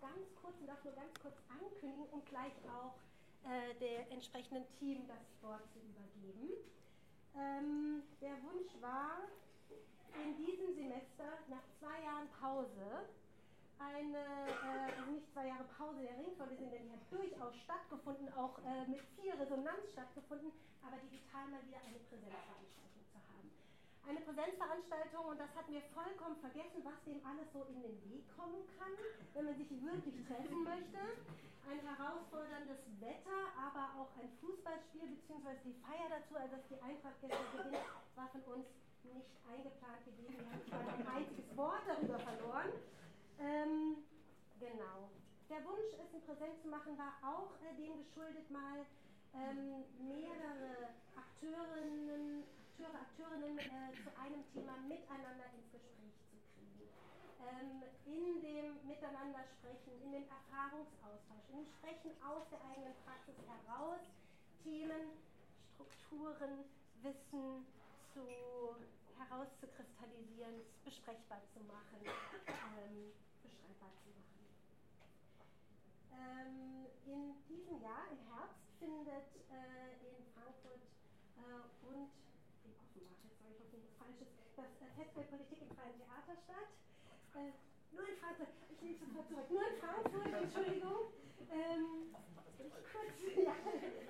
ganz 0.00 0.26
kurz 0.40 0.56
und 0.60 0.66
darf 0.66 0.82
nur 0.84 0.94
ganz 0.94 1.12
kurz 1.20 1.36
ankündigen 1.48 2.06
und 2.12 2.24
gleich 2.26 2.52
auch 2.68 2.96
äh, 3.48 3.74
der 3.80 4.10
entsprechenden 4.10 4.64
Team 4.78 5.06
das 5.06 5.24
Wort 5.42 5.62
zu 5.72 5.78
übergeben. 5.80 6.56
Ähm, 7.36 8.02
der 8.20 8.34
Wunsch 8.42 8.72
war, 8.80 9.28
in 10.24 10.36
diesem 10.36 10.74
Semester 10.74 11.38
nach 11.48 11.62
zwei 11.78 12.02
Jahren 12.02 12.28
Pause 12.40 13.08
eine, 13.78 14.18
äh, 14.18 14.92
also 14.98 15.10
nicht 15.12 15.32
zwei 15.32 15.46
Jahre 15.46 15.64
Pause 15.78 16.02
der 16.02 16.18
Ringvorlesung, 16.18 16.70
denn 16.70 16.84
die 16.84 16.92
hat 16.92 17.06
durchaus 17.10 17.56
stattgefunden, 17.64 18.28
auch 18.34 18.58
äh, 18.58 18.86
mit 18.88 19.00
viel 19.16 19.32
Resonanz 19.32 19.88
stattgefunden, 19.92 20.52
aber 20.82 20.96
digital 20.98 21.48
mal 21.48 21.64
wieder 21.64 21.78
eine 21.86 21.98
Präsenzveranstaltung. 22.10 22.89
Eine 24.08 24.20
Präsenzveranstaltung, 24.20 25.24
und 25.26 25.38
das 25.38 25.50
hatten 25.54 25.72
wir 25.72 25.82
vollkommen 25.94 26.36
vergessen, 26.40 26.82
was 26.82 26.98
dem 27.06 27.20
alles 27.24 27.46
so 27.52 27.64
in 27.70 27.82
den 27.82 27.96
Weg 28.10 28.24
kommen 28.36 28.64
kann, 28.78 28.92
wenn 29.34 29.44
man 29.44 29.56
sich 29.56 29.70
wirklich 29.70 30.16
treffen 30.26 30.64
möchte. 30.64 31.02
Ein 31.68 31.80
herausforderndes 31.84 32.80
Wetter, 32.98 33.40
aber 33.54 33.94
auch 34.00 34.10
ein 34.18 34.28
Fußballspiel 34.40 35.06
bzw. 35.06 35.54
die 35.62 35.76
Feier 35.84 36.08
dazu, 36.10 36.34
also 36.34 36.56
dass 36.56 36.66
die 36.66 36.80
Eintracht 36.82 37.20
gestern 37.20 37.46
gewinnt, 37.52 37.84
war 38.16 38.28
von 38.32 38.42
uns 38.58 38.66
nicht 39.04 39.30
eingeplant 39.46 40.02
gewesen. 40.04 40.34
Wir 40.34 40.50
haben 40.50 40.86
mal 40.86 40.94
ein 40.94 41.06
einziges 41.06 41.56
Wort 41.56 41.82
darüber 41.86 42.18
verloren. 42.18 42.70
Ähm, 43.38 44.02
genau. 44.58 45.08
Der 45.48 45.64
Wunsch, 45.64 45.94
es 45.94 46.10
in 46.14 46.22
Präsenz 46.22 46.62
zu 46.62 46.68
machen, 46.68 46.98
war 46.98 47.14
auch 47.22 47.54
äh, 47.62 47.74
dem 47.76 48.02
geschuldet, 48.04 48.50
mal 48.50 48.86
ähm, 49.34 49.84
mehrere 50.02 50.90
Akteurinnen, 51.14 52.44
Akteure, 52.80 53.00
Akteurinnen 53.00 53.58
äh, 53.58 53.92
zu 54.02 54.08
einem 54.16 54.40
Thema 54.54 54.76
miteinander 54.88 55.44
ins 55.52 55.68
Gespräch 55.70 56.16
zu 56.32 56.36
kriegen. 56.56 56.88
Ähm, 57.44 57.84
in 58.06 58.40
dem 58.40 58.88
Miteinander 58.88 59.44
sprechen, 59.58 60.00
in 60.00 60.12
dem 60.12 60.24
Erfahrungsaustausch, 60.24 61.44
in 61.50 61.56
dem 61.60 61.66
Sprechen 61.76 62.12
aus 62.24 62.48
der 62.50 62.60
eigenen 62.64 62.94
Praxis 63.04 63.36
heraus, 63.44 64.00
Themen, 64.64 65.12
Strukturen, 65.74 66.64
Wissen 67.02 67.66
zu 68.14 68.24
herauszukristallisieren, 69.20 70.64
besprechbar 70.84 71.42
zu 71.52 71.60
machen. 71.68 72.00
Ähm, 72.00 73.12
beschreibbar 73.44 73.92
zu 74.00 74.08
machen. 74.16 74.40
Ähm, 76.16 76.86
in 77.04 77.36
diesem 77.44 77.80
Jahr, 77.82 78.08
im 78.10 78.20
Herbst, 78.32 78.56
findet 78.78 79.28
äh, 79.52 79.92
in 80.00 80.24
Frankfurt 80.32 80.80
äh, 81.36 81.86
und 81.86 82.08
in 82.64 82.72
Offenbach, 82.76 83.16
jetzt 83.24 83.38
sage 83.40 83.52
ich 83.52 83.60
hoffentlich 83.60 83.84
nichts 83.84 83.96
Falsches, 83.96 84.28
das 84.56 84.70
äh, 84.80 84.89
Festival 85.00 85.24
Politik 85.32 85.64
im 85.64 85.72
Freien 85.72 85.96
Theater 85.96 86.36
statt. 86.44 86.68
Äh, 87.32 87.56
nur 87.96 88.04
in 88.04 88.16
Frankfurt, 88.20 88.52
ich 88.68 88.80
nehme 88.84 89.00
sofort 89.00 89.28
zurück, 89.32 89.48
nur 89.48 89.64
in 89.64 89.76
Frankfurt, 89.80 90.28
Entschuldigung. 90.28 91.00
Ähm, 91.48 92.12
ich 92.60 92.68
kurz 92.92 93.08
ja, 93.48 93.56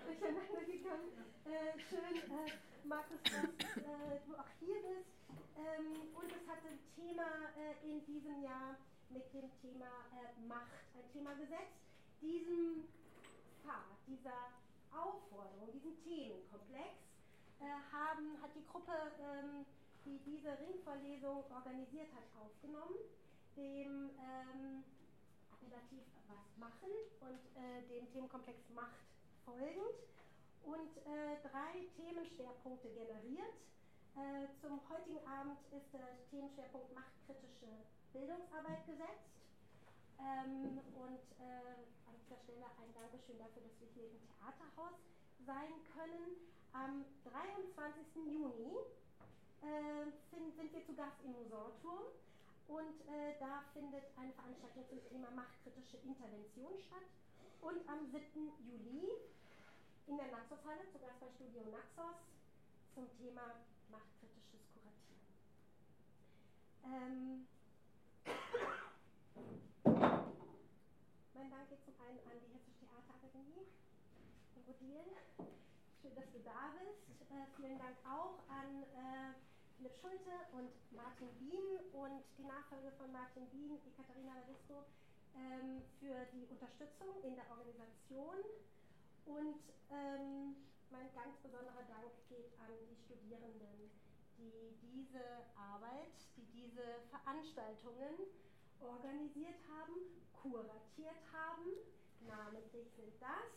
durcheinander 0.02 0.62
gekommen. 0.66 1.14
Äh, 1.46 1.78
schön, 1.86 2.14
äh, 2.26 2.50
Markus, 2.82 3.22
dass 3.22 3.54
äh, 3.86 4.18
du 4.26 4.34
auch 4.34 4.50
hier 4.58 4.82
bist. 4.82 5.14
Ähm, 5.62 6.10
und 6.10 6.26
es 6.26 6.42
hat 6.50 6.58
ein 6.66 6.82
Thema 6.98 7.54
in 7.86 8.02
diesem 8.06 8.42
Jahr 8.42 8.74
mit 9.10 9.22
dem 9.30 9.46
Thema 9.62 10.10
äh, 10.18 10.34
Macht 10.50 10.74
ein 10.98 11.06
Thema 11.12 11.38
gesetzt. 11.38 11.78
Diesem 12.20 12.82
Pfad, 13.62 13.94
dieser 14.10 14.58
Aufforderung, 14.90 15.70
diesem 15.70 15.94
Themenkomplex 16.02 16.98
äh, 17.62 17.78
haben, 17.94 18.42
hat 18.42 18.50
die 18.58 18.66
Gruppe, 18.66 18.90
ähm, 19.22 19.64
die 20.04 20.18
diese 20.24 20.58
Ringvorlesung 20.58 21.44
organisiert 21.50 22.08
hat, 22.14 22.26
aufgenommen, 22.40 22.96
dem 23.56 24.10
ähm, 24.16 24.84
Appellativ 25.52 26.04
was 26.28 26.44
machen 26.58 26.90
und 27.20 27.40
äh, 27.56 27.82
dem 27.88 28.10
Themenkomplex 28.12 28.58
Macht 28.74 29.04
folgend 29.44 29.98
und 30.64 30.92
äh, 31.04 31.40
drei 31.42 31.86
Themenschwerpunkte 31.96 32.88
generiert. 32.88 33.54
Äh, 34.16 34.46
zum 34.60 34.80
heutigen 34.88 35.22
Abend 35.26 35.58
ist 35.70 35.86
der 35.92 36.18
Themenschwerpunkt 36.30 36.94
Machtkritische 36.94 37.70
Bildungsarbeit 38.12 38.84
gesetzt. 38.86 39.30
Ähm, 40.20 40.78
und 40.94 41.24
äh, 41.40 41.88
an 42.04 42.14
dieser 42.20 42.36
Stelle 42.44 42.66
ein 42.76 42.92
Dankeschön 42.92 43.38
dafür, 43.38 43.62
dass 43.62 43.80
wir 43.80 43.88
hier 43.94 44.10
im 44.10 44.20
Theaterhaus 44.20 44.96
sein 45.46 45.72
können. 45.96 46.36
Am 46.72 47.04
23. 47.24 48.30
Juni 48.30 48.78
sind, 49.60 50.56
sind, 50.56 50.72
wir 50.72 50.86
zu 50.86 50.94
Gast 50.94 51.16
im 51.24 51.32
Musanturm 51.32 52.08
und 52.68 53.00
äh, 53.08 53.34
da 53.40 53.64
findet 53.74 54.04
eine 54.16 54.32
Veranstaltung 54.32 54.84
zum 54.88 55.02
Thema 55.08 55.30
machtkritische 55.32 55.98
Intervention 55.98 56.72
statt. 56.86 57.04
Und 57.60 57.86
am 57.88 58.10
7. 58.10 58.22
Juli 58.64 59.10
in 60.06 60.16
der 60.16 60.28
Naxos-Halle, 60.28 60.80
zu 60.92 60.98
Gast 60.98 61.20
bei 61.20 61.28
Studio 61.36 61.62
Naxos, 61.70 62.16
zum 62.94 63.06
Thema 63.18 63.60
machtkritisches 63.90 64.64
Kuratieren. 64.72 65.28
Ähm, 66.84 67.46
mein 71.34 71.50
Dank 71.50 71.68
geht 71.68 71.84
zum 71.84 71.94
einen 72.00 72.18
an 72.24 72.40
die 72.40 72.48
Hessische 72.54 72.86
Theaterakademie, 72.86 73.66
Rodil. 74.66 75.04
Schön, 76.00 76.14
dass 76.14 76.32
du 76.32 76.38
da 76.40 76.72
bist. 76.80 77.04
Äh, 77.30 77.46
vielen 77.56 77.78
Dank 77.78 77.96
auch 78.08 78.40
an 78.48 78.82
äh, 78.94 79.49
Philipp 79.80 79.96
Schulte 79.96 80.36
und 80.52 80.68
Martin 80.92 81.32
Bien 81.40 81.64
und 81.96 82.20
die 82.36 82.44
Nachfolge 82.44 82.92
von 83.00 83.10
Martin 83.12 83.48
Bien, 83.48 83.80
die 83.80 83.96
Katharina 83.96 84.36
Lavisto, 84.36 84.84
ähm, 85.32 85.80
für 85.96 86.20
die 86.36 86.44
Unterstützung 86.52 87.16
in 87.24 87.32
der 87.32 87.48
Organisation. 87.48 88.44
Und 89.24 89.56
ähm, 89.88 90.52
mein 90.92 91.08
ganz 91.16 91.32
besonderer 91.40 91.80
Dank 91.88 92.12
geht 92.28 92.52
an 92.60 92.76
die 92.92 92.96
Studierenden 93.08 93.88
die 94.36 94.76
diese 94.84 95.24
Arbeit, 95.56 96.12
die 96.36 96.44
diese 96.52 96.84
Veranstaltungen 97.08 98.20
organisiert 98.84 99.64
haben, 99.64 99.96
kuratiert 100.44 101.24
haben. 101.32 101.72
Namentlich 102.28 102.84
sind 103.00 103.16
das 103.16 103.48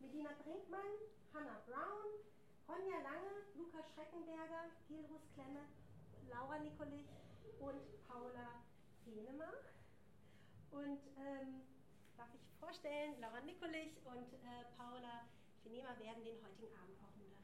Medina 0.00 0.30
Brinkmann, 0.42 0.98
Hannah 1.32 1.62
Brown, 1.62 2.26
Ronja 2.70 3.00
Lange, 3.02 3.34
Lukas 3.56 3.84
Schreckenberger, 3.94 4.70
Gilrus 4.86 5.26
Klemme, 5.34 5.66
Laura 6.30 6.56
Nikolich 6.60 7.08
und 7.58 8.06
Paula 8.06 8.62
Fenemer. 9.02 9.52
Und 10.70 11.00
ähm, 11.18 11.62
darf 12.16 12.28
ich 12.32 12.46
vorstellen, 12.60 13.20
Laura 13.20 13.40
Nikolich 13.40 13.98
und 14.04 14.32
äh, 14.34 14.64
Paula 14.78 15.26
Fenemer 15.64 15.98
werden 15.98 16.22
den 16.22 16.38
heutigen 16.46 16.72
Abend 16.78 16.96
auch 17.02 17.16
moderieren. 17.18 17.42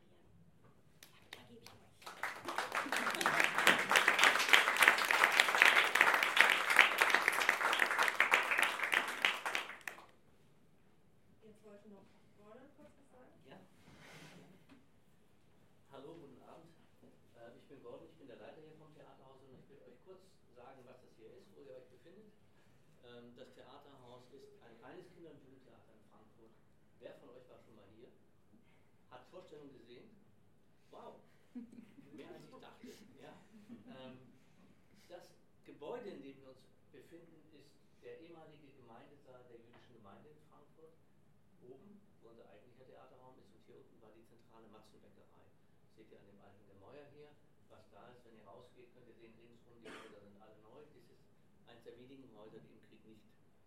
Da 1.32 1.42
gebe 1.48 1.64
ich 1.64 1.70
euch. 3.58 3.65
kurz 20.06 20.22
sagen, 20.54 20.86
was 20.86 21.02
das 21.02 21.10
hier 21.18 21.34
ist, 21.34 21.50
wo 21.50 21.66
ihr 21.66 21.74
euch 21.74 21.90
befindet. 21.90 22.30
Ähm, 23.02 23.34
das 23.34 23.50
Theaterhaus 23.58 24.22
ist 24.30 24.62
ein 24.62 24.78
kleines 24.78 25.10
Kinder- 25.10 25.34
und 25.34 25.42
Jugendtheater 25.42 25.90
in 25.98 26.02
Frankfurt. 26.06 26.54
Wer 27.02 27.18
von 27.18 27.34
euch 27.34 27.42
war 27.50 27.58
schon 27.58 27.74
mal 27.74 27.90
hier? 27.98 28.14
Hat 29.10 29.26
Vorstellungen 29.34 29.74
gesehen? 29.74 30.14
Wow, 30.94 31.18
mehr 32.14 32.30
als 32.30 32.46
ich 32.46 32.54
dachte. 32.54 32.86
Ja. 33.18 33.34
Ähm, 33.98 34.30
das 35.10 35.26
Gebäude, 35.66 36.10
in 36.14 36.22
dem 36.22 36.38
wir 36.38 36.54
uns 36.54 36.62
befinden, 36.94 37.42
ist 37.50 37.74
der 38.06 38.22
ehemalige 38.22 38.70
Gemeindesaal 38.78 39.42
der 39.50 39.58
jüdischen 39.58 39.90
Gemeinde 39.98 40.30
in 40.30 40.40
Frankfurt. 40.46 40.94
Oben, 41.66 41.98
wo 42.22 42.30
unser 42.30 42.46
eigentlicher 42.46 42.86
Theaterraum 42.86 43.34
ist, 43.42 43.50
und 43.50 43.62
hier 43.66 43.74
unten 43.74 43.98
war 44.00 44.14
die 44.14 44.22
zentrale 44.30 44.70
Matzenbäckerei. 44.70 45.50
Seht 45.98 46.10
ihr 46.14 46.18
an 46.22 46.30
dem 46.30 46.38
alten 46.38 46.62
der 46.70 46.78
Mauer 46.78 47.10
hier 47.10 47.34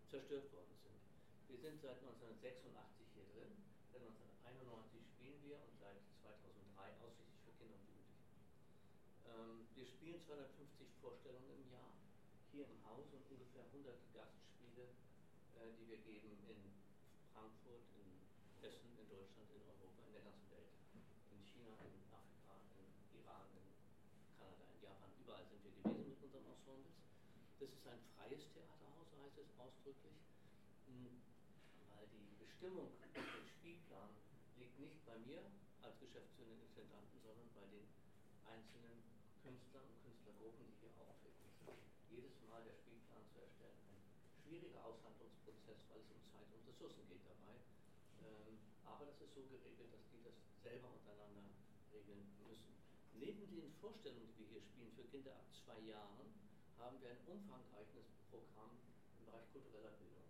zerstört 0.10 0.50
worden 0.54 0.74
sind. 0.82 0.98
Wir 1.46 1.58
sind 1.62 1.78
seit 1.86 2.02
1986 2.02 2.42
hier 3.14 3.30
drin, 3.30 3.54
seit 3.94 4.02
1991 4.02 5.06
spielen 5.06 5.38
wir 5.46 5.62
und 5.62 5.78
seit 5.78 6.02
2003 6.26 6.98
ausschließlich 7.02 7.42
für 7.46 7.54
Kinder 7.62 7.78
und 7.78 7.86
Jugendliche. 7.86 8.38
Ähm, 9.30 9.70
wir 9.78 9.86
spielen 9.86 10.18
250 10.26 10.98
Vorstellungen 10.98 11.54
im 11.62 11.66
Jahr 11.70 11.94
hier 12.50 12.66
im 12.66 12.78
Haus 12.90 13.06
und 13.14 13.22
ungefähr 13.30 13.70
100 13.70 14.02
Gastspiele, 14.18 14.98
äh, 15.62 15.78
die 15.78 15.86
wir 15.94 16.02
geben 16.02 16.34
in 16.50 16.58
Frankfurt, 17.30 17.86
in 17.94 18.10
Essen, 18.66 18.90
in 18.98 19.06
Deutschland, 19.14 19.46
in 19.54 19.62
Europa, 19.62 20.10
in 20.10 20.14
der 20.14 20.26
ganzen 20.26 20.50
Welt. 20.50 20.74
In 21.30 21.42
China, 21.46 21.78
in 21.86 22.02
Afrika, 22.10 22.58
in 22.82 22.90
Iran, 23.14 23.46
in 23.54 23.66
Kanada, 24.42 24.66
in 24.74 24.78
Japan, 24.82 25.14
überall 25.22 25.46
sind 25.46 25.62
wir 25.62 25.74
gewesen 25.74 26.10
mit 26.10 26.18
unseren 26.18 26.50
Ensembles. 26.50 26.98
Das 27.60 27.70
ist 27.70 27.88
ein 27.88 28.00
freies 28.16 28.42
Theaterhaus, 28.56 29.08
heißt 29.22 29.38
es 29.38 29.52
ausdrücklich. 29.60 30.16
hm, 30.88 31.22
weil 31.92 32.08
die 32.10 32.36
Bestimmung 32.40 32.90
des 33.14 33.48
Spielplan 33.60 34.10
liegt 34.58 34.80
nicht 34.80 35.06
bei 35.06 35.18
mir 35.28 35.44
als 35.84 36.00
geschäftsführenden 36.00 36.62
Intendanten, 36.68 37.20
sondern 37.22 37.50
bei 37.56 37.66
den 37.68 37.86
einzelnen 38.48 39.04
Künstlern 39.44 39.86
und 39.86 40.00
Künstlergruppen, 40.04 40.66
die 40.82 40.90
hier 40.96 41.06
auftreten. 41.08 41.48
Jedes 42.10 42.36
Mal 42.50 42.64
der 42.64 42.76
Spielplan 42.80 43.24
zu 43.34 43.40
erstellen, 43.44 43.80
ein 43.92 44.02
schwieriger 44.44 44.84
Aushandlungsprozess, 44.86 45.80
weil 45.92 46.02
es 46.02 46.10
um 46.12 46.22
Zeit 46.32 46.48
und 46.56 46.64
Ressourcen 46.68 47.04
geht 47.12 47.24
dabei. 47.28 47.56
Ähm, 48.24 48.58
aber 48.86 49.06
das 49.06 49.20
ist 49.22 49.36
so 49.36 49.44
geregelt, 49.48 49.92
dass 49.94 50.06
die 50.12 50.24
das 50.24 50.36
selber 50.64 50.90
untereinander 50.92 51.46
regeln 51.94 52.24
müssen. 52.48 52.74
Neben 53.14 53.46
den 53.52 53.72
Vorstellungen, 53.80 54.34
die 54.38 54.48
wir 54.50 54.60
hier 54.60 54.64
spielen 54.64 54.92
für 54.96 55.06
Kinder 55.12 55.36
ab 55.36 55.48
zwei 55.64 55.80
Jahren, 55.86 56.28
haben 56.80 56.96
wir 57.04 57.12
ein 57.12 57.20
umfangreiches 57.28 58.08
Programm 58.32 58.72
im 59.20 59.28
Bereich 59.28 59.44
kultureller 59.52 59.92
Bildung. 60.00 60.24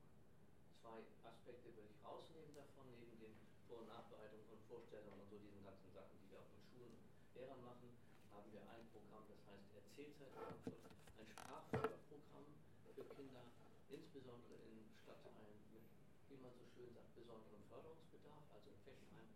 Zwei 0.82 1.06
Aspekte 1.22 1.70
will 1.78 1.86
ich 1.86 2.02
rausnehmen 2.02 2.58
davon, 2.58 2.90
neben 2.98 3.14
den 3.22 3.38
Vor- 3.70 3.86
und 3.86 3.90
Nachbereitungen 3.94 4.50
von 4.50 4.58
Vorstellungen 4.66 5.14
und 5.22 5.30
so 5.30 5.38
diesen 5.38 5.62
ganzen 5.62 5.94
Sachen, 5.94 6.18
die 6.18 6.34
wir 6.34 6.42
auch 6.42 6.50
mit 6.50 6.66
Schulen 6.74 6.98
Lehrern 7.38 7.62
machen, 7.62 7.94
haben 8.34 8.50
wir 8.50 8.66
ein 8.66 8.82
Programm, 8.90 9.30
das 9.30 9.38
heißt 9.46 9.62
Erzählzeit 9.78 10.34
Frankfurt, 10.34 10.82
ein 11.22 11.30
Sprachförderprogramm 11.30 12.50
für 12.98 13.06
Kinder, 13.14 13.46
insbesondere 13.94 14.58
in 14.74 14.90
Stadtteilen 15.06 15.62
mit, 15.70 15.86
wie 16.34 16.42
man 16.42 16.50
so 16.58 16.66
schön 16.74 16.90
sagt, 16.98 17.14
besonderem 17.14 17.62
Förderungsbedarf, 17.70 18.42
also 18.58 18.74
in 18.74 18.80
Fechenheim 18.82 19.30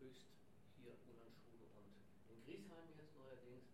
höchst 0.00 0.32
hier 0.80 0.96
Unanschule 1.04 1.68
und 1.76 1.92
in 2.32 2.40
Griesheim 2.48 2.88
jetzt 2.96 3.12
neuerdings. 3.12 3.68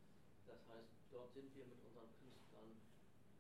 Das 0.51 0.59
heißt, 0.67 0.91
dort 1.15 1.31
sind 1.31 1.47
wir 1.55 1.63
mit 1.71 1.79
unseren 1.87 2.11
Künstlern 2.19 2.32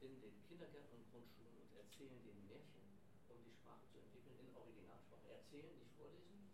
in 0.02 0.19
den 0.19 0.34
Kindergärten 0.50 0.99
und 0.99 1.06
Grundschulen 1.14 1.54
und 1.62 1.70
erzählen 1.78 2.19
den 2.26 2.34
Märchen, 2.50 2.82
um 3.31 3.38
die 3.46 3.54
Sprache 3.54 3.87
zu 3.94 4.02
entwickeln 4.02 4.34
in 4.43 4.50
Originalsprache. 4.50 5.31
Erzählen, 5.31 5.70
nicht 5.78 5.94
vorlesen. 5.94 6.50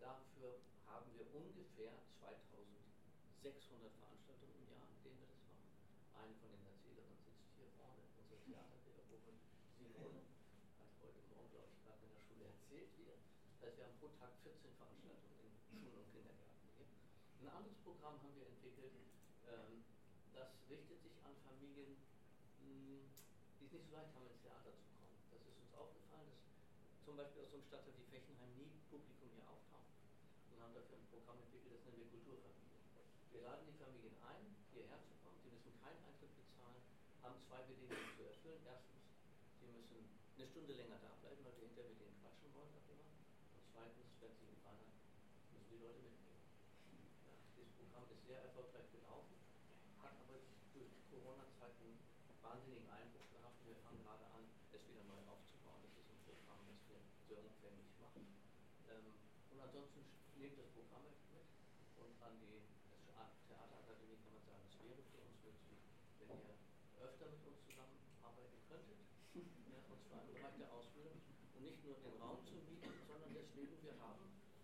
Dafür 0.00 0.56
haben 0.88 1.12
wir 1.12 1.28
ungefähr 1.36 1.92
2600 2.24 3.92
Veranstaltungen 4.00 4.56
im 4.56 4.68
Jahr, 4.72 4.88
in 4.88 4.96
denen 5.04 5.20
wir 5.20 5.28
das 5.28 5.44
machen. 5.44 5.68
Eine 6.16 6.32
von 6.40 6.48
den 6.48 6.64
Erzählerinnen 6.64 7.20
sitzt 7.20 7.52
hier 7.60 7.68
vorne, 7.76 8.00
unsere 8.16 8.40
Theaterpädagogin 8.48 9.36
Simone, 9.76 10.24
hat 10.80 10.88
heute 11.04 11.20
Morgen, 11.28 11.52
glaube 11.52 11.68
ich, 11.68 11.76
gerade 11.84 12.00
in 12.00 12.12
der 12.16 12.24
Schule 12.24 12.48
erzählt 12.48 12.88
wieder. 12.96 13.20
Das 13.60 13.68
heißt, 13.68 13.76
wir 13.76 13.84
haben 13.92 14.00
pro 14.00 14.08
Tag 14.16 14.32
14 14.40 14.72
Veranstaltungen 14.80 15.36
in 15.44 15.52
Schulen 15.68 15.92
und 16.00 16.08
Kindergärten 16.16 16.64
hier. 16.72 16.88
Ein 17.44 17.52
anderes 17.60 17.76
Programm 17.84 18.16
haben 18.24 18.32
wir 18.40 18.48
entwickelt, 18.48 18.96
ähm, 19.52 19.84
das 20.32 20.48
richtet 20.72 20.96
sich 21.04 21.20
an 21.28 21.36
Familien, 21.44 22.05
die 22.66 23.06
es 23.06 23.70
nicht 23.70 23.70
so 23.70 23.94
leicht 23.94 24.10
haben, 24.14 24.26
ins 24.26 24.42
Theater 24.42 24.74
zu 24.74 24.84
kommen. 24.98 25.14
Das 25.30 25.40
ist 25.46 25.54
uns 25.54 25.72
aufgefallen, 25.78 26.26
dass 26.26 26.42
zum 27.06 27.14
Beispiel 27.14 27.42
aus 27.46 27.50
so 27.50 27.56
einem 27.62 27.66
Stadtteil 27.70 27.94
wie 27.94 28.10
Fechenheim 28.10 28.50
nie 28.58 28.70
Publikum 28.90 29.30
hier 29.30 29.46
auftaucht. 29.46 29.94
Und 30.50 30.58
haben 30.58 30.74
dafür 30.74 30.98
ein 30.98 31.06
Programm 31.06 31.38
entwickelt, 31.38 31.78
das 31.78 31.82
nennen 31.86 32.02
wir 32.02 32.10
Kulturfamilien. 32.10 32.82
Wir 33.30 33.42
laden 33.46 33.64
die 33.70 33.78
Familien 33.78 34.16
ein, 34.26 34.44
hierher 34.74 34.98
zu 35.06 35.14
kommen. 35.22 35.38
Sie 35.46 35.54
müssen 35.54 35.72
keinen 35.78 36.02
Eintritt 36.02 36.34
bezahlen, 36.34 36.82
haben 37.22 37.38
zwei 37.46 37.62
Bedingungen 37.70 38.10
zu 38.18 38.22
erfüllen. 38.26 38.62
Erstens, 38.66 39.02
sie 39.62 39.70
müssen 39.70 40.02
eine 40.34 40.46
Stunde 40.50 40.74
länger 40.74 40.98
da 40.98 41.14
bleiben, 41.22 41.40
weil 41.46 41.54
wir 41.56 41.70
hinterher 41.70 41.90
mit 41.94 42.00
denen 42.02 42.18
quatschen 42.18 42.50
wollen 42.56 42.72
darüber. 42.74 43.06
Und 43.54 43.62
zweitens, 43.70 44.10
wenn 44.18 44.34
sie 44.34 44.50
gefallen 44.50 44.82
hat, 44.82 44.98
müssen 45.54 45.70
die 45.70 45.80
Leute 45.80 46.00
mitnehmen. 46.02 46.42
Ja, 47.30 47.34
dieses 47.54 47.72
Programm 47.78 48.10
ist 48.10 48.26
sehr 48.26 48.40
erfolgreich 48.42 48.88
gelaufen, 48.90 49.36
hat 50.02 50.14
aber 50.18 50.40
durch 50.74 50.92
Corona-Zeiten 51.12 51.55
wahnsinnigen 52.46 52.86
Einbruch 52.94 53.26
gehabt. 53.34 53.58
Wir 53.66 53.74
fangen 53.82 53.98
gerade 54.06 54.22
an, 54.30 54.46
es 54.70 54.82
wieder 54.86 55.02
neu 55.10 55.18
aufzubauen. 55.26 55.82
Das 55.82 55.94
ist 55.98 56.06
ein 56.06 56.22
Programm, 56.22 56.62
das 56.70 56.78
wir 56.86 57.02
sehr 57.26 57.42
umfänglich 57.42 57.90
machen. 57.98 58.22
Ähm, 58.86 59.18
und 59.50 59.58
ansonsten 59.58 60.06
nehmt 60.38 60.54
das 60.54 60.70
Programm 60.70 61.02
mit 61.10 61.18
und 61.98 62.12
an 62.22 62.38
die 62.38 62.62
Theaterakademie 63.50 64.20
kann 64.22 64.30
man 64.36 64.42
sagen, 64.46 64.62
es 64.62 64.78
wäre 64.78 65.02
für 65.10 65.18
uns 65.26 65.34
nützlich, 65.42 65.82
wenn 66.22 66.30
ihr 66.38 66.54
öfter 67.02 67.26
mit 67.34 67.42
uns 67.42 67.58
zusammenarbeiten 67.66 68.58
könntet. 68.70 68.98
Ja, 69.66 69.82
und 69.90 70.00
zwar 70.06 70.22
im 70.22 70.32
Bereich 70.32 70.56
der 70.56 70.70
Ausbildung 70.72 71.18
und 71.54 71.62
nicht 71.66 71.82
nur 71.84 71.98
den 71.98 72.14
Raum 72.22 72.40
zu 72.46 72.54
mieten, 72.62 72.88
sondern 73.10 73.34
deswegen, 73.34 73.74
wir 73.82 73.98
haben 73.98 74.22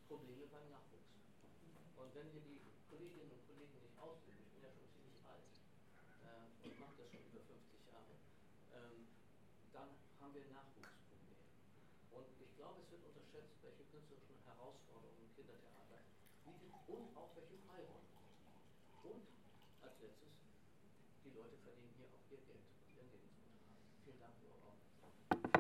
Probleme 0.08 0.46
beim 0.49 0.70
Nachwuchs. 0.70 1.11
Und 1.99 2.14
wenn 2.14 2.32
wir 2.32 2.40
die 2.46 2.61
Kolleginnen 2.88 3.32
und 3.32 3.43
Kollegen 3.46 3.76
nicht 3.81 3.96
ausbilden, 3.99 4.40
ich 4.44 4.52
bin 4.52 4.62
ja 4.62 4.70
schon 4.73 4.88
ziemlich 4.93 5.17
alt 5.25 5.44
äh, 6.25 6.69
und 6.69 6.79
mache 6.81 6.96
das 7.00 7.08
schon 7.11 7.25
über 7.32 7.40
50 7.44 7.87
Jahre, 7.88 8.12
ähm, 8.76 9.08
dann 9.73 9.88
haben 10.32 10.40
wir 10.40 10.56
Nachwuchsprobleme. 10.56 11.44
Und 12.08 12.25
ich 12.40 12.56
glaube, 12.56 12.81
es 12.81 12.88
wird 12.88 13.05
unterschätzt, 13.05 13.52
welche 13.61 13.84
künstlerischen 13.93 14.40
Herausforderungen 14.49 15.29
Kindertheater 15.37 16.00
bieten 16.49 16.73
und 16.88 17.12
auch 17.12 17.37
welche 17.37 17.61
Freiräume. 17.69 18.17
Und 19.05 19.29
als 19.84 19.93
letztes, 20.00 20.32
die 21.25 21.37
Leute 21.37 21.61
verdienen 21.61 21.93
hier 22.00 22.08
auch 22.08 22.25
ihr 22.32 22.40
Geld 22.49 22.64
und 22.64 22.96
ihren 22.96 23.12
Lebensunterhalt. 23.12 23.76
Vielen 24.08 24.20
Dank 24.25 24.32
für 24.40 24.49
eure 24.56 24.73
Aufmerksamkeit. 24.73 25.52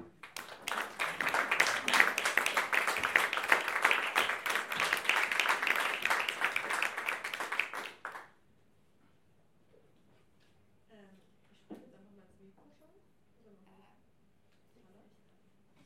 Ähm, 10.88 11.20
ich 11.52 11.60
spreche 11.60 11.84
jetzt 11.84 11.92
einfach 11.92 12.16
mal 12.16 12.24
ins 12.24 12.40
Mikro 12.40 12.72
schon. 12.72 12.96
Oder 13.36 13.52
noch 13.68 13.84
nicht? 13.84 14.00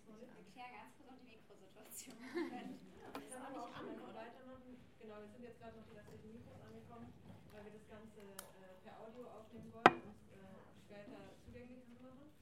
Hallo? 0.06 0.45
Nicht? 0.56 0.64
Erklär 0.64 0.81
ganz 0.81 0.97
kurz 0.97 1.08
noch 1.12 1.20
die 1.20 1.29
Mikrosituation. 1.37 2.17
Ich 3.17 3.29
kann 3.29 3.44
aber 3.44 3.69
auch 3.69 3.75
schon 3.76 3.88
einfach 3.93 4.14
weitermachen. 4.17 4.73
Genau, 5.00 5.20
wir 5.20 5.29
sind 5.29 5.44
jetzt 5.44 5.61
gerade 5.61 5.76
noch 5.76 5.85
die 5.85 5.97
restlichen 6.00 6.32
Mikros 6.32 6.61
angekommen, 6.64 7.12
weil 7.53 7.64
wir 7.69 7.73
das 7.76 7.85
Ganze 7.93 8.20
äh, 8.25 8.81
per 8.81 8.97
Audio 9.05 9.29
aufnehmen 9.37 9.69
wollen 9.73 10.00
und 10.00 10.17
äh, 10.32 10.56
später 10.81 11.20
zugänglich 11.44 11.85
machen. 11.93 12.32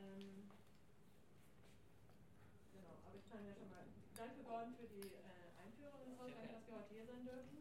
Ähm, 0.00 0.48
genau, 2.72 2.96
aber 3.04 3.12
ich 3.16 3.28
kann 3.28 3.44
ja 3.44 3.52
schon 3.52 3.68
mal. 3.68 3.84
Danke 4.16 4.40
Gordon 4.44 4.72
für 4.80 4.88
die 4.88 5.12
äh, 5.12 5.52
Einführung 5.60 6.00
ins 6.08 6.16
Haus. 6.16 6.32
Danke, 6.32 6.48
dass 6.48 6.64
wir 6.64 6.74
heute 6.80 6.92
hier 6.96 7.04
sein 7.06 7.24
dürfen. 7.28 7.60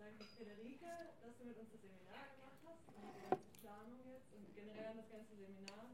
Danke 0.00 0.24
Frederike, 0.32 0.92
dass 1.20 1.36
du 1.36 1.44
mit 1.44 1.56
uns 1.60 1.68
das 1.72 1.80
Seminar 1.84 2.24
gemacht 2.40 2.60
hast 2.64 2.88
und 2.88 3.04
die 3.04 3.20
ganze 3.20 3.52
Planung 3.60 4.00
jetzt 4.08 4.32
und 4.32 4.48
generell 4.56 4.96
das 4.96 5.08
ganze 5.12 5.32
Seminar, 5.36 5.92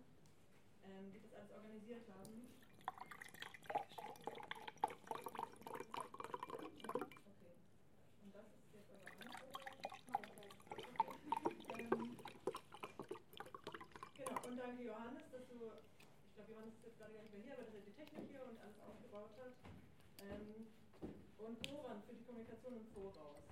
ähm, 0.87 1.11
die 1.11 1.21
das 1.21 1.35
alles 1.35 1.51
organisiert 1.59 2.07
haben. 2.15 2.47
Okay. 7.31 7.55
Und 8.25 8.35
das 8.35 8.47
ist 8.51 8.75
jetzt 8.75 8.91
aber 8.91 9.07
an. 9.07 9.31
Ähm, 11.79 12.17
Genau, 14.17 14.37
und 14.49 14.59
danke 14.71 14.87
Johannes, 14.87 15.27
dass 15.35 15.43
du, 15.51 15.59
ich 15.99 16.35
glaube 16.39 16.55
Johannes 16.55 16.79
ist 16.79 16.87
jetzt 16.87 16.99
gerade 17.03 17.11
gar 17.11 17.27
nicht 17.27 17.35
mehr 17.35 17.43
hier, 17.43 17.55
aber 17.59 17.67
dass 17.67 17.75
er 17.75 17.83
die 17.83 17.91
Technik 17.91 18.31
hier 18.31 18.47
und 18.47 18.55
alles 18.63 18.79
aufgebaut 18.87 19.35
hat. 19.43 19.51
Ähm, 20.23 20.71
und 21.43 21.59
Boran 21.67 21.99
für 22.07 22.15
die 22.15 22.23
Kommunikation 22.23 22.79
im 22.79 22.87
Voraus. 22.95 23.51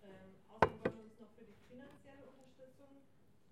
Ähm, 0.00 0.40
außerdem 0.48 0.80
wollen 0.80 0.96
wir 0.96 1.04
uns 1.04 1.20
noch 1.20 1.28
für 1.36 1.44
die 1.44 1.52
finanzielle 1.68 2.24
Unterstützung 2.32 3.04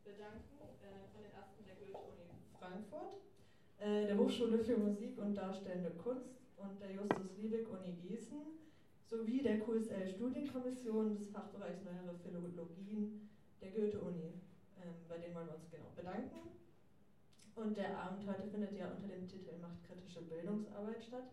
bedanken 0.09 0.57
äh, 0.81 1.05
von 1.13 1.21
den 1.21 1.37
Ärzten 1.37 1.69
der 1.69 1.77
Goethe-Uni 1.77 2.33
Frankfurt, 2.57 3.21
äh, 3.85 4.09
der 4.09 4.17
Hochschule 4.17 4.57
für 4.65 4.81
Musik 4.81 5.21
und 5.21 5.37
Darstellende 5.37 5.93
Kunst 6.01 6.49
und 6.57 6.81
der 6.81 6.97
Justus 6.97 7.37
Liebig 7.37 7.69
Uni 7.69 7.93
Gießen 7.93 8.57
sowie 9.05 9.45
der 9.45 9.61
QSL 9.61 10.09
Studienkommission 10.09 11.13
des 11.13 11.29
Fachbereichs 11.29 11.85
Neuere 11.85 12.17
Philologien 12.25 13.29
der 13.61 13.69
Goethe-Uni. 13.69 14.48
Ähm, 14.81 14.95
bei 15.09 15.19
denen 15.19 15.35
wollen 15.35 15.49
wir 15.49 15.55
uns 15.55 15.71
genau 15.71 15.91
bedanken. 15.97 16.39
Und 17.55 17.77
der 17.77 17.99
Abend 17.99 18.27
heute 18.29 18.47
findet 18.49 18.79
ja 18.79 18.89
unter 18.91 19.09
dem 19.09 19.27
Titel 19.27 19.59
Machtkritische 19.61 20.23
Bildungsarbeit 20.23 21.03
statt, 21.03 21.29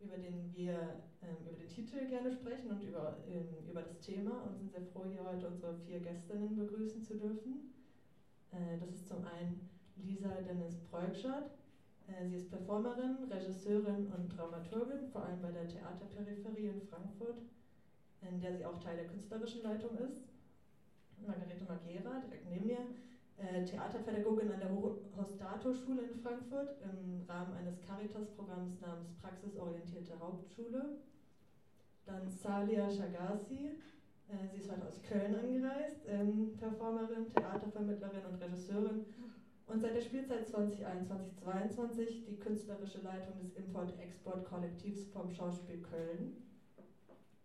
über 0.00 0.16
den 0.18 0.52
wir 0.54 1.00
ähm, 1.22 1.46
über 1.48 1.56
den 1.56 1.68
Titel 1.68 2.06
gerne 2.06 2.30
sprechen 2.30 2.70
und 2.70 2.82
über, 2.82 3.16
ähm, 3.26 3.66
über 3.70 3.80
das 3.80 4.00
Thema 4.00 4.42
und 4.44 4.56
sind 4.56 4.70
sehr 4.70 4.82
froh, 4.82 5.06
hier 5.10 5.24
heute 5.24 5.48
unsere 5.48 5.74
vier 5.86 6.00
Gästinnen 6.00 6.56
begrüßen 6.56 7.02
zu 7.02 7.16
dürfen. 7.16 7.72
Äh, 8.52 8.78
das 8.78 8.92
ist 8.92 9.08
zum 9.08 9.24
einen 9.24 9.66
Lisa 9.96 10.28
Dennis 10.42 10.76
Preugschat. 10.90 11.50
Äh, 12.08 12.28
sie 12.28 12.36
ist 12.36 12.50
Performerin, 12.50 13.24
Regisseurin 13.30 14.06
und 14.12 14.28
Dramaturgin, 14.36 15.08
vor 15.10 15.22
allem 15.22 15.40
bei 15.40 15.50
der 15.50 15.66
Theaterperipherie 15.66 16.66
in 16.66 16.82
Frankfurt, 16.82 17.38
in 18.20 18.38
der 18.40 18.54
sie 18.54 18.66
auch 18.66 18.78
Teil 18.78 18.96
der 18.96 19.06
künstlerischen 19.06 19.62
Leitung 19.62 19.96
ist. 19.96 20.33
Margarete 21.26 21.64
Magera, 21.64 22.20
direkt 22.20 22.50
neben 22.50 22.66
mir, 22.66 22.78
äh, 23.36 23.64
Theaterpädagogin 23.64 24.52
an 24.52 24.60
der 24.60 24.70
Hostato-Schule 24.70 26.02
in 26.02 26.14
Frankfurt 26.20 26.76
im 26.82 27.24
Rahmen 27.28 27.54
eines 27.54 27.80
Caritas-Programms 27.80 28.80
namens 28.80 29.12
Praxisorientierte 29.20 30.18
Hauptschule. 30.20 30.98
Dann 32.06 32.28
Salia 32.28 32.88
Shagasi, 32.88 33.80
äh, 34.28 34.46
sie 34.50 34.58
ist 34.58 34.70
heute 34.70 34.86
aus 34.86 35.02
Köln 35.02 35.34
angereist, 35.34 36.02
ähm, 36.06 36.56
Performerin, 36.58 37.28
Theatervermittlerin 37.28 38.24
und 38.26 38.40
Regisseurin 38.40 39.06
und 39.66 39.80
seit 39.80 39.96
der 39.96 40.02
Spielzeit 40.02 40.46
2021-22 40.46 42.26
die 42.26 42.36
künstlerische 42.36 43.00
Leitung 43.00 43.40
des 43.40 43.56
Import-Export-Kollektivs 43.56 45.08
vom 45.08 45.30
Schauspiel 45.30 45.80
Köln. 45.82 46.36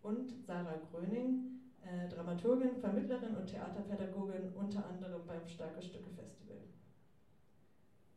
Und 0.02 0.30
Sarah 0.46 0.78
Gröning, 0.90 1.60
äh, 1.84 2.08
Dramaturgin, 2.08 2.76
Vermittlerin 2.76 3.34
und 3.34 3.46
Theaterpädagogin, 3.46 4.48
unter 4.54 4.84
anderem 4.84 5.26
beim 5.26 5.46
Starke 5.46 5.82
Stücke 5.82 6.10
Festival. 6.10 6.58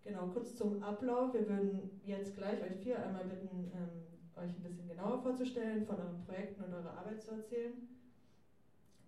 Genau, 0.04 0.28
kurz 0.28 0.56
zum 0.56 0.84
Ablauf. 0.84 1.34
Wir 1.34 1.48
würden 1.48 1.88
jetzt 2.04 2.36
gleich 2.36 2.62
euch 2.62 2.76
vier 2.76 3.02
einmal 3.02 3.24
bitten, 3.24 3.70
ähm, 3.74 4.20
euch 4.36 4.54
ein 4.56 4.62
bisschen 4.62 4.88
genauer 4.88 5.22
vorzustellen, 5.22 5.86
von 5.86 5.98
euren 5.98 6.20
Projekten 6.20 6.62
und 6.62 6.74
eurer 6.74 6.96
Arbeit 6.98 7.22
zu 7.22 7.32
erzählen. 7.32 7.88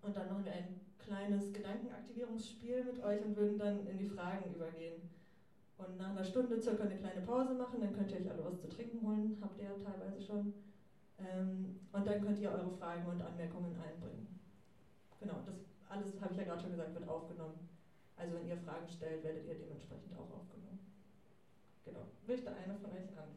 Und 0.01 0.15
dann 0.15 0.29
machen 0.29 0.45
wir 0.45 0.53
ein 0.53 0.79
kleines 0.99 1.51
Gedankenaktivierungsspiel 1.51 2.83
mit 2.83 3.03
euch 3.03 3.21
und 3.21 3.35
würden 3.35 3.57
dann 3.57 3.85
in 3.87 3.97
die 3.97 4.05
Fragen 4.05 4.53
übergehen. 4.53 5.03
Und 5.77 5.97
nach 5.97 6.11
einer 6.11 6.23
Stunde 6.23 6.61
circa 6.61 6.85
eine 6.85 6.95
kleine 6.95 7.21
Pause 7.21 7.53
machen, 7.55 7.81
dann 7.81 7.91
könnt 7.91 8.11
ihr 8.11 8.19
euch 8.19 8.29
alle 8.29 8.45
was 8.45 8.59
zu 8.61 8.69
trinken 8.69 9.03
holen, 9.03 9.37
habt 9.41 9.59
ihr 9.59 9.65
ja 9.65 9.75
teilweise 9.75 10.21
schon. 10.21 10.53
Ähm, 11.17 11.73
und 11.91 12.07
dann 12.07 12.21
könnt 12.21 12.39
ihr 12.39 12.51
eure 12.51 12.71
Fragen 12.71 13.05
und 13.07 13.21
Anmerkungen 13.21 13.75
einbringen. 13.77 14.34
Genau, 15.19 15.41
das 15.45 15.55
alles, 15.89 16.19
habe 16.21 16.33
ich 16.33 16.39
ja 16.39 16.43
gerade 16.45 16.61
schon 16.61 16.71
gesagt, 16.71 16.93
wird 16.93 17.07
aufgenommen. 17.07 17.69
Also 18.17 18.35
wenn 18.35 18.47
ihr 18.47 18.57
Fragen 18.57 18.87
stellt, 18.87 19.23
werdet 19.23 19.45
ihr 19.45 19.55
dementsprechend 19.55 20.15
auch 20.15 20.31
aufgenommen. 20.31 20.91
Genau. 21.83 22.07
Möchte 22.25 22.51
einer 22.51 22.75
von 22.75 22.91
euch 22.91 23.09
anfangen? 23.09 23.35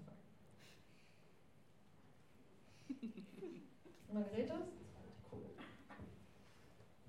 Margarete? 4.12 4.54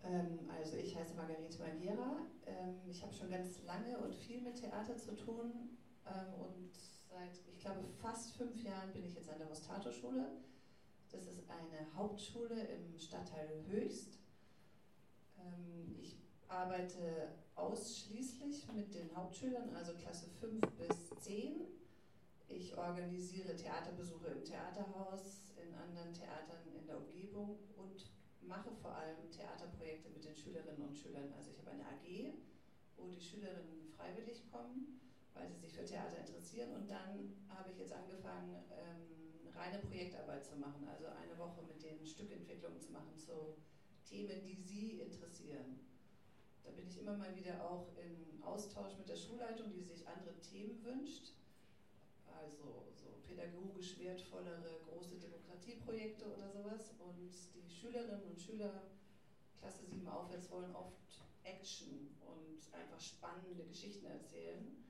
Ähm, 0.04 0.50
also 0.50 0.76
ich 0.78 0.96
heiße 0.96 1.16
Margarete 1.16 1.60
Magiera. 1.60 2.26
Ähm, 2.46 2.76
ich 2.90 3.02
habe 3.04 3.14
schon 3.14 3.30
ganz 3.30 3.64
lange 3.64 3.98
und 4.00 4.16
viel 4.16 4.42
mit 4.42 4.56
Theater 4.60 4.98
zu 4.98 5.16
tun 5.16 5.78
ähm, 6.06 6.34
und 6.34 6.76
seit, 7.10 7.32
ich 7.48 7.60
glaube, 7.60 7.84
fast 8.02 8.36
fünf 8.36 8.62
Jahren 8.64 8.92
bin 8.92 9.06
ich 9.06 9.16
jetzt 9.16 9.30
an 9.30 9.40
der 9.40 9.50
Hostato-Schule. 9.50 10.26
Das 11.12 11.26
ist 11.26 11.50
eine 11.50 11.96
Hauptschule 11.96 12.68
im 12.68 12.98
Stadtteil 12.98 13.64
Höchst. 13.68 14.19
Ich 16.02 16.18
arbeite 16.48 17.30
ausschließlich 17.56 18.68
mit 18.74 18.94
den 18.94 19.16
Hauptschülern, 19.16 19.76
also 19.76 19.94
Klasse 19.94 20.30
5 20.40 20.62
bis 20.78 21.10
10. 21.22 21.62
Ich 22.48 22.76
organisiere 22.78 23.56
Theaterbesuche 23.56 24.28
im 24.28 24.44
Theaterhaus, 24.44 25.54
in 25.62 25.74
anderen 25.76 26.14
Theatern 26.14 26.66
in 26.76 26.86
der 26.88 26.98
Umgebung 26.98 27.60
und 27.78 28.10
mache 28.42 28.72
vor 28.82 28.96
allem 28.96 29.30
Theaterprojekte 29.30 30.10
mit 30.10 30.26
den 30.26 30.36
Schülerinnen 30.36 30.82
und 30.82 30.98
Schülern. 30.98 31.32
Also 31.38 31.52
ich 31.52 31.60
habe 31.60 31.72
eine 31.72 31.86
AG, 31.86 32.34
wo 32.98 33.08
die 33.08 33.22
Schülerinnen 33.22 33.86
freiwillig 33.96 34.50
kommen, 34.52 35.00
weil 35.34 35.48
sie 35.48 35.60
sich 35.60 35.74
für 35.74 35.86
Theater 35.86 36.18
interessieren. 36.18 36.74
Und 36.74 36.90
dann 36.90 37.38
habe 37.50 37.70
ich 37.70 37.78
jetzt 37.78 37.94
angefangen, 37.94 38.56
ähm, 38.72 39.54
reine 39.56 39.80
Projektarbeit 39.80 40.44
zu 40.44 40.56
machen. 40.56 40.88
Also 40.88 41.06
eine 41.08 41.38
Woche 41.38 41.62
mit 41.68 41.84
denen 41.84 42.06
Stückentwicklungen 42.06 42.82
zu 42.82 42.92
machen 42.92 43.18
zu 43.18 43.56
Themen, 44.10 44.44
die 44.44 44.56
sie 44.56 45.00
interessieren. 45.00 45.80
Da 46.64 46.72
bin 46.72 46.88
ich 46.88 47.00
immer 47.00 47.16
mal 47.16 47.36
wieder 47.36 47.64
auch 47.64 47.88
im 47.98 48.42
Austausch 48.42 48.98
mit 48.98 49.08
der 49.08 49.16
Schulleitung, 49.16 49.72
die 49.72 49.84
sich 49.84 50.08
andere 50.08 50.40
Themen 50.42 50.84
wünscht. 50.84 51.34
Also 52.26 52.88
so 52.96 53.20
pädagogisch 53.28 54.00
wertvollere 54.00 54.80
große 54.86 55.18
Demokratieprojekte 55.20 56.26
oder 56.26 56.50
sowas. 56.50 56.96
Und 57.00 57.32
die 57.54 57.70
Schülerinnen 57.70 58.24
und 58.24 58.42
Schüler 58.42 58.90
Klasse 59.60 59.86
7 59.86 60.08
aufwärts 60.08 60.50
wollen 60.50 60.74
oft 60.74 60.96
Action 61.44 62.16
und 62.22 62.74
einfach 62.74 63.00
spannende 63.00 63.66
Geschichten 63.66 64.06
erzählen. 64.06 64.84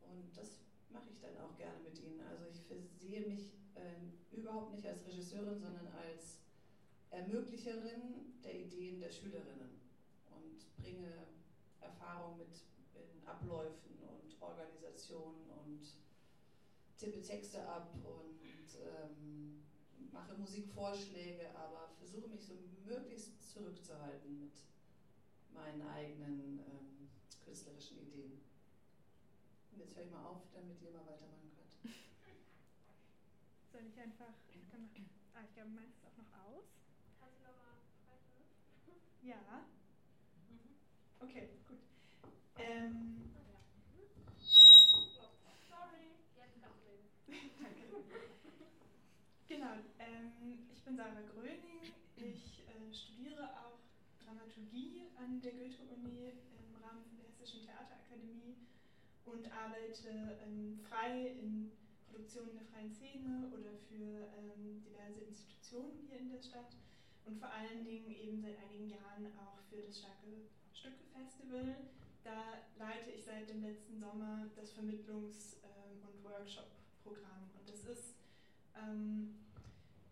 Und 0.00 0.36
das 0.36 0.60
mache 0.90 1.10
ich 1.10 1.20
dann 1.20 1.36
auch 1.38 1.56
gerne 1.56 1.80
mit 1.82 1.98
ihnen. 1.98 2.20
Also 2.20 2.46
ich 2.46 2.60
versehe 2.62 3.26
mich 3.26 3.52
äh, 3.74 4.34
überhaupt 4.34 4.72
nicht 4.72 4.86
als 4.86 5.06
Regisseurin, 5.06 5.60
sondern 5.60 5.88
als 5.88 6.43
Ermöglicherin 7.14 8.40
der 8.42 8.54
Ideen 8.60 8.98
der 8.98 9.10
Schülerinnen 9.10 9.80
und 10.30 10.76
bringe 10.76 11.28
Erfahrung 11.80 12.38
mit 12.38 12.62
in 12.94 13.24
Abläufen 13.24 14.02
und 14.02 14.42
Organisationen 14.42 15.48
und 15.50 15.86
tippe 16.98 17.22
Texte 17.22 17.64
ab 17.66 17.94
und 18.02 18.40
ähm, 18.82 19.62
mache 20.10 20.34
Musikvorschläge, 20.34 21.54
aber 21.54 21.88
versuche 21.98 22.28
mich 22.28 22.44
so 22.44 22.54
möglichst 22.84 23.48
zurückzuhalten 23.52 24.40
mit 24.40 24.62
meinen 25.52 25.82
eigenen 25.82 26.58
ähm, 26.58 27.08
künstlerischen 27.44 27.98
Ideen. 27.98 28.40
Und 29.70 29.78
jetzt 29.78 29.96
höre 29.96 30.04
ich 30.04 30.10
mal 30.10 30.24
auf, 30.24 30.42
damit 30.52 30.80
ihr 30.82 30.90
mal 30.90 31.06
weitermachen 31.06 31.50
könnt. 31.54 31.92
Soll 33.72 33.82
ich 33.86 34.00
einfach. 34.00 34.34
Ah, 35.34 35.42
ich 35.42 35.52
glaube, 35.54 35.70
meins 35.70 35.94
ist 35.96 36.04
auch 36.06 36.16
noch 36.16 36.32
aus. 36.46 36.64
Kannst 37.18 37.40
du 37.40 37.44
nochmal 37.44 37.74
sprechen? 37.90 38.46
Ja. 39.24 39.64
Okay, 41.18 41.48
gut. 41.66 41.78
Ähm, 42.58 43.32
Genau, 49.48 49.72
ähm, 49.98 50.68
ich 50.72 50.82
bin 50.84 50.96
Sarah 50.96 51.22
Gröning. 51.32 51.92
Ich 52.16 52.62
äh, 52.68 52.92
studiere 52.92 53.44
auch 53.64 53.78
Dramaturgie 54.24 55.02
an 55.16 55.40
der 55.40 55.52
Goethe-Uni 55.52 56.32
im 56.58 56.76
Rahmen 56.82 57.16
der 57.16 57.26
Hessischen 57.26 57.64
Theaterakademie 57.64 58.56
und 59.24 59.50
arbeite 59.52 60.36
ähm, 60.42 60.78
frei 60.88 61.28
in 61.38 61.70
Produktionen 62.06 62.54
der 62.54 62.64
freien 62.64 62.92
Szene 62.92 63.48
oder 63.52 63.74
für 63.88 64.28
ähm, 64.36 64.80
diverse 64.82 65.20
Institutionen 65.20 66.04
hier 66.08 66.18
in 66.18 66.28
der 66.28 66.42
Stadt 66.42 66.76
und 67.24 67.38
vor 67.38 67.50
allen 67.50 67.84
Dingen 67.84 68.10
eben 68.10 68.40
seit 68.40 68.58
einigen 68.58 68.90
Jahren 68.90 69.26
auch 69.38 69.58
für 69.68 69.80
das 69.82 69.98
Starke 69.98 70.48
Stücke 70.72 71.04
Festival. 71.12 71.76
Da 72.22 72.64
leite 72.78 73.10
ich 73.10 73.24
seit 73.24 73.48
dem 73.48 73.62
letzten 73.62 73.98
Sommer 73.98 74.46
das 74.56 74.72
Vermittlungs- 74.72 75.56
ähm, 75.62 76.00
und 76.02 76.24
Workshop-Programm 76.24 77.50
und 77.58 77.68
das 77.68 77.84
ist 77.84 78.14
ähm, 78.76 79.36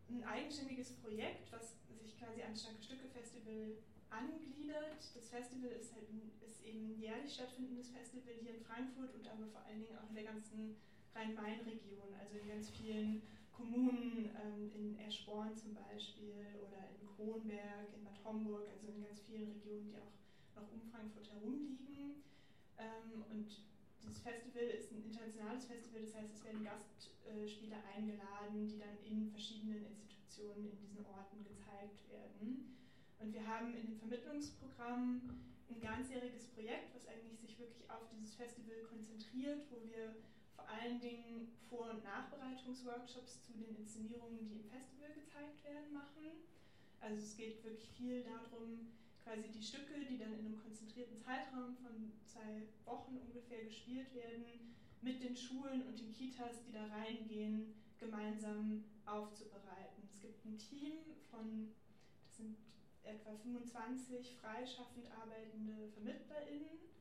ein 0.09 0.25
eigenständiges 0.25 0.93
Projekt, 0.97 1.51
was 1.53 1.77
sich 2.01 2.19
quasi 2.19 2.43
an 2.43 2.55
Starke 2.55 2.83
Stücke 2.83 3.09
Festival 3.09 3.77
angliedert. 4.11 5.01
Das 5.15 5.29
Festival 5.29 5.71
ist, 5.71 5.95
halt 5.95 6.05
ist 6.47 6.63
eben 6.65 6.93
ein 6.93 7.01
jährlich 7.01 7.33
stattfindendes 7.33 7.89
Festival 7.89 8.35
hier 8.41 8.55
in 8.57 8.61
Frankfurt 8.61 9.15
und 9.15 9.27
aber 9.27 9.47
vor 9.47 9.63
allen 9.65 9.81
Dingen 9.81 9.97
auch 9.97 10.09
in 10.09 10.15
der 10.15 10.25
ganzen 10.25 10.77
Rhein-Main-Region, 11.15 12.15
also 12.19 12.37
in 12.39 12.49
ganz 12.49 12.71
vielen 12.71 13.23
Kommunen, 13.53 14.31
ähm, 14.35 14.71
in 14.75 14.99
Eschborn 14.99 15.55
zum 15.55 15.75
Beispiel 15.75 16.47
oder 16.59 16.89
in 16.91 17.07
Kronberg, 17.07 17.93
in 17.95 18.05
Bad 18.05 18.25
Homburg, 18.25 18.67
also 18.69 18.89
in 18.89 19.05
ganz 19.05 19.21
vielen 19.21 19.53
Regionen, 19.53 19.89
die 19.89 19.97
auch 19.97 20.63
noch 20.63 20.73
um 20.73 20.83
Frankfurt 20.91 21.31
herum 21.31 21.77
liegen. 21.79 22.23
Ähm, 22.79 23.23
und 23.31 23.47
dieses 24.03 24.19
Festival 24.19 24.65
ist 24.65 24.91
ein 24.91 25.05
internationales 25.05 25.65
Festival, 25.67 26.03
das 26.03 26.15
heißt, 26.15 26.35
es 26.35 26.45
werden 26.45 26.65
Gastspiele 26.65 27.77
eingeladen, 27.95 28.67
die 28.67 28.79
dann 28.79 28.99
in 29.05 29.31
verschiedenen 29.31 29.87
Institutionen 29.87 30.67
in 30.67 30.77
diesen 30.79 31.07
Orten 31.07 31.45
gezeigt 31.45 32.09
werden. 32.11 32.77
Und 33.21 33.33
wir 33.33 33.47
haben 33.47 33.75
in 33.75 33.87
dem 33.87 33.97
Vermittlungsprogramm 33.97 35.23
ein 35.71 35.81
ganzjähriges 35.81 36.49
Projekt, 36.49 36.95
was 36.95 37.07
eigentlich 37.07 37.39
sich 37.39 37.59
wirklich 37.59 37.89
auf 37.89 38.09
dieses 38.11 38.35
Festival 38.35 38.83
konzentriert, 38.91 39.63
wo 39.71 39.81
wir 39.87 40.17
vor 40.63 40.71
allen 40.71 41.01
Dingen 41.01 41.49
Vor- 41.69 41.91
und 41.91 42.05
Nachbereitungsworkshops 42.05 43.43
zu 43.43 43.53
den 43.55 43.75
Inszenierungen, 43.77 44.47
die 44.47 44.55
im 44.55 44.65
Festival 44.65 45.11
gezeigt 45.15 45.65
werden, 45.65 45.93
machen. 45.93 46.47
Also 47.01 47.23
es 47.23 47.37
geht 47.37 47.65
wirklich 47.65 47.91
viel 47.91 48.23
darum, 48.23 48.93
quasi 49.25 49.49
die 49.49 49.63
Stücke, 49.63 50.05
die 50.09 50.19
dann 50.19 50.39
in 50.39 50.47
einem 50.47 50.63
konzentrierten 50.63 51.19
Zeitraum 51.19 51.75
von 51.77 52.13
zwei 52.25 52.63
Wochen 52.85 53.19
ungefähr 53.27 53.65
gespielt 53.65 54.15
werden, 54.15 54.45
mit 55.01 55.21
den 55.23 55.37
Schulen 55.37 55.83
und 55.87 55.99
den 55.99 56.13
Kitas, 56.13 56.63
die 56.65 56.73
da 56.73 56.87
reingehen, 56.87 57.75
gemeinsam 57.99 58.85
aufzubereiten. 59.05 60.09
Es 60.13 60.21
gibt 60.21 60.45
ein 60.45 60.59
Team 60.59 60.93
von, 61.29 61.75
das 62.25 62.37
sind 62.37 62.57
etwa 63.03 63.35
25 63.35 64.37
freischaffend 64.41 65.11
arbeitende 65.11 65.89
VermittlerInnen, 65.89 66.92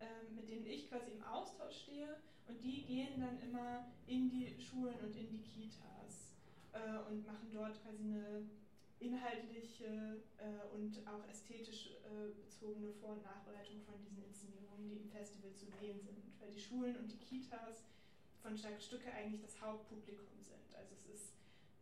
äh, 0.00 0.32
mit 0.34 0.48
denen 0.48 0.66
ich 0.66 0.88
quasi 0.88 1.12
im 1.12 1.22
Austausch 1.24 1.82
stehe 1.82 2.16
und 2.46 2.62
die 2.62 2.84
gehen 2.84 3.20
dann 3.20 3.40
immer 3.42 3.86
in 4.06 4.30
die 4.30 4.54
Schulen 4.60 4.98
und 5.00 5.14
in 5.16 5.28
die 5.28 5.42
Kitas 5.42 6.32
äh, 6.72 6.98
und 7.10 7.26
machen 7.26 7.50
dort 7.52 7.82
quasi 7.82 8.02
eine 8.02 8.48
inhaltliche 9.00 10.22
äh, 10.38 10.74
und 10.74 11.06
auch 11.06 11.28
ästhetisch 11.28 11.98
äh, 12.02 12.34
bezogene 12.42 12.92
Vor- 12.92 13.12
und 13.12 13.22
Nachbereitung 13.22 13.80
von 13.82 13.94
diesen 14.00 14.24
Inszenierungen, 14.24 14.88
die 14.88 14.96
im 14.96 15.08
Festival 15.08 15.52
zu 15.54 15.66
sehen 15.66 16.00
sind. 16.00 16.18
Weil 16.40 16.50
die 16.50 16.60
Schulen 16.60 16.96
und 16.96 17.10
die 17.10 17.18
Kitas 17.18 17.84
von 18.42 18.56
Starke 18.56 18.80
Stücke 18.80 19.12
eigentlich 19.12 19.42
das 19.42 19.60
Hauptpublikum 19.60 20.42
sind. 20.42 20.74
Also 20.74 20.94
es 20.94 21.06
ist 21.06 21.32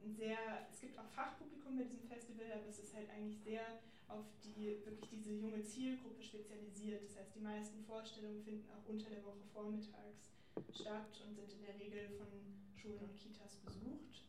sehr, 0.05 0.39
es 0.71 0.81
gibt 0.81 0.99
auch 0.99 1.09
Fachpublikum 1.09 1.77
bei 1.77 1.85
diesem 1.85 2.09
Festival, 2.09 2.47
aber 2.53 2.69
es 2.69 2.79
ist 2.79 2.95
halt 2.95 3.09
eigentlich 3.11 3.39
sehr 3.43 3.81
auf 4.09 4.25
die 4.45 4.85
wirklich 4.85 5.09
diese 5.11 5.35
junge 5.35 5.63
Zielgruppe 5.65 6.23
spezialisiert. 6.23 7.03
Das 7.05 7.17
heißt, 7.19 7.35
die 7.35 7.41
meisten 7.41 7.83
Vorstellungen 7.85 8.43
finden 8.43 8.69
auch 8.71 8.89
unter 8.89 9.11
der 9.11 9.25
Woche 9.25 9.43
vormittags 9.53 10.31
statt 10.73 11.21
und 11.27 11.35
sind 11.35 11.53
in 11.53 11.63
der 11.63 11.79
Regel 11.79 12.09
von 12.17 12.29
Schulen 12.75 12.99
und 12.99 13.19
Kitas 13.19 13.57
besucht. 13.57 14.23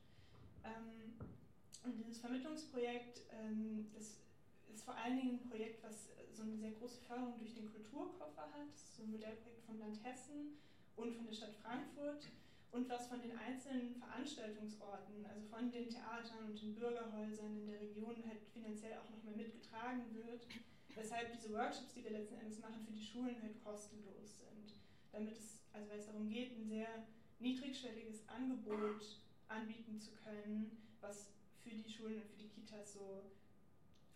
Ähm, 0.64 1.14
und 1.84 1.98
dieses 1.98 2.18
Vermittlungsprojekt, 2.18 3.22
ähm, 3.32 3.88
das 3.94 4.18
ist 4.74 4.84
vor 4.84 4.96
allen 4.96 5.18
Dingen 5.18 5.36
ein 5.36 5.50
Projekt, 5.50 5.84
was 5.84 6.10
so 6.34 6.44
eine 6.44 6.58
sehr 6.58 6.72
große 6.72 7.02
Förderung 7.02 7.38
durch 7.40 7.54
den 7.54 7.72
Kulturkoffer 7.72 8.44
hat. 8.54 8.70
Das 8.74 8.82
ist 8.82 8.98
so 8.98 9.04
ein 9.04 9.12
Modellprojekt 9.12 9.64
vom 9.66 9.80
Land 9.80 10.04
Hessen 10.04 10.58
und 10.96 11.16
von 11.16 11.26
der 11.26 11.34
Stadt 11.34 11.56
Frankfurt 11.62 12.28
und 12.72 12.90
was 12.90 13.08
von 13.08 13.22
den 13.22 13.38
einzelnen 13.38 13.96
Veranstaltungsorten, 13.96 15.26
also 15.26 15.42
von 15.48 15.72
den 15.72 15.90
Theatern 15.90 16.46
und 16.48 16.62
den 16.62 16.76
Bürgerhäusern 16.76 17.58
in 17.60 17.68
der 17.68 17.82
Region 17.82 18.16
halt 18.28 18.44
finanziell 18.54 18.98
auch 18.98 19.10
nochmal 19.10 19.36
mitgetragen 19.36 20.04
wird, 20.14 20.48
weshalb 20.96 21.32
diese 21.32 21.54
Workshops, 21.54 21.94
die 21.94 22.04
wir 22.04 22.12
letzten 22.12 22.36
Endes 22.36 22.60
machen, 22.60 22.84
für 22.86 22.92
die 22.92 23.04
Schulen 23.04 23.42
halt 23.42 23.64
kostenlos 23.64 24.40
sind. 24.40 24.74
Damit 25.12 25.38
es, 25.38 25.64
also 25.74 25.90
weil 25.90 26.00
es 26.00 26.06
darum 26.08 26.30
geht, 26.30 26.52
ein 26.52 26.68
sehr 26.68 27.08
niedrigschwelliges 27.40 28.28
Angebot 28.28 29.22
anbieten 29.48 30.00
zu 30.00 30.12
können, 30.12 30.78
was 31.00 31.30
für 31.64 31.70
die 31.70 31.90
Schulen 31.90 32.16
und 32.16 32.28
für 32.28 32.38
die 32.38 32.50
Kitas 32.50 32.94
so 32.94 33.32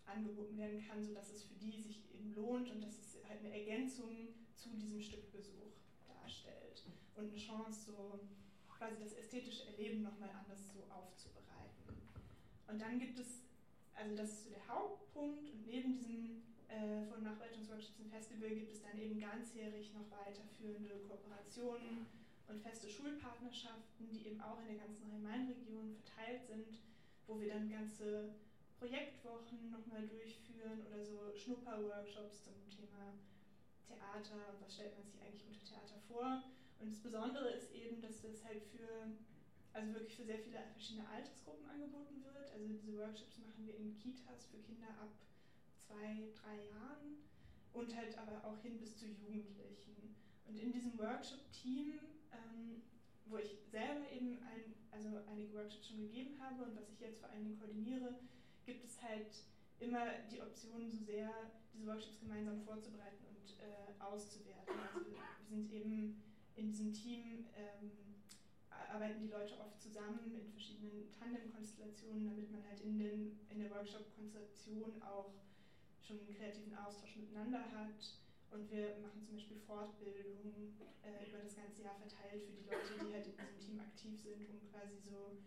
angeboten 0.06 0.58
werden 0.58 0.84
kann, 0.86 1.02
sodass 1.02 1.30
es 1.30 1.44
für 1.44 1.54
die 1.54 1.82
sich 1.82 2.02
eben 2.12 2.34
lohnt 2.34 2.70
und 2.70 2.82
dass 2.82 2.98
es 2.98 3.18
halt 3.28 3.40
eine 3.40 3.56
Ergänzung 3.56 4.28
zu 4.54 4.70
diesem 4.70 5.00
Stückbesuch 5.00 5.72
darstellt 6.06 6.84
und 7.14 7.30
eine 7.30 7.36
Chance, 7.36 7.92
so 7.92 8.20
quasi 8.82 8.98
das 8.98 9.14
ästhetische 9.14 9.64
Erleben 9.70 10.02
nochmal 10.02 10.30
anders 10.34 10.66
so 10.74 10.82
aufzubereiten. 10.90 12.02
Und 12.66 12.82
dann 12.82 12.98
gibt 12.98 13.16
es, 13.16 13.46
also 13.94 14.16
das 14.16 14.30
ist 14.32 14.44
so 14.44 14.50
der 14.50 14.66
Hauptpunkt 14.66 15.46
und 15.54 15.66
neben 15.66 15.94
diesem 15.94 16.42
äh, 16.66 17.06
von 17.06 17.22
Nachbereitungsworkshops 17.22 18.00
im 18.00 18.10
Festival 18.10 18.50
gibt 18.50 18.72
es 18.72 18.82
dann 18.82 18.98
eben 18.98 19.20
ganzjährig 19.20 19.94
noch 19.94 20.10
weiterführende 20.10 20.98
Kooperationen 21.06 22.06
und 22.48 22.60
feste 22.60 22.90
Schulpartnerschaften, 22.90 24.10
die 24.10 24.26
eben 24.26 24.40
auch 24.40 24.58
in 24.66 24.74
der 24.74 24.82
ganzen 24.82 25.06
Rhein-Main-Region 25.06 25.94
verteilt 26.02 26.42
sind, 26.42 26.82
wo 27.28 27.38
wir 27.38 27.54
dann 27.54 27.70
ganze 27.70 28.34
Projektwochen 28.80 29.70
nochmal 29.70 30.08
durchführen 30.08 30.82
oder 30.90 31.04
so 31.04 31.30
Schnupperworkshops 31.38 32.42
zum 32.42 32.58
Thema 32.66 33.14
Theater 33.86 34.42
und 34.50 34.58
was 34.58 34.74
stellt 34.74 34.98
man 34.98 35.06
sich 35.06 35.22
eigentlich 35.22 35.46
unter 35.46 35.62
Theater 35.62 36.02
vor. 36.08 36.42
Und 36.82 36.90
das 36.90 36.98
Besondere 36.98 37.48
ist 37.50 37.70
eben, 37.70 38.00
dass 38.00 38.20
das 38.20 38.44
halt 38.44 38.64
für, 38.64 39.14
also 39.72 39.94
wirklich 39.94 40.16
für 40.16 40.24
sehr 40.24 40.38
viele 40.38 40.58
verschiedene 40.72 41.08
Altersgruppen 41.08 41.64
angeboten 41.70 42.24
wird. 42.24 42.50
Also 42.50 42.66
diese 42.66 42.98
Workshops 42.98 43.38
machen 43.38 43.64
wir 43.64 43.76
in 43.76 43.94
Kitas 43.94 44.46
für 44.46 44.58
Kinder 44.58 44.88
ab 45.00 45.14
zwei, 45.86 46.26
drei 46.34 46.56
Jahren 46.66 47.22
und 47.72 47.94
halt 47.94 48.18
aber 48.18 48.44
auch 48.44 48.60
hin 48.62 48.80
bis 48.80 48.98
zu 48.98 49.06
Jugendlichen. 49.06 50.16
Und 50.48 50.58
in 50.58 50.72
diesem 50.72 50.98
Workshop-Team, 50.98 52.00
ähm, 52.32 52.82
wo 53.26 53.36
ich 53.36 53.56
selber 53.70 54.10
eben 54.10 54.42
ein, 54.42 54.74
also 54.90 55.22
einige 55.30 55.54
Workshops 55.54 55.86
schon 55.86 56.00
gegeben 56.00 56.34
habe 56.40 56.64
und 56.64 56.76
was 56.76 56.90
ich 56.90 56.98
jetzt 56.98 57.20
vor 57.20 57.30
allen 57.30 57.44
Dingen 57.44 57.58
koordiniere, 57.60 58.18
gibt 58.66 58.84
es 58.84 59.00
halt 59.00 59.30
immer 59.78 60.18
die 60.32 60.42
Option, 60.42 60.90
so 60.90 60.98
sehr 61.04 61.30
diese 61.72 61.86
Workshops 61.86 62.18
gemeinsam 62.18 62.60
vorzubereiten 62.62 63.24
und 63.30 63.56
äh, 63.60 64.02
auszuwerten. 64.02 64.74
Also 64.94 65.06
wir 65.06 65.46
sind 65.48 65.72
eben 65.72 66.20
in 66.56 66.68
diesem 66.68 66.92
Team 66.92 67.46
ähm, 67.56 67.90
arbeiten 68.92 69.22
die 69.22 69.32
Leute 69.32 69.58
oft 69.58 69.80
zusammen 69.80 70.34
in 70.34 70.50
verschiedenen 70.50 71.10
Tandem-Konstellationen, 71.12 72.26
damit 72.26 72.50
man 72.50 72.62
halt 72.68 72.80
in, 72.80 72.98
den, 72.98 73.38
in 73.48 73.58
der 73.60 73.70
Workshop-Konstellation 73.70 75.02
auch 75.02 75.32
schon 76.00 76.18
einen 76.20 76.36
kreativen 76.36 76.76
Austausch 76.76 77.16
miteinander 77.16 77.64
hat. 77.72 78.20
Und 78.50 78.70
wir 78.70 79.00
machen 79.00 79.22
zum 79.24 79.36
Beispiel 79.36 79.56
Fortbildungen 79.56 80.76
äh, 81.00 81.24
über 81.26 81.38
das 81.38 81.56
ganze 81.56 81.82
Jahr 81.82 81.96
verteilt 81.96 82.44
für 82.44 82.52
die 82.52 82.68
Leute, 82.68 82.92
die 83.00 83.12
halt 83.12 83.26
in 83.26 83.32
diesem 83.32 83.58
Team 83.58 83.80
aktiv 83.80 84.20
sind, 84.20 84.44
um 84.50 84.60
quasi 84.70 84.98
so 85.00 85.40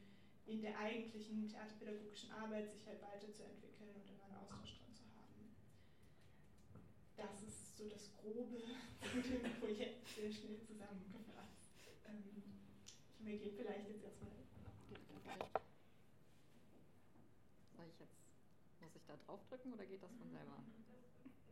in 0.47 0.61
der 0.61 0.77
eigentlichen 0.77 1.47
theaterpädagogischen 1.47 2.31
Arbeit 2.31 2.71
sich 2.71 2.85
halt 2.87 3.01
weiterzuentwickeln 3.01 3.93
und 3.93 4.09
immer 4.09 4.25
einen 4.25 4.41
Austausch 4.41 4.77
dran 4.77 4.93
zu 4.93 5.05
haben. 5.13 5.53
Das 7.15 7.41
ist 7.43 7.64
so 7.77 7.89
das 7.89 8.09
Grobe 8.21 8.45
zu 9.11 9.21
dem 9.21 9.59
Projekt 9.59 10.07
sehr 10.15 10.31
schnell 10.31 10.59
zusammengefasst. 10.65 11.59
Ähm, 12.07 12.43
mir 13.19 13.37
geht 13.37 13.55
vielleicht 13.57 13.89
jetzt 13.89 14.03
erstmal. 14.03 14.31
Soll 17.75 17.85
ich 17.91 17.99
jetzt, 17.99 18.15
muss 18.79 18.95
ich 18.95 19.03
da 19.05 19.17
draufdrücken 19.25 19.73
oder 19.73 19.85
geht 19.85 20.01
das 20.01 20.11
von 20.15 20.31
selber? 20.31 20.63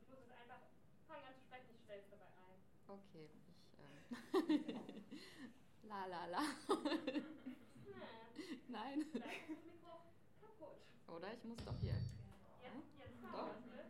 Ich 0.02 0.08
muss 0.10 0.20
es 0.24 0.32
einfach 0.32 0.62
fangen 1.08 1.26
an 1.26 1.34
zu 1.36 1.42
sprechen, 1.44 1.76
ich 1.76 1.82
stelle 1.84 2.02
es 2.02 2.10
dabei 2.10 2.26
ein. 2.40 2.60
Okay, 2.88 3.30
ich. 3.36 3.44
Äh, 3.80 4.00
la 5.88 6.06
la 6.06 6.26
la. 6.28 6.40
Nein. 8.70 9.06
Kaputt. 10.40 10.80
Oder 11.08 11.34
ich 11.34 11.44
muss 11.44 11.58
doch 11.66 11.78
hier. 11.82 11.94
Jetzt, 11.94 12.98
jetzt 12.98 13.24
Doch. 13.24 13.54
haben 13.54 13.72
wir 13.72 13.84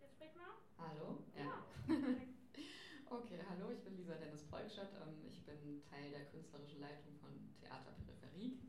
Jetzt 0.00 0.14
sprich 0.14 0.34
mal. 0.34 0.54
Hallo? 0.78 1.18
Ja. 1.36 1.62
Okay, 3.10 3.42
hallo, 3.50 3.70
ich 3.74 3.82
bin 3.82 3.96
Lisa 3.96 4.14
Dennis 4.14 4.44
Preukschat. 4.44 4.94
Ähm, 5.02 5.26
Ich 5.26 5.42
bin 5.44 5.82
Teil 5.82 6.10
der 6.10 6.26
künstlerischen 6.30 6.78
Leitung 6.80 7.10
von 7.18 7.30
Theaterperipherie. 7.58 8.60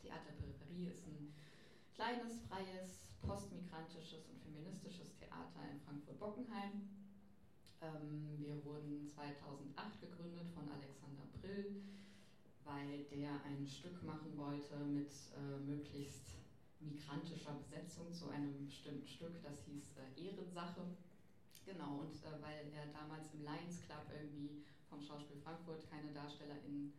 Theaterperipherie 0.00 0.88
ist 0.88 1.04
ein 1.06 1.34
kleines, 1.92 2.40
freies, 2.48 3.20
postmigrantisches 3.20 4.28
und 4.28 4.40
feministisches 4.40 5.12
Theater 5.16 5.60
in 5.70 5.78
Frankfurt-Bockenheim. 5.84 6.88
Ähm, 7.82 8.32
Wir 8.38 8.64
wurden 8.64 9.06
2008 9.06 10.00
gegründet 10.00 10.48
von 10.54 10.66
Alexander 10.68 11.28
Brill, 11.36 11.84
weil 12.64 13.04
der 13.12 13.44
ein 13.44 13.66
Stück 13.66 14.02
machen 14.02 14.38
wollte 14.38 14.76
mit 14.88 15.12
äh, 15.36 15.60
möglichst 15.60 16.40
migrantischer 16.80 17.52
Besetzung 17.60 18.10
zu 18.12 18.28
einem 18.28 18.64
bestimmten 18.64 19.06
Stück, 19.06 19.42
das 19.42 19.64
hieß 19.66 19.98
äh, 20.00 20.16
Ehrensache. 20.16 20.96
Genau, 21.64 22.04
und 22.04 22.14
äh, 22.14 22.42
weil 22.42 22.68
er 22.72 22.86
damals 22.92 23.32
im 23.32 23.40
Lions 23.42 23.80
Club 23.86 24.04
irgendwie 24.12 24.62
vom 24.88 25.00
Schauspiel 25.00 25.40
Frankfurt 25.40 25.88
keine 25.90 26.12
DarstellerInnen 26.12 26.92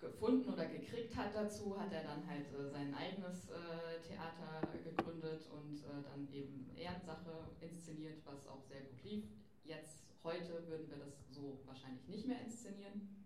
gefunden 0.00 0.52
oder 0.52 0.66
gekriegt 0.66 1.16
hat 1.16 1.34
dazu, 1.34 1.78
hat 1.78 1.92
er 1.92 2.04
dann 2.04 2.26
halt 2.26 2.46
äh, 2.52 2.68
sein 2.70 2.94
eigenes 2.94 3.48
äh, 3.50 4.00
Theater 4.06 4.60
gegründet 4.84 5.48
und 5.50 5.78
äh, 5.78 6.02
dann 6.04 6.28
eben 6.32 6.70
Ehrensache 6.76 7.48
inszeniert, 7.60 8.18
was 8.24 8.46
auch 8.46 8.62
sehr 8.62 8.82
gut 8.82 9.02
lief. 9.02 9.24
Jetzt, 9.64 10.04
heute 10.22 10.66
würden 10.68 10.90
wir 10.90 10.98
das 10.98 11.14
so 11.30 11.58
wahrscheinlich 11.64 12.06
nicht 12.06 12.26
mehr 12.26 12.40
inszenieren, 12.42 13.24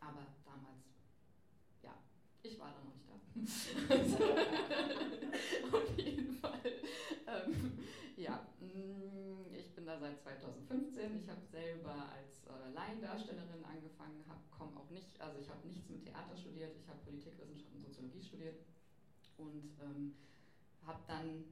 aber 0.00 0.26
damals, 0.44 0.84
ja, 1.82 1.94
ich 2.42 2.58
war 2.58 2.72
da 2.72 2.84
noch 2.84 2.94
nicht 2.94 3.08
da. 3.08 3.16
Auf 5.76 5.98
jeden 5.98 6.32
Fall. 6.36 6.60
Ähm, 7.26 7.78
ja, 8.16 8.46
mm, 8.60 9.45
da 9.86 9.98
seit 9.98 10.20
2015. 10.20 11.22
Ich 11.22 11.28
habe 11.30 11.40
selber 11.46 12.10
als 12.10 12.44
äh, 12.50 12.74
Laiendarstellerin 12.74 13.64
angefangen, 13.64 14.24
komme 14.50 14.76
auch 14.80 14.90
nicht, 14.90 15.20
also 15.20 15.38
ich 15.38 15.48
habe 15.48 15.66
nichts 15.68 15.88
mit 15.88 16.02
Theater 16.02 16.36
studiert, 16.36 16.74
ich 16.74 16.88
habe 16.88 16.98
Politikwissenschaft 17.04 17.72
und 17.74 17.84
Soziologie 17.84 18.22
studiert 18.22 18.58
und 19.38 19.70
ähm, 19.80 20.14
habe 20.86 21.00
dann 21.06 21.44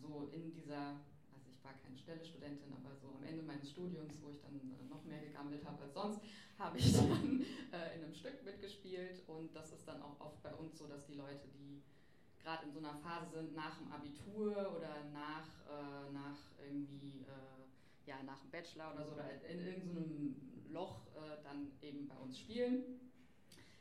so 0.00 0.28
in 0.32 0.50
dieser, 0.50 0.98
also 1.30 1.46
ich 1.52 1.62
war 1.62 1.74
keine 1.84 1.96
Stelle-Studentin, 1.96 2.72
aber 2.72 2.96
so 2.96 3.14
am 3.14 3.24
Ende 3.24 3.42
meines 3.42 3.70
Studiums, 3.70 4.14
wo 4.22 4.30
ich 4.30 4.40
dann 4.40 4.56
äh, 4.56 4.88
noch 4.88 5.04
mehr 5.04 5.20
gegammelt 5.20 5.64
habe 5.64 5.84
als 5.84 5.94
sonst, 5.94 6.20
habe 6.58 6.78
ich 6.78 6.92
dann 6.96 7.44
äh, 7.70 7.96
in 7.96 8.04
einem 8.04 8.14
Stück 8.14 8.42
mitgespielt 8.44 9.22
und 9.28 9.54
das 9.54 9.72
ist 9.72 9.86
dann 9.86 10.02
auch 10.02 10.18
oft 10.18 10.42
bei 10.42 10.54
uns 10.54 10.78
so, 10.78 10.86
dass 10.88 11.06
die 11.06 11.14
Leute, 11.14 11.46
die 11.54 11.82
gerade 12.42 12.66
in 12.66 12.72
so 12.72 12.78
einer 12.78 12.94
Phase 12.94 13.30
sind 13.30 13.54
nach 13.54 13.78
dem 13.78 13.90
Abitur 13.92 14.50
oder 14.76 15.04
nach, 15.12 15.46
äh, 15.70 16.12
nach 16.12 16.38
irgendwie, 16.58 17.22
äh, 17.22 17.62
ja, 18.06 18.22
nach 18.24 18.40
dem 18.40 18.50
Bachelor 18.50 18.94
oder 18.94 19.06
so, 19.06 19.12
oder 19.12 19.30
in 19.48 19.60
irgendeinem 19.60 20.36
Loch 20.70 21.06
äh, 21.14 21.42
dann 21.44 21.72
eben 21.80 22.08
bei 22.08 22.16
uns 22.16 22.38
spielen. 22.38 23.00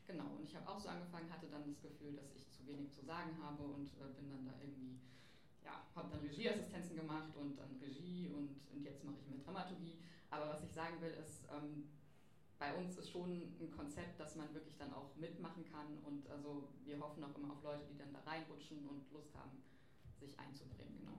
Genau, 0.06 0.36
und 0.38 0.44
ich 0.44 0.56
habe 0.56 0.68
auch 0.70 0.80
so 0.80 0.90
angefangen, 0.90 1.32
hatte 1.32 1.48
dann 1.48 1.66
das 1.66 1.82
Gefühl, 1.82 2.14
dass 2.14 2.36
ich 2.36 2.50
zu 2.50 2.68
wenig 2.68 2.92
zu 2.92 3.04
sagen 3.06 3.38
habe 3.42 3.64
und 3.64 3.88
äh, 3.98 4.14
bin 4.16 4.30
dann 4.30 4.46
da 4.46 4.54
irgendwie, 4.62 5.00
ja, 5.64 5.86
habe 5.96 6.10
dann 6.12 6.20
Regieassistenzen 6.22 6.96
gemacht 6.96 7.36
und 7.36 7.58
dann 7.58 7.80
Regie 7.82 8.30
und, 8.30 8.60
und 8.74 8.84
jetzt 8.84 9.04
mache 9.04 9.16
ich 9.22 9.28
mit 9.28 9.46
Dramaturgie. 9.46 9.98
Aber 10.30 10.50
was 10.50 10.64
ich 10.64 10.72
sagen 10.72 11.02
will, 11.02 11.12
ist, 11.12 11.46
ähm, 11.50 11.90
bei 12.62 12.76
uns 12.76 12.96
ist 12.96 13.10
schon 13.10 13.42
ein 13.60 13.72
Konzept, 13.76 14.20
dass 14.20 14.36
man 14.36 14.54
wirklich 14.54 14.78
dann 14.78 14.94
auch 14.94 15.16
mitmachen 15.16 15.66
kann 15.66 15.98
und 16.06 16.30
also 16.30 16.70
wir 16.86 17.00
hoffen 17.00 17.24
auch 17.24 17.36
immer 17.36 17.54
auf 17.54 17.64
Leute, 17.64 17.88
die 17.92 17.98
dann 17.98 18.14
da 18.14 18.20
reinrutschen 18.20 18.88
und 18.88 19.12
Lust 19.12 19.34
haben, 19.36 19.64
sich 20.20 20.38
einzubringen, 20.38 21.00
genau. 21.00 21.18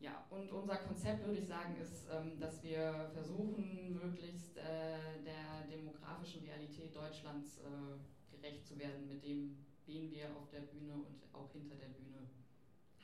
Ja, 0.00 0.24
und 0.30 0.50
unser 0.50 0.76
Konzept, 0.76 1.26
würde 1.26 1.40
ich 1.40 1.46
sagen, 1.46 1.76
ist, 1.76 2.06
ähm, 2.10 2.40
dass 2.40 2.62
wir 2.62 3.10
versuchen, 3.12 3.92
möglichst 3.92 4.56
äh, 4.56 5.20
der 5.22 5.66
demografischen 5.70 6.42
Realität 6.44 6.96
Deutschlands 6.96 7.58
äh, 7.58 8.34
gerecht 8.34 8.66
zu 8.66 8.78
werden 8.78 9.06
mit 9.06 9.22
dem, 9.22 9.66
wen 9.84 10.10
wir 10.10 10.34
auf 10.34 10.48
der 10.48 10.60
Bühne 10.60 10.94
und 10.94 11.22
auch 11.34 11.52
hinter 11.52 11.76
der 11.76 11.88
Bühne 11.88 12.30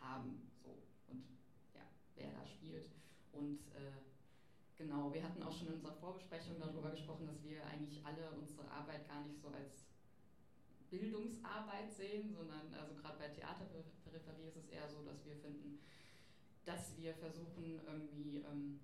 haben. 0.01 0.51
So. 0.63 0.71
Und 1.09 1.25
ja, 1.75 1.83
wer 2.15 2.31
da 2.33 2.47
spielt. 2.47 2.89
Und 3.33 3.59
äh, 3.75 4.14
genau, 4.85 5.13
wir 5.13 5.25
hatten 5.25 5.43
auch 5.43 5.53
schon 5.53 5.69
in 5.69 5.75
unserer 5.75 5.95
Vorbesprechung 5.95 6.61
darüber 6.61 6.91
gesprochen, 6.91 7.27
dass 7.27 7.43
wir 7.43 7.65
eigentlich 7.67 8.05
alle 8.05 8.31
unsere 8.33 8.71
Arbeit 8.71 9.09
gar 9.09 9.25
nicht 9.25 9.41
so 9.41 9.49
als 9.49 9.87
Bildungsarbeit 10.91 11.91
sehen, 11.91 12.33
sondern 12.35 12.73
also 12.75 12.95
gerade 12.95 13.19
bei 13.19 13.29
Theaterperipherie 13.29 14.47
ist 14.47 14.57
es 14.57 14.69
eher 14.69 14.89
so, 14.89 15.03
dass 15.05 15.25
wir 15.25 15.37
finden, 15.37 15.81
dass 16.65 16.97
wir 16.99 17.15
versuchen 17.15 17.81
irgendwie 17.87 18.39
ähm, 18.39 18.81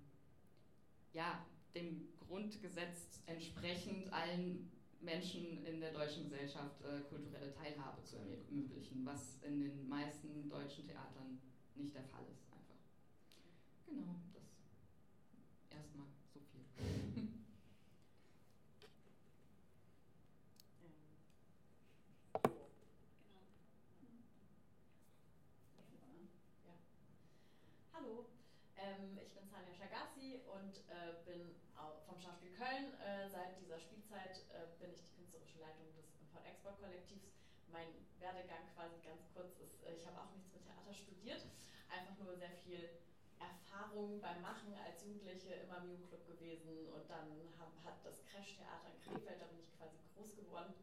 ja, 1.13 1.45
dem 1.75 2.09
Grundgesetz 2.27 3.21
entsprechend 3.27 4.11
allen 4.11 4.71
Menschen 5.01 5.63
in 5.65 5.79
der 5.79 5.93
deutschen 5.93 6.23
Gesellschaft 6.23 6.81
äh, 6.83 7.01
kulturelle 7.09 7.53
Teilhabe 7.53 8.03
zu 8.03 8.17
ermöglichen, 8.17 9.05
was 9.05 9.41
in 9.41 9.59
den 9.59 9.87
meisten 9.87 10.49
deutschen 10.49 10.85
Theatern 10.87 11.39
nicht 11.75 11.93
der 11.95 12.03
Fall 12.03 12.25
ist 12.29 12.45
einfach. 12.51 12.75
Genau, 13.87 14.15
das 14.33 14.51
erstmal 15.71 16.05
so 16.33 16.39
viel. 16.39 16.65
Hallo, 27.93 28.25
ähm, 29.01 29.17
ich 29.17 29.33
bin 29.33 29.49
Sanja 29.49 29.73
Shagassi 29.73 30.45
und 30.53 30.77
äh, 30.93 31.17
bin 31.25 31.57
vom 32.05 32.19
Schauspiel 32.21 32.53
Köln. 32.53 32.93
Äh, 33.01 33.25
seit 33.29 33.57
dieser 33.57 33.79
Spielzeit 33.81 34.45
äh, 34.53 34.69
bin 34.77 34.93
ich 34.93 35.01
die 35.01 35.17
künstlerische 35.17 35.57
Leitung 35.57 35.89
des 35.97 36.05
Import-Export-Kollektivs. 36.21 37.33
Mein 37.73 37.89
Werdegang 38.21 38.69
quasi 38.77 39.01
ganz 39.01 39.25
kurz 39.33 39.57
ist, 39.57 39.81
äh, 39.83 39.97
ich 39.97 40.05
habe 40.05 40.21
auch 40.21 40.29
nichts 40.37 40.53
mit 40.53 40.61
Theater 40.61 40.93
studiert, 40.93 41.41
einfach 41.89 42.13
nur 42.21 42.37
sehr 42.37 42.53
viel 42.61 43.01
Erfahrung 43.41 44.21
beim 44.21 44.41
Machen 44.45 44.77
als 44.85 45.01
Jugendliche 45.01 45.65
immer 45.65 45.81
im 45.81 45.97
Jugendclub 45.97 46.27
gewesen 46.29 46.93
und 46.93 47.09
dann 47.09 47.33
hab, 47.57 47.73
hat 47.81 47.97
das 48.05 48.21
Crash-Theater 48.29 48.93
in 48.93 49.01
Krefeld, 49.01 49.41
da 49.41 49.49
bin 49.49 49.65
ich 49.65 49.73
quasi 49.73 49.97
groß 50.13 50.37
geworden, 50.37 50.77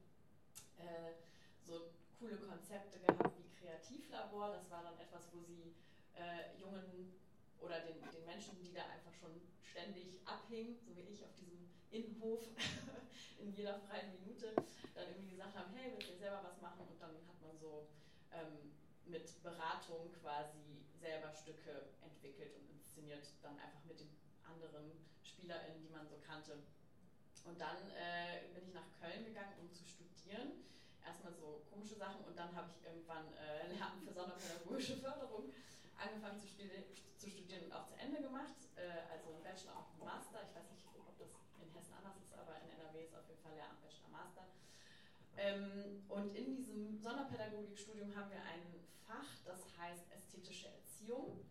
äh, 0.83 1.15
so 1.63 1.95
coole 2.19 2.35
Konzepte 2.35 2.99
gehabt 2.99 3.31
wie 3.39 3.55
Kreativlabor. 3.55 4.59
Das 4.59 4.67
war 4.71 4.83
dann 4.83 4.99
etwas, 4.99 5.23
wo 5.31 5.39
sie 5.47 5.77
äh, 6.19 6.59
jungen 6.59 7.15
oder 7.61 7.81
den, 7.81 8.01
den 8.01 8.25
Menschen, 8.27 8.59
die 8.63 8.73
da 8.73 8.83
einfach 8.87 9.13
schon 9.15 9.41
ständig 9.63 10.21
abhingen, 10.25 10.79
so 10.87 10.97
wie 10.97 11.13
ich 11.13 11.25
auf 11.25 11.35
diesem 11.35 11.69
Innenhof 11.91 12.41
in 13.39 13.53
jeder 13.55 13.79
freien 13.81 14.13
Minute, 14.21 14.55
dann 14.95 15.09
irgendwie 15.09 15.31
gesagt 15.31 15.57
haben, 15.57 15.73
hey, 15.75 15.93
willst 15.95 16.11
du 16.11 16.17
selber 16.17 16.41
was 16.43 16.61
machen? 16.61 16.87
Und 16.89 17.01
dann 17.01 17.15
hat 17.27 17.41
man 17.41 17.57
so 17.59 17.89
ähm, 18.33 18.73
mit 19.07 19.43
Beratung 19.43 20.13
quasi 20.21 20.85
selber 21.01 21.33
Stücke 21.33 21.95
entwickelt 22.03 22.55
und 22.57 22.69
inszeniert, 22.71 23.27
dann 23.43 23.59
einfach 23.59 23.85
mit 23.85 24.01
den 24.01 24.11
anderen 24.45 24.93
SpielerInnen, 25.23 25.83
die 25.83 25.91
man 25.93 26.07
so 26.09 26.17
kannte. 26.27 26.59
Und 27.45 27.61
dann 27.61 27.91
äh, 27.97 28.53
bin 28.53 28.69
ich 28.69 28.75
nach 28.75 28.91
Köln 29.01 29.25
gegangen, 29.25 29.55
um 29.61 29.73
zu 29.73 29.85
studieren. 29.87 30.65
Erstmal 31.05 31.33
so 31.33 31.65
komische 31.71 31.95
Sachen 31.95 32.25
und 32.25 32.37
dann 32.37 32.55
habe 32.55 32.69
ich 32.69 32.85
irgendwann 32.85 33.33
äh, 33.33 33.73
Lehramt 33.73 34.05
für 34.05 34.13
sonderpädagogische 34.13 34.99
Förderung 34.99 35.51
angefangen 35.97 36.39
zu, 36.39 36.47
studi 36.47 36.85
zu 37.29 37.37
studieren 37.37 37.65
und 37.65 37.73
auch 37.73 37.85
zu 37.85 37.95
Ende 38.01 38.21
gemacht. 38.23 38.57
Äh, 38.77 39.13
also 39.13 39.37
Bachelor 39.45 39.77
und 39.77 40.01
ein 40.01 40.05
Master. 40.05 40.41
Ich 40.49 40.55
weiß 40.57 40.65
nicht, 40.73 40.85
ob 40.97 41.19
das 41.19 41.29
in 41.61 41.69
Hessen 41.77 41.93
anders 41.93 42.17
ist, 42.17 42.33
aber 42.33 42.57
in 42.65 42.73
NRW 42.81 43.05
ist 43.05 43.15
auf 43.15 43.29
jeden 43.29 43.41
Fall 43.43 43.53
Lehramt, 43.53 43.81
Bachelor, 43.83 44.09
Master. 44.09 44.45
Ähm, 45.37 46.05
und 46.09 46.35
in 46.35 46.57
diesem 46.57 46.97
Sonderpädagogikstudium 46.97 48.17
haben 48.17 48.31
wir 48.31 48.43
ein 48.43 48.65
Fach, 49.07 49.29
das 49.45 49.61
heißt 49.77 50.11
ästhetische 50.13 50.69
Erziehung. 50.69 51.45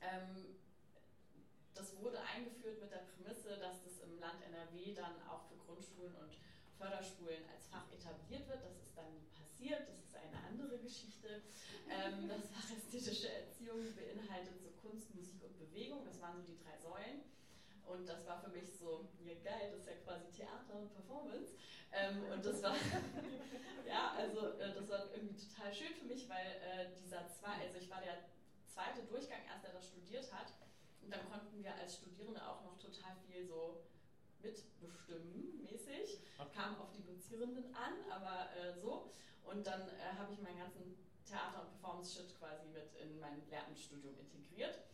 Ähm, 0.00 0.60
das 1.74 1.96
wurde 1.96 2.20
eingeführt 2.20 2.80
mit 2.80 2.90
der 2.90 3.06
Prämisse, 3.08 3.56
dass 3.58 3.82
das 3.84 4.00
im 4.00 4.18
Land 4.18 4.42
NRW 4.42 4.94
dann 4.94 5.22
auch 5.28 5.48
für 5.48 5.56
Grundschulen 5.56 6.14
und 6.16 6.36
Förderschulen 6.76 7.48
als 7.54 7.66
Fach 7.66 7.90
etabliert 7.92 8.48
wird. 8.48 8.62
Das 8.62 8.76
ist 8.76 8.96
dann 8.96 9.12
nie 9.14 9.27
passiert. 9.58 9.88
Das 9.88 10.22
eine 10.22 10.38
andere 10.46 10.78
Geschichte. 10.78 11.42
Ähm, 11.90 12.28
das 12.28 12.46
Ästhetische 12.76 13.32
Erziehung 13.32 13.82
beinhaltet 13.94 14.60
so 14.62 14.70
Kunst, 14.82 15.14
Musik 15.14 15.42
und 15.42 15.58
Bewegung. 15.58 16.04
Das 16.04 16.20
waren 16.20 16.36
so 16.36 16.42
die 16.42 16.58
drei 16.62 16.78
Säulen. 16.78 17.22
Und 17.86 18.06
das 18.06 18.26
war 18.26 18.40
für 18.40 18.50
mich 18.50 18.70
so, 18.78 19.08
ja 19.24 19.34
geil, 19.42 19.72
das 19.72 19.80
ist 19.80 19.86
ja 19.88 19.94
quasi 20.04 20.30
Theater 20.30 20.74
und 20.74 20.92
Performance. 20.92 21.54
Ähm, 21.90 22.22
und 22.30 22.44
das 22.44 22.62
war, 22.62 22.76
ja, 23.88 24.12
also 24.12 24.60
äh, 24.60 24.74
das 24.74 24.88
war 24.90 25.10
irgendwie 25.14 25.36
total 25.36 25.72
schön 25.72 25.94
für 25.94 26.04
mich, 26.04 26.28
weil 26.28 26.60
äh, 26.60 26.92
dieser 27.02 27.26
zwei, 27.28 27.64
also 27.64 27.78
ich 27.80 27.88
war 27.88 28.02
der 28.02 28.28
zweite 28.66 29.02
Durchgang 29.08 29.40
erst, 29.48 29.64
der 29.64 29.72
das 29.72 29.86
studiert 29.86 30.30
hat. 30.32 30.52
Und 31.00 31.10
dann 31.10 31.24
konnten 31.30 31.64
wir 31.64 31.74
als 31.74 31.96
Studierende 31.96 32.46
auch 32.46 32.62
noch 32.62 32.78
total 32.78 33.16
viel 33.26 33.46
so 33.46 33.80
mitbestimmen 34.42 35.62
mäßig. 35.62 36.20
Kam 36.54 36.76
auf 36.80 36.92
die 36.92 37.04
Dozierenden 37.04 37.74
an, 37.74 37.94
aber 38.10 38.50
äh, 38.56 38.78
so. 38.78 39.10
Und 39.48 39.66
dann 39.66 39.88
äh, 39.88 40.12
habe 40.18 40.32
ich 40.32 40.40
meinen 40.40 40.58
ganzen 40.58 40.96
Theater- 41.24 41.62
und 41.62 41.70
Performance-Shit 41.70 42.38
quasi 42.38 42.68
mit 42.68 42.94
in 43.00 43.18
mein 43.18 43.48
Lehramtsstudium 43.48 44.14
integriert. 44.20 44.84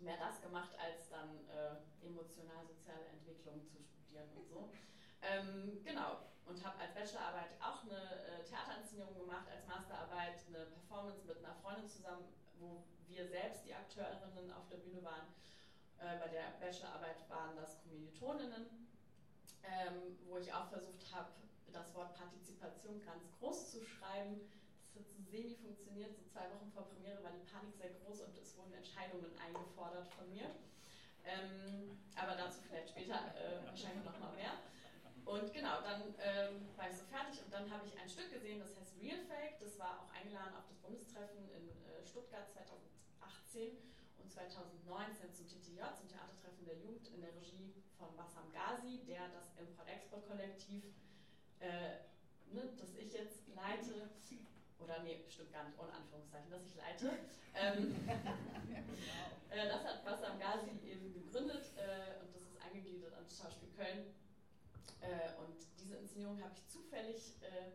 Mehr 0.00 0.16
das 0.16 0.40
gemacht, 0.40 0.70
als 0.78 1.08
dann 1.08 1.46
äh, 1.48 2.06
emotional-soziale 2.06 3.04
Entwicklung 3.12 3.64
zu 3.68 3.82
studieren 3.82 4.28
und 4.36 4.48
so. 4.48 4.70
Ähm, 5.22 5.82
genau, 5.82 6.20
und 6.44 6.62
habe 6.62 6.78
als 6.78 6.94
Bachelorarbeit 6.94 7.50
auch 7.58 7.82
eine 7.82 7.98
äh, 7.98 8.44
Theaterinszenierung 8.44 9.18
gemacht, 9.18 9.48
als 9.50 9.66
Masterarbeit 9.66 10.38
eine 10.46 10.66
Performance 10.66 11.26
mit 11.26 11.38
einer 11.38 11.54
Freundin 11.56 11.88
zusammen, 11.88 12.28
wo 12.60 12.84
wir 13.08 13.26
selbst 13.26 13.64
die 13.64 13.74
Akteurinnen 13.74 14.52
auf 14.52 14.68
der 14.68 14.76
Bühne 14.76 15.02
waren. 15.02 15.26
Äh, 15.98 16.20
bei 16.20 16.28
der 16.28 16.54
Bachelorarbeit 16.60 17.28
waren 17.28 17.56
das 17.56 17.80
Kommilitoninnen, 17.82 18.86
ähm, 19.64 20.18
wo 20.28 20.36
ich 20.38 20.52
auch 20.52 20.68
versucht 20.68 21.12
habe, 21.12 21.32
das 21.76 21.92
Wort 21.94 22.16
Partizipation 22.16 23.04
ganz 23.04 23.28
groß 23.38 23.70
zu 23.70 23.84
schreiben. 23.84 24.40
Das 24.94 25.04
hat 25.04 25.12
so 25.12 25.20
semi 25.28 25.54
funktioniert. 25.60 26.16
So 26.16 26.24
zwei 26.24 26.48
Wochen 26.56 26.72
vor 26.72 26.88
Premiere 26.88 27.22
war 27.22 27.32
die 27.36 27.44
Panik 27.44 27.76
sehr 27.76 27.92
groß 28.00 28.24
und 28.24 28.36
es 28.38 28.56
wurden 28.56 28.72
Entscheidungen 28.72 29.28
eingefordert 29.36 30.08
von 30.16 30.24
mir. 30.32 30.48
Ähm, 31.24 31.92
aber 32.16 32.32
dazu 32.36 32.60
vielleicht 32.64 32.88
später 32.88 33.20
äh, 33.36 33.60
wahrscheinlich 33.66 34.04
noch 34.04 34.18
mal 34.18 34.32
mehr. 34.32 34.56
Und 35.26 35.52
genau, 35.52 35.82
dann 35.82 36.14
ähm, 36.22 36.70
war 36.78 36.88
ich 36.88 36.96
so 36.96 37.04
fertig 37.10 37.42
und 37.44 37.52
dann 37.52 37.68
habe 37.68 37.84
ich 37.84 37.98
ein 37.98 38.08
Stück 38.08 38.30
gesehen, 38.30 38.62
das 38.62 38.78
heißt 38.78 38.94
Real 39.02 39.18
Fake. 39.26 39.58
Das 39.58 39.76
war 39.76 40.00
auch 40.00 40.10
eingeladen 40.14 40.54
auf 40.54 40.64
das 40.70 40.78
Bundestreffen 40.78 41.50
in 41.50 41.68
äh, 41.68 42.06
Stuttgart 42.06 42.48
2018 42.54 43.76
und 44.22 44.30
2019 44.30 45.34
zum 45.34 45.44
TTJ, 45.50 45.82
zum 45.98 46.08
Theatertreffen 46.08 46.64
der 46.64 46.78
Jugend 46.78 47.08
in 47.10 47.20
der 47.20 47.34
Regie 47.34 47.74
von 47.98 48.14
Bassam 48.14 48.46
Ghazi, 48.54 49.02
der 49.04 49.28
das 49.34 49.50
Import-Export-Kollektiv 49.58 50.94
äh, 51.60 52.06
ne, 52.52 52.62
das 52.78 52.94
ich 52.94 53.12
jetzt 53.12 53.48
leite, 53.54 54.10
oder 54.78 55.02
nee, 55.02 55.24
stimmt 55.28 55.52
gar 55.52 55.64
nicht, 55.64 55.78
ohne 55.78 55.92
Anführungszeichen, 55.92 56.50
dass 56.50 56.62
ich 56.64 56.76
leite. 56.76 57.18
Ähm, 57.54 57.96
äh, 59.50 59.68
das 59.68 59.84
hat 59.84 60.04
Bassam 60.04 60.38
Ghazi 60.38 60.70
eben 60.84 61.12
gegründet 61.12 61.72
äh, 61.76 62.20
und 62.20 62.34
das 62.34 62.42
ist 62.42 62.60
angegliedert 62.62 63.14
an 63.14 63.24
das 63.24 63.38
Schauspiel 63.38 63.70
Köln. 63.74 64.14
Äh, 65.00 65.34
und 65.40 65.56
diese 65.80 65.96
Inszenierung 65.96 66.40
habe 66.42 66.52
ich 66.54 66.66
zufällig, 66.68 67.34
äh, 67.42 67.72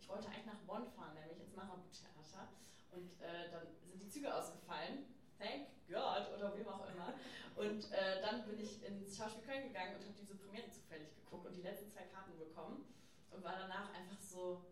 ich 0.00 0.08
wollte 0.08 0.28
eigentlich 0.28 0.46
nach 0.46 0.60
Bonn 0.66 0.86
fahren, 0.96 1.14
nämlich 1.14 1.38
ins 1.38 1.54
Marabout-Theater. 1.54 2.48
Und 2.92 3.20
äh, 3.20 3.50
dann 3.52 3.66
sind 3.86 4.02
die 4.02 4.08
Züge 4.08 4.34
ausgefallen. 4.34 5.06
Thank 5.38 5.68
God 5.88 6.34
oder 6.36 6.56
wem 6.56 6.68
auch 6.68 6.86
immer. 6.90 7.14
Und 7.56 7.92
äh, 7.92 8.20
dann 8.20 8.44
bin 8.44 8.58
ich 8.58 8.82
ins 8.82 9.16
Schauspiel 9.16 9.42
Köln 9.44 9.68
gegangen 9.68 9.96
und 9.96 10.04
habe 10.04 10.14
diese 10.18 10.34
Premiere 10.34 10.70
zufällig 10.70 11.14
geguckt 11.14 11.46
und 11.46 11.54
die 11.54 11.62
letzten 11.62 11.90
zwei 11.90 12.02
Karten 12.10 12.36
bekommen 12.38 12.84
und 13.30 13.42
war 13.44 13.56
danach 13.58 13.92
einfach 13.94 14.20
so, 14.20 14.64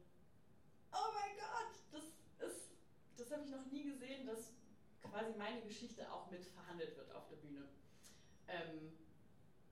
oh 0.92 1.08
mein 1.14 1.36
Gott, 1.36 1.74
das 1.92 2.48
ist, 2.48 2.70
das 3.16 3.30
habe 3.30 3.44
ich 3.44 3.50
noch 3.50 3.66
nie 3.66 3.84
gesehen, 3.84 4.26
dass 4.26 4.54
quasi 5.02 5.32
meine 5.38 5.62
Geschichte 5.62 6.10
auch 6.12 6.30
mit 6.30 6.44
verhandelt 6.44 6.96
wird 6.96 7.12
auf 7.12 7.28
der 7.28 7.36
Bühne. 7.36 7.68
Ähm, 8.48 8.92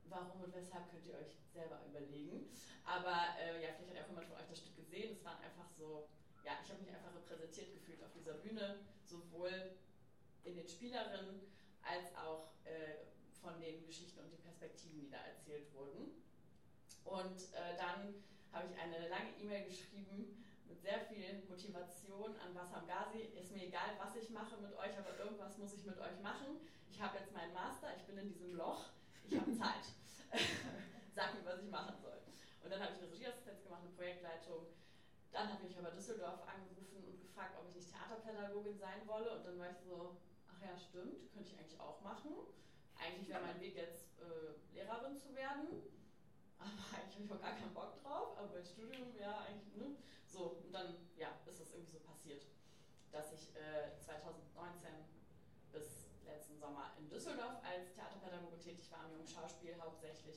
warum 0.08 0.42
und 0.42 0.54
weshalb 0.54 0.90
könnt 0.90 1.06
ihr 1.06 1.14
euch 1.14 1.36
selber 1.52 1.80
überlegen. 1.88 2.48
Aber 2.84 3.36
äh, 3.40 3.62
ja, 3.62 3.70
vielleicht 3.74 3.96
hat 3.96 4.04
auch 4.04 4.08
jemand 4.08 4.28
von 4.28 4.36
euch 4.36 4.48
das 4.48 4.58
Stück 4.58 4.76
gesehen. 4.76 5.12
Es 5.12 5.24
waren 5.24 5.42
einfach 5.42 5.68
so, 5.70 6.08
ja, 6.44 6.52
ich 6.62 6.70
habe 6.70 6.80
mich 6.82 6.90
einfach 6.90 7.14
repräsentiert 7.14 7.72
gefühlt 7.72 8.02
auf 8.02 8.12
dieser 8.12 8.34
Bühne, 8.34 8.78
sowohl 9.04 9.76
in 10.44 10.56
den 10.56 10.68
Spielerinnen 10.68 11.40
als 11.82 12.14
auch 12.16 12.52
äh, 12.64 13.06
von 13.40 13.60
den 13.60 13.84
Geschichten 13.86 14.20
und 14.20 14.30
den 14.30 14.40
Perspektiven, 14.40 15.00
die 15.00 15.10
da 15.10 15.18
erzählt 15.18 15.72
wurden. 15.74 16.22
Und 17.04 17.52
äh, 17.54 17.76
dann 17.76 18.14
habe 18.56 18.72
ich 18.72 18.80
eine 18.80 19.08
lange 19.08 19.36
E-Mail 19.36 19.68
geschrieben 19.68 20.32
mit 20.64 20.80
sehr 20.80 21.00
viel 21.00 21.44
Motivation 21.46 22.32
an 22.40 22.54
Bassam 22.54 22.86
Ghazi. 22.88 23.28
Ist 23.36 23.52
mir 23.52 23.68
egal, 23.68 23.92
was 23.98 24.16
ich 24.16 24.30
mache 24.30 24.56
mit 24.56 24.72
euch, 24.72 24.96
aber 24.96 25.12
irgendwas 25.18 25.58
muss 25.58 25.74
ich 25.74 25.84
mit 25.84 25.98
euch 25.98 26.18
machen. 26.22 26.56
Ich 26.88 26.98
habe 27.02 27.18
jetzt 27.18 27.34
meinen 27.34 27.52
Master, 27.52 27.92
ich 27.94 28.04
bin 28.04 28.16
in 28.16 28.32
diesem 28.32 28.56
Loch, 28.56 28.88
ich 29.28 29.36
habe 29.36 29.52
Zeit. 29.60 29.92
Sag 31.14 31.34
mir, 31.34 31.44
was 31.44 31.60
ich 31.60 31.68
machen 31.68 32.00
soll. 32.00 32.16
Und 32.64 32.72
dann 32.72 32.80
habe 32.80 32.94
ich 32.96 33.02
eine 33.02 33.12
Regieassistenz 33.12 33.62
gemacht, 33.62 33.82
eine 33.84 33.92
Projektleitung. 33.92 34.64
dann 35.32 35.52
habe 35.52 35.66
ich 35.66 35.76
aber 35.76 35.90
Düsseldorf 35.90 36.40
angerufen 36.48 37.04
und 37.04 37.20
gefragt, 37.20 37.56
ob 37.60 37.68
ich 37.68 37.76
nicht 37.76 37.92
Theaterpädagogin 37.92 38.78
sein 38.78 39.06
wolle. 39.06 39.36
Und 39.36 39.44
dann 39.44 39.58
war 39.58 39.68
ich 39.68 39.84
so, 39.84 40.16
ach 40.48 40.60
ja, 40.64 40.72
stimmt, 40.78 41.30
könnte 41.34 41.52
ich 41.52 41.58
eigentlich 41.58 41.78
auch 41.78 42.00
machen. 42.00 42.32
Eigentlich 42.96 43.28
wäre 43.28 43.42
mein 43.44 43.60
Weg 43.60 43.76
jetzt 43.76 44.16
äh, 44.18 44.74
Lehrerin 44.74 45.18
zu 45.18 45.36
werden. 45.36 45.68
Aber 46.58 46.70
eigentlich 46.96 47.14
habe 47.14 47.24
ich 47.24 47.32
auch 47.32 47.40
gar 47.40 47.52
keinen 47.52 47.72
Bock 47.72 48.02
drauf. 48.02 48.36
Aber 48.36 48.48
mein 48.52 48.64
Studium, 48.64 49.18
ja, 49.18 49.40
eigentlich, 49.40 49.74
ne? 49.74 49.90
So, 50.26 50.56
und 50.64 50.72
dann, 50.72 50.94
ja, 51.16 51.30
ist 51.46 51.60
es 51.60 51.70
irgendwie 51.70 51.92
so 51.92 51.98
passiert, 51.98 52.42
dass 53.12 53.32
ich 53.32 53.54
äh, 53.54 53.90
2019 54.04 54.90
bis 55.72 56.06
letzten 56.24 56.58
Sommer 56.58 56.90
in 56.96 57.08
Düsseldorf 57.08 57.54
als 57.62 57.92
Theaterpädagoge 57.94 58.58
tätig 58.58 58.90
war, 58.90 59.06
Jungen 59.08 59.26
Schauspiel 59.26 59.76
hauptsächlich. 59.78 60.36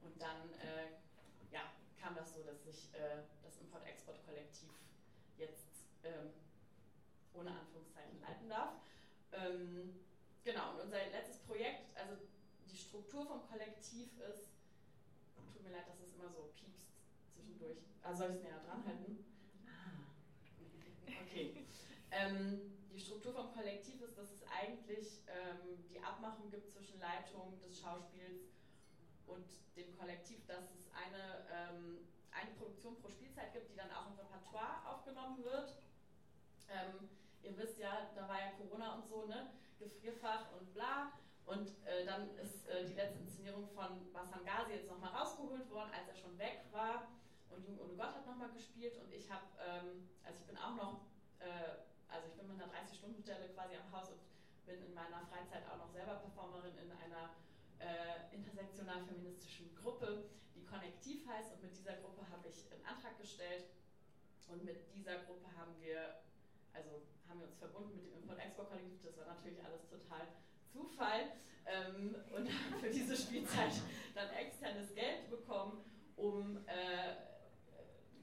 Und 0.00 0.20
dann, 0.20 0.52
äh, 0.54 0.86
ja, 1.50 1.64
kam 1.98 2.14
das 2.14 2.32
so, 2.32 2.42
dass 2.42 2.64
ich 2.66 2.92
äh, 2.94 3.18
das 3.42 3.56
Import-Export-Kollektiv 3.56 4.70
jetzt 5.36 5.84
ähm, 6.02 6.28
ohne 7.32 7.52
Anführungszeichen 7.54 8.20
leiten 8.20 8.48
darf. 8.48 8.70
Ähm, 9.32 9.94
genau, 10.44 10.70
und 10.70 10.80
unser 10.80 11.04
letztes 11.06 11.38
Projekt, 11.38 11.96
also 11.96 12.14
die 12.68 12.76
Struktur 12.76 13.24
vom 13.24 13.40
Kollektiv 13.48 14.08
ist, 14.18 14.50
tut 15.62 15.70
mir 15.70 15.76
leid, 15.78 15.86
dass 15.88 16.00
es 16.00 16.12
immer 16.14 16.28
so 16.28 16.50
piepst 16.58 16.90
zwischendurch. 17.32 17.78
Also 18.02 18.18
soll 18.18 18.30
ich 18.30 18.36
es 18.38 18.42
näher 18.42 18.60
dran 18.66 18.84
halten? 18.84 19.24
Ah. 19.68 21.22
Okay. 21.22 21.64
ähm, 22.10 22.58
die 22.90 22.98
Struktur 22.98 23.32
vom 23.32 23.52
Kollektiv 23.54 24.00
ist, 24.02 24.18
dass 24.18 24.28
es 24.28 24.42
eigentlich 24.48 25.20
ähm, 25.28 25.86
die 25.88 26.00
Abmachung 26.00 26.50
gibt 26.50 26.68
zwischen 26.68 26.98
Leitung 26.98 27.60
des 27.60 27.78
Schauspiels 27.78 28.42
und 29.26 29.46
dem 29.76 29.96
Kollektiv, 29.96 30.44
dass 30.46 30.64
es 30.72 30.92
eine, 30.94 31.46
ähm, 31.48 32.04
eine 32.32 32.50
Produktion 32.58 32.96
pro 33.00 33.08
Spielzeit 33.08 33.52
gibt, 33.52 33.70
die 33.70 33.76
dann 33.76 33.90
auch 33.92 34.06
im 34.06 34.18
Repertoire 34.18 34.84
aufgenommen 34.84 35.44
wird. 35.44 35.76
Ähm, 36.68 37.06
ihr 37.42 37.56
wisst 37.56 37.78
ja, 37.78 38.10
da 38.16 38.26
war 38.26 38.40
ja 38.40 38.48
Corona 38.58 38.94
und 38.94 39.06
so, 39.06 39.24
ne? 39.24 39.48
Gefrierfach 39.78 40.52
und 40.52 40.72
bla. 40.74 41.12
Und 41.46 41.68
äh, 41.86 42.06
dann 42.06 42.30
ist 42.38 42.68
äh, 42.68 42.86
die 42.86 42.94
letzte 42.94 43.18
Inszenierung 43.18 43.68
von 43.74 44.12
Bassam 44.12 44.44
Ghazi 44.44 44.72
jetzt 44.72 44.88
nochmal 44.88 45.10
rausgeholt 45.10 45.68
worden, 45.70 45.90
als 45.92 46.08
er 46.08 46.14
schon 46.14 46.38
weg 46.38 46.64
war. 46.70 47.08
Und 47.50 47.66
Jung 47.66 47.78
ohne 47.80 47.94
Gott 47.94 48.14
hat 48.14 48.26
nochmal 48.26 48.50
gespielt. 48.52 48.96
Und 48.96 49.12
ich 49.12 49.30
habe, 49.30 49.44
ähm, 49.58 50.08
also 50.24 50.38
ich 50.38 50.46
bin 50.46 50.56
auch 50.56 50.74
noch, 50.76 51.00
äh, 51.40 51.82
also 52.08 52.28
ich 52.28 52.34
bin 52.34 52.46
mit 52.48 52.56
einer 52.62 52.70
30-Stunden-Stelle 52.72 53.48
quasi 53.54 53.76
am 53.76 53.90
Haus 53.92 54.08
und 54.10 54.20
bin 54.66 54.80
in 54.82 54.94
meiner 54.94 55.26
Freizeit 55.26 55.66
auch 55.68 55.78
noch 55.78 55.90
selber 55.90 56.22
Performerin 56.22 56.78
in 56.78 56.90
einer 56.92 57.34
äh, 57.82 58.34
intersektional-feministischen 58.34 59.74
Gruppe, 59.74 60.30
die 60.54 60.64
Konnektiv 60.64 61.26
heißt. 61.26 61.52
Und 61.52 61.62
mit 61.62 61.76
dieser 61.76 61.98
Gruppe 62.00 62.22
habe 62.30 62.48
ich 62.48 62.70
einen 62.70 62.86
Antrag 62.86 63.18
gestellt. 63.18 63.66
Und 64.48 64.64
mit 64.64 64.94
dieser 64.94 65.18
Gruppe 65.26 65.50
haben 65.56 65.74
wir, 65.80 66.22
also 66.72 67.02
haben 67.28 67.40
wir 67.40 67.48
uns 67.48 67.58
verbunden 67.58 67.96
mit 67.96 68.06
dem 68.06 68.22
Import-Export-Kollektiv. 68.22 69.02
Das 69.02 69.16
war 69.18 69.34
natürlich 69.34 69.64
alles 69.64 69.88
total 69.88 70.28
Zufall. 70.72 71.32
Ähm, 71.64 72.16
und 72.34 72.48
haben 72.48 72.74
für 72.80 72.90
diese 72.90 73.16
Spielzeit 73.16 73.72
dann 74.14 74.30
externes 74.30 74.94
Geld 74.94 75.30
bekommen, 75.30 75.84
um, 76.16 76.56
äh, 76.66 77.14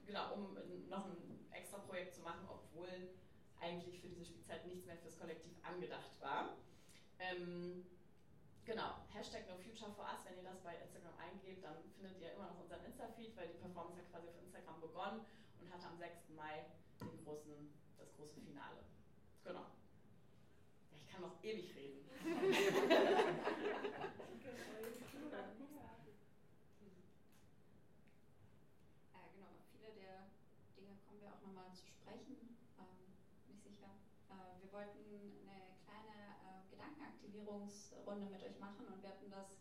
genau, 0.06 0.34
um 0.34 0.88
noch 0.88 1.06
ein 1.06 1.46
extra 1.52 1.78
Projekt 1.78 2.14
zu 2.14 2.20
machen, 2.20 2.46
obwohl 2.48 2.88
eigentlich 3.60 4.00
für 4.00 4.08
diese 4.08 4.24
Spielzeit 4.24 4.66
nichts 4.66 4.86
mehr 4.86 4.96
fürs 4.98 5.18
Kollektiv 5.18 5.52
angedacht 5.62 6.20
war. 6.20 6.56
Ähm, 7.18 7.86
Genau, 8.70 9.02
Hashtag 9.10 9.48
NoFutureForUs, 9.48 10.22
wenn 10.26 10.36
ihr 10.36 10.44
das 10.44 10.60
bei 10.62 10.76
Instagram 10.76 11.16
eingebt, 11.18 11.64
dann 11.64 11.82
findet 11.96 12.20
ihr 12.20 12.34
immer 12.34 12.46
noch 12.54 12.60
unseren 12.60 12.84
Insta-Feed, 12.84 13.36
weil 13.36 13.48
die 13.48 13.58
Performance 13.58 13.98
hat 13.98 14.10
quasi 14.10 14.28
auf 14.28 14.38
Instagram 14.38 14.80
begonnen 14.80 15.20
und 15.58 15.72
hat 15.72 15.82
am 15.84 15.98
6. 15.98 16.30
Mai 16.36 16.66
den 17.00 17.24
großen, 17.24 17.72
das 17.98 18.14
große 18.14 18.40
Finale. 18.40 18.84
Genau. 19.42 19.66
Ich 20.92 21.08
kann 21.08 21.22
noch 21.22 21.42
ewig. 21.42 21.69
Äh, 22.80 22.86
genau, 29.34 29.52
viele 29.72 29.90
der 29.92 30.24
Dinge 30.76 30.96
kommen 31.04 31.20
wir 31.20 31.28
auch 31.28 31.42
nochmal 31.44 31.70
zu 31.74 31.84
sprechen, 31.86 32.56
ähm, 32.78 33.12
nicht 33.48 33.62
sicher. 33.62 33.90
Äh, 34.30 34.62
wir 34.64 34.72
wollten 34.72 35.04
eine 35.44 35.76
kleine 35.84 36.16
äh, 36.40 36.64
Gedankenaktivierungsrunde 36.70 38.30
mit 38.30 38.42
euch 38.42 38.58
machen 38.58 38.88
und 38.88 39.02
wir 39.02 39.10
hatten 39.10 39.30
das 39.30 39.58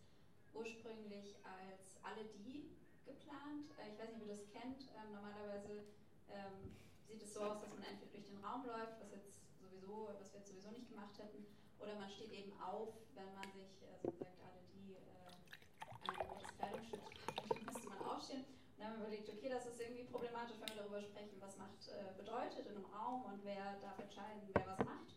ursprünglich 0.53 1.35
als 1.43 1.99
alle 2.03 2.23
die 2.39 2.71
geplant. 3.05 3.67
Äh, 3.83 3.91
ich 3.91 3.99
weiß 3.99 4.13
nicht, 4.13 4.21
ob 4.23 4.29
ihr 4.29 4.35
das 4.37 4.47
kennt. 4.49 4.87
Ähm, 4.95 5.11
normalerweise 5.11 5.83
ähm, 6.29 6.71
sieht 7.07 7.21
es 7.23 7.33
so 7.33 7.41
aus, 7.41 7.59
dass 7.59 7.73
man 7.73 7.83
entweder 7.83 8.11
durch 8.11 8.25
den 8.25 8.37
Raum 8.43 8.65
läuft, 8.65 8.99
was 9.01 9.11
jetzt 9.11 9.41
sowieso, 9.59 10.09
was 10.19 10.31
wir 10.31 10.39
jetzt 10.39 10.49
sowieso 10.49 10.71
nicht 10.71 10.87
gemacht 10.87 11.17
hätten, 11.17 11.45
oder 11.79 11.95
man 11.95 12.09
steht 12.09 12.31
eben 12.31 12.53
auf, 12.61 12.93
wenn 13.15 13.33
man 13.33 13.47
sich, 13.51 13.83
also 13.87 14.11
sagt 14.17 14.39
alle 14.43 14.61
die, 14.73 14.95
äh, 14.95 16.09
ein 16.09 16.27
rotes 16.27 16.51
Kleidungsstück 16.57 17.01
dann 17.49 17.65
müsste 17.65 17.89
man 17.89 18.01
aufstehen. 18.03 18.45
Und 18.45 18.79
dann 18.79 18.87
haben 18.87 18.99
wir 18.99 19.07
überlegt, 19.07 19.29
okay, 19.29 19.49
das 19.49 19.65
ist 19.65 19.79
irgendwie 19.79 20.03
problematisch, 20.05 20.57
wenn 20.59 20.69
wir 20.75 20.83
darüber 20.83 21.01
sprechen, 21.01 21.37
was 21.39 21.57
Macht 21.57 21.87
äh, 21.89 22.15
bedeutet 22.17 22.67
in 22.67 22.75
einem 22.75 22.85
Raum 22.85 23.25
und 23.25 23.43
wer 23.43 23.79
darf 23.81 23.99
entscheiden, 23.99 24.49
wer 24.53 24.65
was 24.67 24.79
macht. 24.85 25.15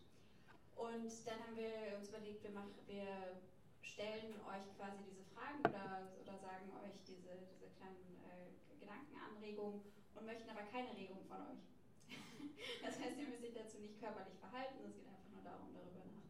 Und 0.75 1.11
dann 1.27 1.39
haben 1.39 1.55
wir 1.55 1.97
uns 1.97 2.09
überlegt, 2.09 2.43
wir, 2.43 2.51
machen, 2.51 2.73
wir 2.87 3.39
stellen 3.81 4.35
euch 4.47 4.65
quasi 4.75 4.99
diese 5.05 5.23
Fragen 5.31 5.59
oder, 5.63 6.11
oder 6.19 6.35
sagen 6.39 6.71
euch 6.83 6.97
diese, 7.07 7.39
diese 7.51 7.69
kleinen 7.77 8.19
äh, 8.25 8.51
Gedankenanregungen 8.79 9.81
und 10.15 10.25
möchten 10.25 10.49
aber 10.49 10.63
keine 10.67 10.95
Regung 10.97 11.23
von 11.27 11.39
euch. 11.47 11.63
das 12.83 12.99
heißt, 12.99 13.17
ihr 13.17 13.27
müsst 13.27 13.43
euch 13.43 13.53
dazu 13.53 13.77
nicht 13.79 13.99
körperlich 13.99 14.35
verhalten, 14.39 14.83
es 14.83 14.95
geht 14.95 15.07
einfach 15.07 15.29
nur 15.31 15.43
darum, 15.43 15.71
darüber 15.73 16.03
nachzudenken. 16.03 16.22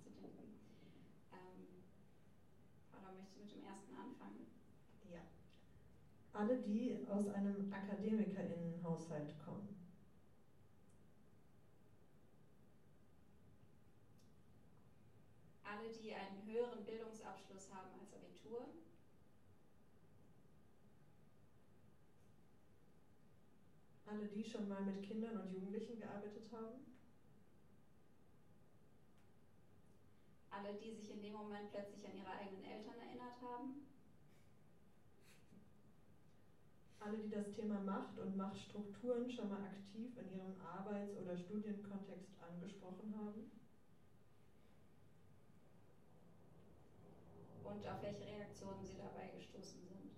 Ähm, 1.31 1.83
Paula, 2.91 3.11
möchtest 3.11 3.35
du 3.35 3.41
mit 3.41 3.51
dem 3.51 3.63
ersten 3.63 3.93
anfangen? 3.95 4.45
Ja. 5.03 5.21
Alle, 6.33 6.57
die 6.57 6.95
aus 7.07 7.27
einem 7.27 7.71
AkademikerInnenhaushalt 7.71 9.37
kommen. 9.39 9.75
Alle, 15.63 15.89
die 15.89 16.13
einen 16.13 16.45
höheren 16.45 16.83
Bildungsabschluss 16.85 17.69
haben 17.71 17.89
als 17.99 18.13
Abitur. 18.13 18.67
Alle, 24.05 24.27
die 24.27 24.45
schon 24.45 24.67
mal 24.67 24.83
mit 24.83 25.01
Kindern 25.01 25.37
und 25.37 25.49
Jugendlichen 25.49 25.97
gearbeitet 25.97 26.51
haben. 26.51 26.92
Alle, 30.53 30.75
die 30.75 30.91
sich 30.91 31.09
in 31.09 31.21
dem 31.21 31.33
Moment 31.33 31.71
plötzlich 31.71 32.05
an 32.05 32.15
ihre 32.15 32.29
eigenen 32.29 32.63
Eltern 32.63 32.99
erinnert 32.99 33.41
haben. 33.41 33.87
Alle, 36.99 37.17
die 37.17 37.29
das 37.29 37.51
Thema 37.51 37.79
Macht 37.79 38.19
und 38.19 38.37
Machtstrukturen 38.37 39.29
schon 39.31 39.49
mal 39.49 39.61
aktiv 39.63 40.15
in 40.17 40.31
ihrem 40.31 40.61
Arbeits- 40.61 41.17
oder 41.17 41.35
Studienkontext 41.35 42.39
angesprochen 42.39 43.13
haben. 43.17 43.49
Und 47.63 47.87
auf 47.87 48.01
welche 48.01 48.25
Reaktionen 48.25 48.85
sie 48.85 48.97
dabei 48.97 49.31
gestoßen 49.35 49.81
sind. 49.81 50.11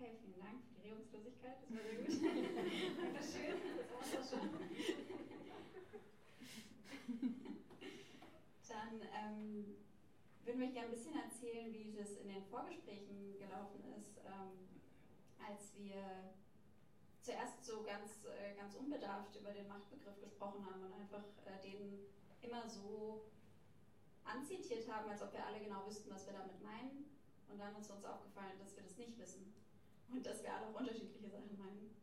Okay, 0.00 0.16
vielen 0.22 0.38
Dank 0.40 0.62
für 0.64 0.80
die 0.80 0.88
Regungslosigkeit. 0.88 1.56
Das 1.60 1.70
war 1.76 1.82
sehr 1.84 1.96
gut. 1.96 2.08
Dankeschön. 2.96 3.52
Das 3.76 3.88
war's 3.92 4.16
auch 4.16 4.30
schon. 4.30 4.48
Dann 8.68 8.94
ähm, 9.12 9.76
würden 10.50 10.66
wir 10.66 10.72
gerne 10.72 10.88
ein 10.88 10.98
bisschen 10.98 11.14
erzählen, 11.14 11.72
wie 11.72 11.94
das 11.94 12.10
in 12.18 12.26
den 12.26 12.42
Vorgesprächen 12.42 13.38
gelaufen 13.38 13.84
ist, 13.94 14.18
ähm, 14.26 14.66
als 15.38 15.78
wir 15.78 16.34
zuerst 17.22 17.64
so 17.64 17.84
ganz, 17.84 18.24
äh, 18.26 18.56
ganz 18.56 18.74
unbedarft 18.74 19.36
über 19.36 19.52
den 19.52 19.68
Machtbegriff 19.68 20.18
gesprochen 20.20 20.66
haben 20.66 20.82
und 20.82 20.92
einfach 20.92 21.22
äh, 21.46 21.62
den 21.62 22.02
immer 22.42 22.68
so 22.68 23.30
anzitiert 24.24 24.90
haben, 24.90 25.08
als 25.08 25.22
ob 25.22 25.32
wir 25.32 25.46
alle 25.46 25.60
genau 25.60 25.86
wüssten, 25.86 26.10
was 26.10 26.26
wir 26.26 26.32
damit 26.32 26.60
meinen. 26.60 27.06
Und 27.46 27.58
dann 27.60 27.76
ist 27.76 27.88
uns 27.88 28.04
aufgefallen, 28.04 28.58
dass 28.58 28.74
wir 28.74 28.82
das 28.82 28.96
nicht 28.96 29.16
wissen 29.20 29.54
und 30.10 30.26
dass 30.26 30.42
wir 30.42 30.52
alle 30.52 30.66
auch 30.66 30.80
unterschiedliche 30.80 31.30
Sachen 31.30 31.56
meinen. 31.58 31.94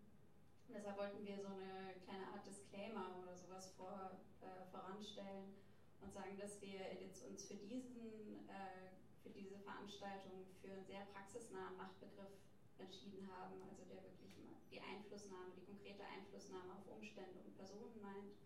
Und 0.69 0.73
deshalb 0.73 0.97
wollten 0.97 1.25
wir 1.25 1.35
so 1.37 1.47
eine 1.47 1.99
kleine 2.05 2.27
Art 2.31 2.47
Disclaimer 2.47 3.11
oder 3.21 3.35
sowas 3.35 3.73
vor, 3.75 4.21
äh, 4.39 4.63
voranstellen 4.71 5.66
und 6.01 6.13
sagen, 6.13 6.37
dass 6.37 6.61
wir 6.61 6.93
jetzt 7.01 7.23
uns 7.25 7.45
für 7.45 7.55
diesen, 7.55 8.47
äh, 8.49 8.93
für 9.23 9.29
diese 9.29 9.57
Veranstaltung 9.59 10.45
für 10.61 10.71
einen 10.71 10.85
sehr 10.85 11.05
praxisnahen 11.13 11.77
Machtbegriff 11.77 12.37
entschieden 12.77 13.27
haben, 13.31 13.61
also 13.67 13.83
der 13.89 14.03
wirklich 14.03 14.37
die 14.71 14.81
Einflussnahme, 14.81 15.51
die 15.57 15.65
konkrete 15.65 16.03
Einflussnahme 16.05 16.73
auf 16.73 16.87
Umstände 16.87 17.39
und 17.43 17.57
Personen 17.57 18.01
meint 18.01 18.37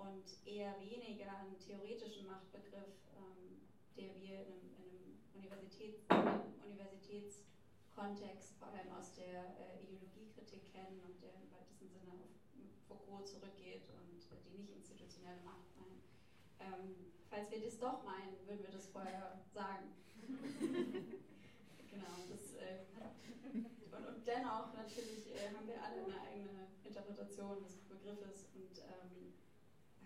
und 0.00 0.24
eher 0.46 0.80
weniger 0.80 1.36
einen 1.36 1.58
theoretischen 1.58 2.26
Machtbegriff, 2.26 2.96
ähm, 3.16 3.60
der 3.96 4.16
wir 4.16 4.40
in 4.40 4.72
einem, 4.72 4.72
in 4.72 4.76
einem 4.80 5.20
Universitäts, 5.36 6.00
Universitätskontext, 6.64 8.56
vor 8.58 8.68
allem 8.68 8.92
aus 8.96 9.12
der 9.12 9.44
äh, 9.60 9.82
Ideologiekritik 9.84 10.72
kennen 10.72 11.00
und 11.04 11.20
der 11.20 11.34
im 11.36 11.52
weitesten 11.52 11.88
Sinne 11.88 12.16
auf 12.16 12.32
Foucault 12.88 13.28
zurückgeht 13.28 13.84
und 13.92 14.24
äh, 14.32 14.40
die 14.48 14.56
nicht 14.56 14.72
institutionelle 14.72 15.42
Macht 15.44 15.68
meint. 15.76 16.09
Ähm, 16.60 16.94
falls 17.28 17.50
wir 17.50 17.60
das 17.60 17.78
doch 17.78 18.04
meinen, 18.04 18.36
würden 18.46 18.62
wir 18.62 18.72
das 18.72 18.86
vorher 18.88 19.40
sagen. 19.54 19.92
genau, 21.90 22.14
das, 22.28 22.54
äh, 22.60 22.84
und, 23.52 24.06
und, 24.06 24.26
dennoch 24.26 24.72
natürlich 24.74 25.32
äh, 25.34 25.48
haben 25.56 25.66
wir 25.66 25.82
alle 25.82 26.04
eine 26.04 26.20
eigene 26.28 26.68
Interpretation 26.84 27.62
des 27.62 27.80
Begriffes 27.88 28.46
und 28.54 28.78
ähm, 28.84 29.32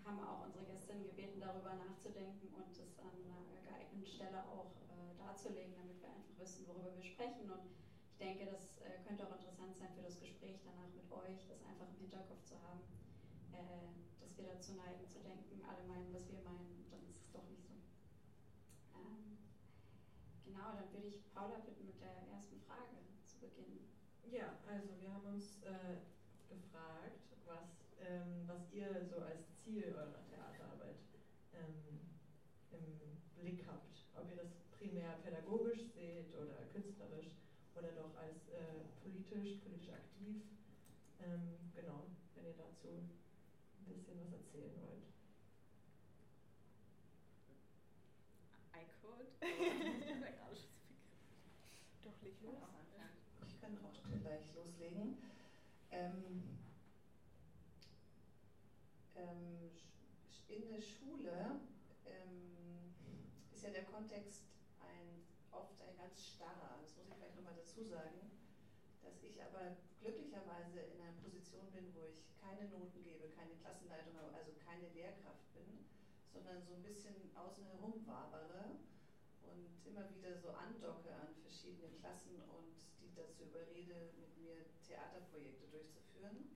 haben 0.05 0.19
auch 0.21 0.45
unsere 0.45 0.65
Gästinnen 0.65 1.03
gebeten, 1.03 1.41
darüber 1.41 1.73
nachzudenken 1.75 2.53
und 2.53 2.71
es 2.77 2.99
an 2.99 3.11
einer 3.25 3.61
geeigneten 3.65 4.05
Stelle 4.05 4.45
auch 4.47 4.71
äh, 4.93 5.17
darzulegen, 5.17 5.73
damit 5.75 6.01
wir 6.01 6.09
einfach 6.09 6.37
wissen, 6.39 6.65
worüber 6.67 6.95
wir 6.95 7.03
sprechen. 7.03 7.49
Und 7.49 7.73
ich 8.13 8.17
denke, 8.17 8.45
das 8.45 8.79
äh, 8.85 9.01
könnte 9.03 9.25
auch 9.27 9.35
interessant 9.35 9.75
sein 9.75 9.89
für 9.97 10.05
das 10.05 10.19
Gespräch 10.21 10.61
danach 10.63 10.93
mit 10.93 11.09
euch, 11.11 11.43
das 11.49 11.61
einfach 11.65 11.89
im 11.89 11.99
Hinterkopf 12.05 12.45
zu 12.45 12.55
haben, 12.61 12.81
äh, 13.51 14.04
dass 14.35 14.43
wir 14.43 14.51
dazu 14.51 14.73
neigen 14.73 15.07
zu 15.07 15.19
denken, 15.23 15.63
alle 15.63 15.87
meinen, 15.87 16.13
was 16.13 16.27
wir 16.27 16.43
meinen, 16.43 16.83
dann 16.91 16.99
ist 17.07 17.23
es 17.23 17.31
doch 17.31 17.47
nicht 17.47 17.63
so. 17.63 17.71
Ähm, 18.91 19.39
genau, 20.43 20.75
dann 20.75 20.91
würde 20.91 21.07
ich 21.07 21.23
Paula 21.33 21.59
bitten, 21.63 21.85
mit 21.85 22.01
der 22.01 22.27
ersten 22.27 22.59
Frage 22.67 22.99
zu 23.23 23.39
beginnen. 23.39 23.87
Ja, 24.27 24.59
also 24.67 24.91
wir 24.99 25.13
haben 25.13 25.25
uns 25.39 25.63
äh, 25.63 26.03
gefragt, 26.51 27.31
was, 27.45 27.95
ähm, 28.03 28.43
was 28.45 28.67
ihr 28.73 29.07
so 29.07 29.23
als 29.23 29.55
Ziel 29.63 29.95
eurer 29.95 30.19
Theaterarbeit 30.27 30.99
ähm, 31.53 32.11
im 32.75 32.83
Blick 33.39 33.65
habt. 33.67 34.03
Ob 34.19 34.29
ihr 34.31 34.35
das 34.35 34.51
primär 34.77 35.15
pädagogisch 35.23 35.95
seht 35.95 36.35
oder 36.35 36.67
künstlerisch 36.73 37.39
oder 37.75 37.91
doch 37.95 38.11
als 38.19 38.49
äh, 38.51 38.83
politisch, 39.01 39.63
politisch 39.63 39.93
aktiv. 39.95 40.43
Ähm, 41.23 41.71
genau, 41.73 42.11
wenn 42.35 42.45
ihr 42.47 42.57
dazu 42.59 43.07
ein 43.87 43.93
bisschen 43.93 44.19
was 44.19 44.33
erzählen 44.33 44.73
wollt. 44.81 45.05
I 48.73 48.83
could. 49.01 49.29
Doch, 52.03 52.21
leg 52.21 52.35
los. 52.41 52.57
Ich 53.47 53.61
kann 53.61 53.77
auch 53.83 54.21
gleich 54.21 54.53
loslegen. 54.55 55.17
Ähm, 55.95 56.43
ähm, 59.15 59.71
in 60.49 60.67
der 60.67 60.81
Schule 60.81 61.61
ähm, 62.03 62.91
ist 63.53 63.63
ja 63.63 63.71
der 63.71 63.85
Kontext 63.85 64.43
ein, 64.83 65.23
oft 65.51 65.79
ein 65.81 65.95
ganz 65.95 66.19
starrer, 66.19 66.83
das 66.83 66.97
muss 66.97 67.07
ich 67.07 67.15
vielleicht 67.15 67.37
nochmal 67.37 67.55
dazu 67.55 67.81
sagen, 67.87 68.27
dass 69.01 69.23
ich 69.23 69.41
aber 69.41 69.79
glücklicherweise 70.01 70.83
in 70.91 70.99
einer 70.99 71.15
Position 71.23 71.71
bin, 71.71 71.95
wo 71.95 72.03
ich 72.03 72.27
keine 72.43 72.67
Noten 72.67 73.01
gebe, 73.01 73.31
keine 73.31 73.55
Klassenleitung 73.63 74.19
habe, 74.19 74.35
also 74.35 74.51
keine 74.67 74.91
Lehrkraft 74.91 75.47
bin, 75.53 75.87
sondern 76.27 76.59
so 76.67 76.73
ein 76.75 76.83
bisschen 76.83 77.31
außen 77.39 77.63
herum 77.71 78.03
wabere 78.05 78.75
und 79.47 79.79
immer 79.85 80.03
wieder 80.11 80.35
so 80.35 80.51
andocke 80.51 81.15
an 81.15 81.31
verschiedene 81.39 81.87
Klassen 82.01 82.35
und 82.51 82.75
die 82.99 83.15
dazu 83.15 83.43
überrede, 83.43 84.11
mit 84.19 84.34
Theaterprojekte 85.35 85.67
durchzuführen. 85.67 86.55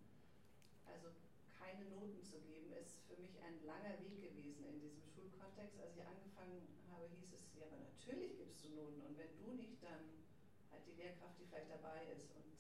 Also 0.88 1.12
keine 1.60 1.84
Noten 1.92 2.24
zu 2.24 2.40
geben, 2.40 2.72
ist 2.72 3.04
für 3.08 3.20
mich 3.20 3.36
ein 3.44 3.60
langer 3.66 4.00
Weg 4.00 4.24
gewesen 4.24 4.64
in 4.66 4.80
diesem 4.80 5.04
Schulkontext. 5.04 5.80
Als 5.80 5.96
ich 5.96 6.04
angefangen 6.04 6.64
habe, 6.92 7.08
hieß 7.20 7.34
es, 7.34 7.44
ja, 7.60 7.68
aber 7.68 7.78
natürlich 7.78 8.38
gibst 8.38 8.64
du 8.64 8.70
Noten 8.70 9.02
und 9.02 9.18
wenn 9.18 9.36
du 9.36 9.52
nicht, 9.52 9.84
dann 9.84 10.24
halt 10.72 10.88
die 10.88 10.96
Lehrkraft, 10.96 11.36
die 11.40 11.46
vielleicht 11.46 11.70
dabei 11.70 12.08
ist. 12.16 12.32
Und 12.32 12.56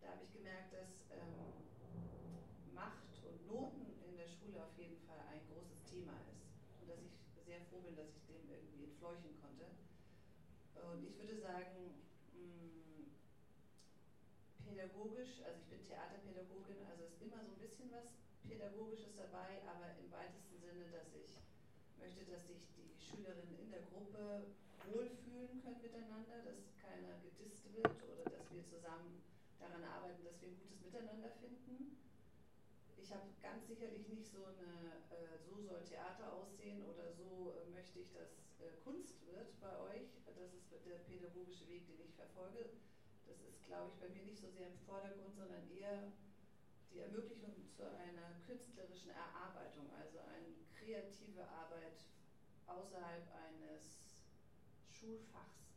da 0.00 0.16
habe 0.16 0.24
ich 0.24 0.32
gemerkt, 0.32 0.72
dass 0.72 1.04
ähm, 1.12 1.52
Macht 2.72 3.20
und 3.28 3.46
Noten 3.46 3.84
in 4.08 4.16
der 4.16 4.28
Schule 4.28 4.64
auf 4.64 4.72
jeden 4.78 4.98
Fall 5.04 5.20
ein 5.28 5.44
großes 5.52 5.84
Thema 5.84 6.16
ist 6.32 6.48
und 6.80 6.88
dass 6.88 7.00
ich 7.04 7.12
sehr 7.44 7.60
froh 7.68 7.84
bin, 7.84 7.94
dass 7.94 8.08
ich 8.08 8.24
dem 8.24 8.48
irgendwie 8.48 8.88
entfleuchen 8.88 9.36
konnte. 9.40 9.68
Und 10.80 11.04
ich 11.04 11.16
würde 11.18 11.38
sagen, 11.38 12.03
pädagogisch, 14.74 15.38
also 15.46 15.54
ich 15.62 15.70
bin 15.70 15.86
Theaterpädagogin, 15.86 16.82
also 16.90 17.06
ist 17.06 17.22
immer 17.22 17.38
so 17.46 17.54
ein 17.54 17.62
bisschen 17.62 17.94
was 17.94 18.10
Pädagogisches 18.42 19.14
dabei, 19.14 19.62
aber 19.70 19.94
im 20.02 20.10
weitesten 20.10 20.58
Sinne, 20.58 20.90
dass 20.90 21.14
ich 21.14 21.38
möchte, 21.94 22.26
dass 22.26 22.42
sich 22.50 22.66
die 22.74 22.90
Schülerinnen 22.98 23.54
in 23.54 23.70
der 23.70 23.86
Gruppe 23.86 24.50
wohlfühlen 24.90 25.62
können 25.62 25.78
miteinander, 25.78 26.42
dass 26.42 26.74
keiner 26.82 27.14
gedisst 27.22 27.70
wird 27.70 28.02
oder 28.02 28.26
dass 28.34 28.50
wir 28.50 28.66
zusammen 28.66 29.22
daran 29.62 29.86
arbeiten, 29.86 30.26
dass 30.26 30.42
wir 30.42 30.50
ein 30.50 30.58
gutes 30.58 30.82
Miteinander 30.82 31.30
finden. 31.38 31.94
Ich 32.98 33.14
habe 33.14 33.30
ganz 33.40 33.70
sicherlich 33.70 34.10
nicht 34.10 34.26
so 34.26 34.42
eine, 34.42 35.06
äh, 35.14 35.38
so 35.38 35.54
soll 35.62 35.86
Theater 35.86 36.34
aussehen 36.34 36.82
oder 36.82 37.14
so 37.14 37.62
äh, 37.62 37.70
möchte 37.70 38.00
ich, 38.02 38.10
dass 38.10 38.42
äh, 38.58 38.74
Kunst 38.82 39.22
wird 39.24 39.54
bei 39.60 39.78
euch. 39.94 40.18
Das 40.26 40.50
ist 40.50 40.66
der 40.84 40.98
pädagogische 41.06 41.68
Weg, 41.68 41.86
den 41.86 42.02
ich 42.02 42.12
verfolge 42.18 42.74
glaube 43.66 43.90
ich, 43.90 43.96
bei 44.00 44.08
mir 44.08 44.24
nicht 44.24 44.40
so 44.40 44.50
sehr 44.50 44.68
im 44.68 44.78
Vordergrund, 44.86 45.34
sondern 45.36 45.64
eher 45.70 46.12
die 46.92 47.00
Ermöglichung 47.00 47.54
zu 47.74 47.84
einer 47.84 48.38
künstlerischen 48.46 49.10
Erarbeitung, 49.10 49.90
also 49.98 50.20
eine 50.20 50.54
kreative 50.78 51.42
Arbeit 51.48 51.98
außerhalb 52.66 53.24
eines 53.34 54.04
Schulfachs 54.88 55.74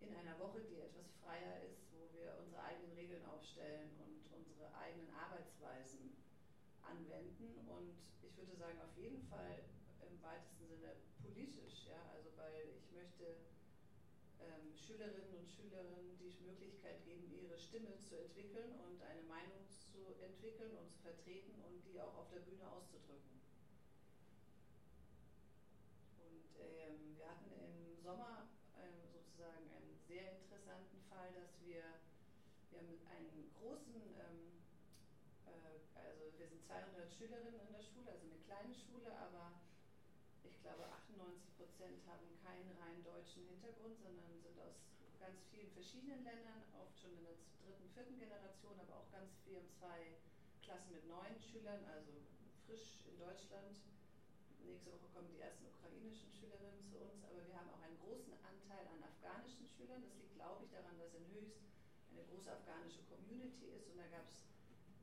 in 0.00 0.14
einer 0.14 0.38
Woche, 0.38 0.60
die 0.62 0.80
etwas 0.80 1.12
freier 1.22 1.62
ist, 1.62 1.92
wo 1.92 2.08
wir 2.16 2.38
unsere 2.38 2.62
eigenen 2.62 2.92
Regeln 2.92 3.24
aufstellen 3.26 3.90
und 4.00 4.22
unsere 4.32 4.72
eigenen 4.74 5.12
Arbeitsweisen 5.12 6.16
anwenden. 6.82 7.58
Und 7.68 7.98
ich 8.22 8.36
würde 8.36 8.56
sagen, 8.56 8.80
auf 8.80 8.96
jeden 8.96 9.22
Fall 9.28 9.64
im 10.00 10.22
weitesten 10.22 10.66
Sinne 10.68 10.96
politisch, 11.20 11.86
ja, 11.86 12.00
also 12.14 12.30
weil 12.36 12.70
ich 12.78 12.90
möchte 12.92 13.36
Schülerinnen 14.86 15.34
und 15.34 15.50
Schülerinnen 15.50 16.14
die 16.22 16.30
Möglichkeit 16.46 17.02
geben, 17.04 17.26
ihre 17.42 17.58
Stimme 17.58 17.98
zu 17.98 18.14
entwickeln 18.14 18.78
und 18.86 19.02
eine 19.02 19.26
Meinung 19.26 19.66
zu 19.66 20.14
entwickeln 20.22 20.78
und 20.78 20.86
zu 20.94 21.02
vertreten 21.02 21.58
und 21.66 21.82
die 21.82 21.98
auch 22.00 22.14
auf 22.14 22.30
der 22.30 22.46
Bühne 22.46 22.70
auszudrücken. 22.70 23.42
Und 26.22 26.46
ähm, 26.62 27.18
wir 27.18 27.26
hatten 27.26 27.50
im 27.50 27.98
Sommer 27.98 28.46
ähm, 28.78 29.10
sozusagen 29.10 29.66
einen 29.74 29.98
sehr 30.06 30.38
interessanten 30.38 31.02
Fall, 31.10 31.34
dass 31.34 31.58
wir, 31.66 31.82
wir 32.70 32.78
haben 32.78 33.02
einen 33.10 33.50
großen, 33.58 33.90
ähm, 34.22 34.62
äh, 35.50 35.82
also 35.98 36.30
wir 36.38 36.46
sind 36.46 36.62
200 36.62 37.10
Schülerinnen 37.10 37.58
in 37.58 37.72
der 37.74 37.82
Schule, 37.82 38.14
also 38.14 38.22
eine 38.22 38.38
kleine 38.46 38.70
Schule, 38.70 39.10
aber 39.18 39.58
ich 40.46 40.62
glaube 40.62 40.86
98 41.26 41.58
Prozent 41.58 41.98
haben 42.06 42.30
keinen 42.38 42.70
rein 42.78 43.02
deutschen 43.02 43.42
Hintergrund, 43.50 43.98
sondern 43.98 44.30
sind 44.38 44.54
aus 44.62 44.78
ganz 45.18 45.42
vielen 45.50 45.66
verschiedenen 45.74 46.22
Ländern, 46.22 46.62
oft 46.78 46.94
schon 46.94 47.10
in 47.18 47.26
der 47.26 47.34
dritten, 47.66 47.90
vierten 47.90 48.14
Generation, 48.14 48.78
aber 48.78 49.02
auch 49.02 49.10
ganz 49.10 49.34
viel 49.42 49.58
in 49.58 49.66
zwei 49.66 50.22
Klassen 50.62 50.94
mit 50.94 51.02
neun 51.10 51.34
Schülern, 51.42 51.82
also 51.90 52.14
frisch 52.62 53.02
in 53.10 53.18
Deutschland. 53.18 53.74
Nächste 54.62 54.94
Woche 54.94 55.10
kommen 55.10 55.26
die 55.34 55.42
ersten 55.42 55.66
ukrainischen 55.66 56.30
Schülerinnen 56.30 56.86
zu 56.86 56.94
uns, 57.02 57.26
aber 57.26 57.42
wir 57.42 57.58
haben 57.58 57.74
auch 57.74 57.82
einen 57.82 57.98
großen 57.98 58.34
Anteil 58.46 58.86
an 58.86 59.02
afghanischen 59.02 59.66
Schülern. 59.66 60.06
Das 60.06 60.14
liegt, 60.14 60.38
glaube 60.38 60.62
ich, 60.62 60.70
daran, 60.70 60.94
dass 60.94 61.10
in 61.10 61.26
Höchst 61.34 61.58
eine 62.14 62.22
große 62.22 62.54
afghanische 62.54 63.02
Community 63.10 63.74
ist 63.74 63.90
und 63.90 63.98
da 63.98 64.06
gab 64.14 64.30
es 64.30 64.46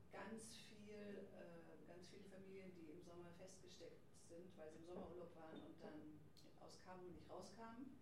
ganz 0.08 0.56
viel, 0.72 1.28
äh, 1.36 1.60
ganz 1.84 2.08
viele 2.08 2.24
Familien, 2.32 2.72
die 2.72 2.96
im 2.96 3.04
Sommer 3.04 3.28
festgesteckt 3.36 4.13
sind, 4.34 4.50
weil 4.58 4.70
sie 4.74 4.82
im 4.82 4.86
Sommerurlaub 4.90 5.30
waren 5.38 5.62
und 5.62 5.78
dann 5.78 6.18
aus 6.58 6.74
Kabul 6.82 7.06
nicht 7.14 7.30
rauskamen. 7.30 7.94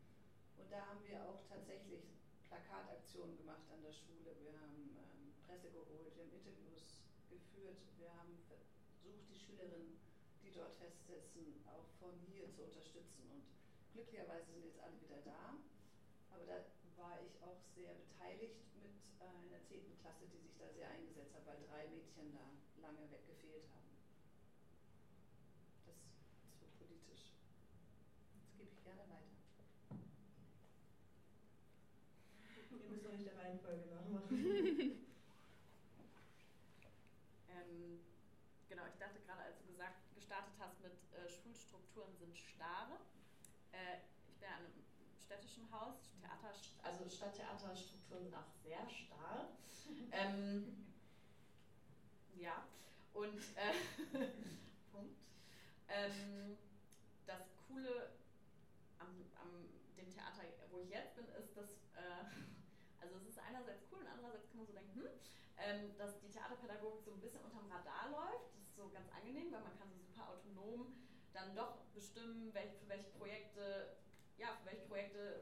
Und 0.56 0.72
da 0.72 0.88
haben 0.88 1.04
wir 1.04 1.20
auch 1.28 1.44
tatsächlich 1.44 2.16
Plakataktionen 2.48 3.36
gemacht 3.36 3.68
an 3.68 3.84
der 3.84 3.92
Schule. 3.92 4.32
Wir 4.40 4.56
haben 4.56 4.96
ähm, 4.96 5.36
Presse 5.44 5.68
geholt, 5.68 6.16
wir 6.16 6.24
haben 6.24 6.32
Interviews 6.32 7.04
geführt, 7.28 7.76
wir 8.00 8.08
haben 8.16 8.40
versucht, 8.48 9.28
die 9.28 9.36
Schülerinnen, 9.36 10.00
die 10.40 10.52
dort 10.52 10.72
festsitzen, 10.76 11.60
auch 11.68 11.88
von 12.00 12.16
hier 12.32 12.48
zu 12.52 12.64
unterstützen. 12.64 13.28
Und 13.28 13.44
glücklicherweise 13.92 14.48
sind 14.52 14.64
jetzt 14.64 14.80
alle 14.80 14.96
wieder 15.00 15.20
da. 15.28 15.60
Aber 16.32 16.44
da 16.48 16.64
war 16.96 17.20
ich 17.20 17.36
auch 17.44 17.60
sehr 17.76 17.92
beteiligt 17.92 18.64
mit 18.80 18.96
äh, 19.20 19.28
einer 19.28 19.60
10. 19.68 19.84
Klasse, 20.00 20.24
die 20.32 20.40
sich 20.40 20.56
da 20.56 20.72
sehr 20.72 20.88
eingesetzt 20.88 21.34
hat, 21.36 21.44
weil 21.44 21.60
drei 21.68 21.88
Mädchen 21.92 22.32
da 22.32 22.52
lange 22.80 23.04
weggefehlt 23.10 23.68
haben. 23.68 23.92
Das 25.86 25.96
ist 25.96 26.60
so 26.60 26.66
politisch. 26.78 27.34
Jetzt 28.34 28.56
gebe 28.56 28.70
ich 28.70 28.71
gerne 28.84 29.02
weiter. 29.08 29.36
Ihr 32.70 32.90
müsst 32.90 33.06
auch 33.06 33.12
nicht 33.12 33.26
der 33.26 33.38
Reihenfolge 33.38 33.86
nachmachen. 33.86 34.36
ähm, 37.48 38.00
genau, 38.68 38.82
ich 38.86 38.98
dachte 38.98 39.20
gerade, 39.26 39.42
als 39.42 39.58
du 39.58 39.66
gesagt, 39.66 40.14
gestartet 40.14 40.54
hast 40.58 40.80
mit 40.80 40.92
äh, 41.14 41.28
Schulstrukturen 41.28 42.14
sind 42.18 42.36
starre. 42.36 42.98
Äh, 43.72 43.98
ich 44.28 44.36
bin 44.38 44.48
an 44.48 44.64
einem 44.64 44.72
städtischen 45.24 45.62
städtischen 45.62 45.70
Haus. 45.72 45.96
Theater, 46.20 46.52
also 46.82 47.08
Stadttheaterstrukturen 47.08 48.24
sind 48.24 48.34
auch 48.34 48.50
sehr 48.62 48.88
starr. 48.88 49.48
ähm, 50.12 50.84
ja, 52.36 52.64
und 53.14 53.40
äh, 53.56 53.72
Punkt. 54.92 55.16
Ähm, 55.88 56.56
das 57.26 57.42
Coole 57.66 58.12
am, 58.98 59.08
am 59.40 59.68
dem 59.96 60.10
Theater, 60.10 60.42
wo 60.70 60.80
ich 60.80 60.90
jetzt 60.90 61.14
bin, 61.14 61.26
ist, 61.28 61.56
dass 61.56 61.70
äh, 61.94 62.24
also 63.00 63.16
es 63.16 63.26
ist 63.26 63.38
einerseits 63.38 63.82
cool 63.90 63.98
und 64.00 64.06
andererseits 64.06 64.48
kann 64.50 64.51
man 64.62 64.66
so 64.66 64.72
denken, 64.72 64.94
hm, 64.94 65.06
ähm, 65.58 65.96
dass 65.98 66.18
die 66.20 66.30
Theaterpädagogik 66.30 67.02
so 67.04 67.12
ein 67.12 67.20
bisschen 67.20 67.42
unterm 67.42 67.66
Radar 67.70 68.10
läuft. 68.10 68.54
Das 68.54 68.62
ist 68.62 68.76
so 68.76 68.88
ganz 68.90 69.10
angenehm, 69.10 69.50
weil 69.52 69.62
man 69.62 69.76
kann 69.78 69.90
so 69.90 69.98
super 69.98 70.28
autonom 70.30 70.94
dann 71.32 71.54
doch 71.54 71.76
bestimmen, 71.94 72.52
welche, 72.54 72.74
für 72.76 72.88
welche 72.88 73.08
Projekte, 73.18 73.88
ja, 74.36 74.52
für 74.60 74.66
welche 74.66 74.82
Projekte 74.82 75.40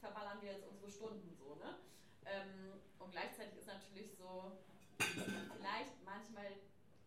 verballern 0.00 0.40
wir 0.40 0.52
jetzt 0.52 0.64
unsere 0.64 0.90
Stunden 0.90 1.34
so, 1.36 1.56
ne? 1.56 1.76
Ähm, 2.24 2.78
und 2.98 3.10
gleichzeitig 3.10 3.56
ist 3.56 3.66
natürlich 3.66 4.14
so, 4.16 4.52
dass 4.98 5.26
man 5.26 5.50
vielleicht 5.56 6.02
manchmal 6.04 6.56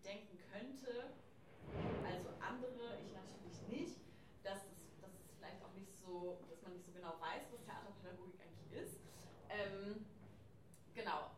denken 0.04 0.38
könnte, 0.52 1.14
also 2.04 2.30
andere, 2.40 3.00
ich 3.02 3.14
natürlich 3.14 3.62
nicht, 3.68 3.96
dass 4.44 4.60
es, 4.66 5.00
dass 5.00 5.12
es 5.12 5.32
vielleicht 5.38 5.64
auch 5.64 5.72
nicht 5.74 5.98
so, 5.98 6.38
dass 6.50 6.62
man 6.62 6.74
nicht 6.74 6.86
so 6.86 6.92
genau 6.92 7.16
weiß, 7.20 7.44
was 7.52 7.64
Theaterpädagogik 7.64 8.40
eigentlich 8.42 8.72
ist. 8.84 9.00
Ähm, 9.50 10.06
genau. 10.94 11.32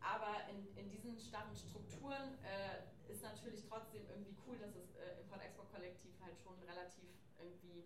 Aber 0.00 0.46
in, 0.50 0.76
in 0.76 0.90
diesen 0.90 1.13
starren 1.24 1.56
Strukturen 1.56 2.38
äh, 2.44 2.84
ist 3.10 3.22
natürlich 3.22 3.64
trotzdem 3.68 4.04
irgendwie 4.08 4.36
cool, 4.46 4.56
dass 4.58 4.76
es 4.76 4.94
äh, 4.96 5.20
Import-Export-Kollektiv 5.24 6.12
halt 6.20 6.36
schon 6.38 6.60
relativ 6.68 7.10
irgendwie 7.38 7.84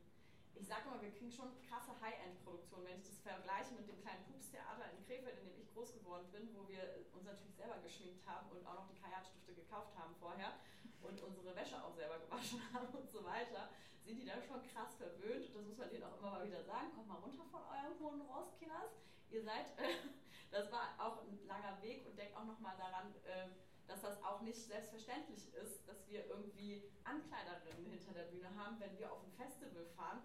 ich 0.59 0.66
sage 0.66 0.91
mal, 0.91 1.01
wir 1.01 1.14
kriegen 1.14 1.30
schon 1.30 1.55
krasse 1.70 1.95
High-End-Produktionen. 2.03 2.86
Wenn 2.91 2.99
ich 2.99 3.07
das 3.07 3.22
vergleiche 3.22 3.78
mit 3.78 3.86
dem 3.86 4.03
kleinen 4.03 4.26
Pups-Theater 4.26 4.91
in 4.91 5.07
Krefeld, 5.07 5.39
in 5.39 5.47
dem 5.47 5.61
ich 5.62 5.70
groß 5.72 5.95
geworden 5.95 6.26
bin, 6.34 6.51
wo 6.53 6.66
wir 6.66 7.07
uns 7.14 7.24
natürlich 7.24 7.55
selber 7.55 7.78
geschminkt 7.78 8.26
haben 8.26 8.51
und 8.51 8.66
auch 8.66 8.82
noch 8.82 8.89
die 8.91 8.99
Kajatstifte 8.99 9.55
gekauft 9.55 9.95
haben 9.95 10.14
vorher 10.18 10.59
und 11.01 11.14
unsere 11.22 11.55
Wäsche 11.55 11.78
auch 11.78 11.95
selber 11.95 12.18
gewaschen 12.18 12.59
haben 12.74 12.91
und 12.91 13.09
so 13.11 13.24
weiter, 13.24 13.70
sind 14.05 14.18
die 14.18 14.26
da 14.26 14.43
schon 14.43 14.66
krass 14.66 14.97
verwöhnt. 14.97 15.47
Und 15.55 15.62
das 15.62 15.66
muss 15.66 15.78
man 15.78 15.91
denen 15.91 16.05
auch 16.05 16.18
immer 16.18 16.30
mal 16.30 16.47
wieder 16.47 16.64
sagen. 16.64 16.91
Kommt 16.95 17.09
mal 17.09 17.22
runter 17.22 17.45
von 17.45 17.62
eurem 17.62 17.95
hohen 18.01 18.20
Ross, 18.22 18.59
Kinders. 18.59 18.99
Ihr 19.30 19.43
seid, 19.45 19.66
äh, 19.78 19.95
das 20.59 20.72
war 20.72 20.94
auch 20.98 21.22
ein 21.22 21.46
langer 21.46 21.80
Weg 21.82 22.06
und 22.06 22.18
denkt 22.18 22.36
auch 22.36 22.44
nochmal 22.44 22.76
daran, 22.76 23.14
äh, 23.24 23.48
dass 23.86 24.02
das 24.02 24.22
auch 24.22 24.42
nicht 24.42 24.59
selbstverständlich 24.59 25.52
ist, 25.54 25.88
dass 25.88 26.06
wir 26.09 26.26
irgendwie 26.26 26.82
Ankleiderinnen 27.04 27.90
hinter 27.90 28.12
der 28.12 28.24
Bühne 28.24 28.54
haben, 28.56 28.78
wenn 28.80 28.98
wir 28.98 29.11
auf 29.11 29.22
ein 29.24 29.32
Festival 29.32 29.86
fahren 29.96 30.22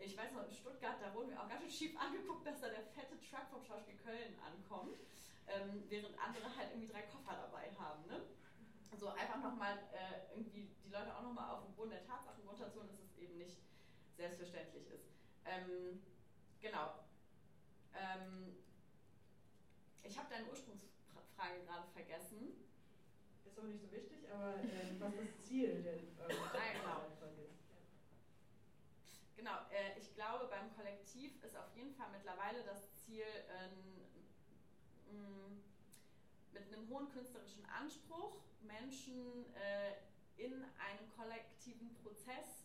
ich 0.00 0.16
weiß 0.16 0.32
noch, 0.32 0.44
in 0.44 0.52
Stuttgart, 0.52 0.96
da 1.00 1.14
wurden 1.14 1.30
wir 1.30 1.40
auch 1.40 1.48
ganz 1.48 1.62
schön 1.62 1.70
schief 1.70 1.96
angeguckt, 2.00 2.46
dass 2.46 2.60
da 2.60 2.68
der 2.68 2.82
fette 2.94 3.18
Truck 3.20 3.46
vom 3.50 3.64
Schauspiel 3.64 3.96
Köln 3.96 4.34
ankommt, 4.44 4.98
ähm, 5.46 5.84
während 5.88 6.18
andere 6.18 6.54
halt 6.56 6.70
irgendwie 6.70 6.88
drei 6.88 7.02
Koffer 7.02 7.36
dabei 7.36 7.70
haben. 7.78 8.06
Ne? 8.06 8.22
Also 8.90 9.08
einfach 9.08 9.42
nochmal 9.42 9.78
äh, 9.92 10.34
irgendwie 10.34 10.70
die 10.84 10.90
Leute 10.90 11.14
auch 11.14 11.22
nochmal 11.22 11.54
auf 11.54 11.64
den 11.64 11.74
Boden 11.74 11.90
der 11.90 12.06
Tatsachen 12.06 12.46
runterzuholen, 12.46 12.88
dass 12.88 13.00
es 13.00 13.16
eben 13.18 13.36
nicht 13.36 13.58
selbstverständlich 14.16 14.86
ist. 14.88 15.06
Ähm, 15.44 16.02
genau. 16.60 16.94
Ähm, 17.94 18.56
ich 20.06 20.16
habe 20.18 20.28
deine 20.30 20.46
Ursprungsfrage 20.48 21.64
gerade 21.66 21.86
vergessen. 21.92 22.54
Ist 23.44 23.58
auch 23.58 23.64
nicht 23.64 23.80
so 23.80 23.90
wichtig, 23.90 24.30
aber 24.30 24.54
ähm, 24.62 25.00
was 25.00 25.14
ist 25.14 25.38
das 25.38 25.46
Ziel 25.46 25.82
der 25.82 25.94
äh, 25.94 26.72
genau. 26.74 27.02
Genau, 29.36 29.58
äh, 29.70 29.98
ich 30.00 30.12
glaube, 30.14 30.46
beim 30.48 30.74
Kollektiv 30.74 31.42
ist 31.44 31.56
auf 31.56 31.70
jeden 31.76 31.94
Fall 31.94 32.08
mittlerweile 32.10 32.62
das 32.64 32.92
Ziel, 32.94 33.22
äh, 33.22 33.68
mit 36.52 36.72
einem 36.72 36.88
hohen 36.88 37.08
künstlerischen 37.12 37.64
Anspruch 37.66 38.40
Menschen 38.62 39.44
äh, 39.54 39.92
in 40.42 40.52
einen 40.52 41.10
kollektiven 41.16 41.94
Prozess 42.02 42.64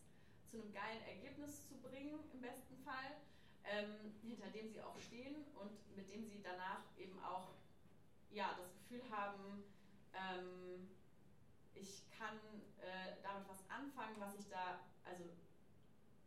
zu 0.50 0.56
einem 0.56 0.72
geilen 0.72 1.02
Ergebnis 1.06 1.66
zu 1.68 1.76
bringen, 1.76 2.18
im 2.32 2.40
besten 2.40 2.76
Fall, 2.84 3.16
ähm, 3.64 4.14
hinter 4.22 4.48
dem 4.48 4.68
sie 4.68 4.80
auch 4.80 4.98
stehen 4.98 5.44
und 5.54 5.96
mit 5.96 6.10
dem 6.10 6.24
sie 6.24 6.42
danach 6.42 6.82
eben 6.98 7.22
auch 7.22 7.48
ja, 8.30 8.56
das 8.58 8.72
Gefühl 8.72 9.02
haben, 9.10 9.64
ähm, 10.14 10.88
ich 11.74 12.02
kann 12.16 12.38
äh, 12.80 13.20
damit 13.22 13.48
was 13.48 13.60
anfangen, 13.68 14.16
was 14.18 14.34
ich 14.38 14.48
da, 14.48 14.80
also 15.04 15.24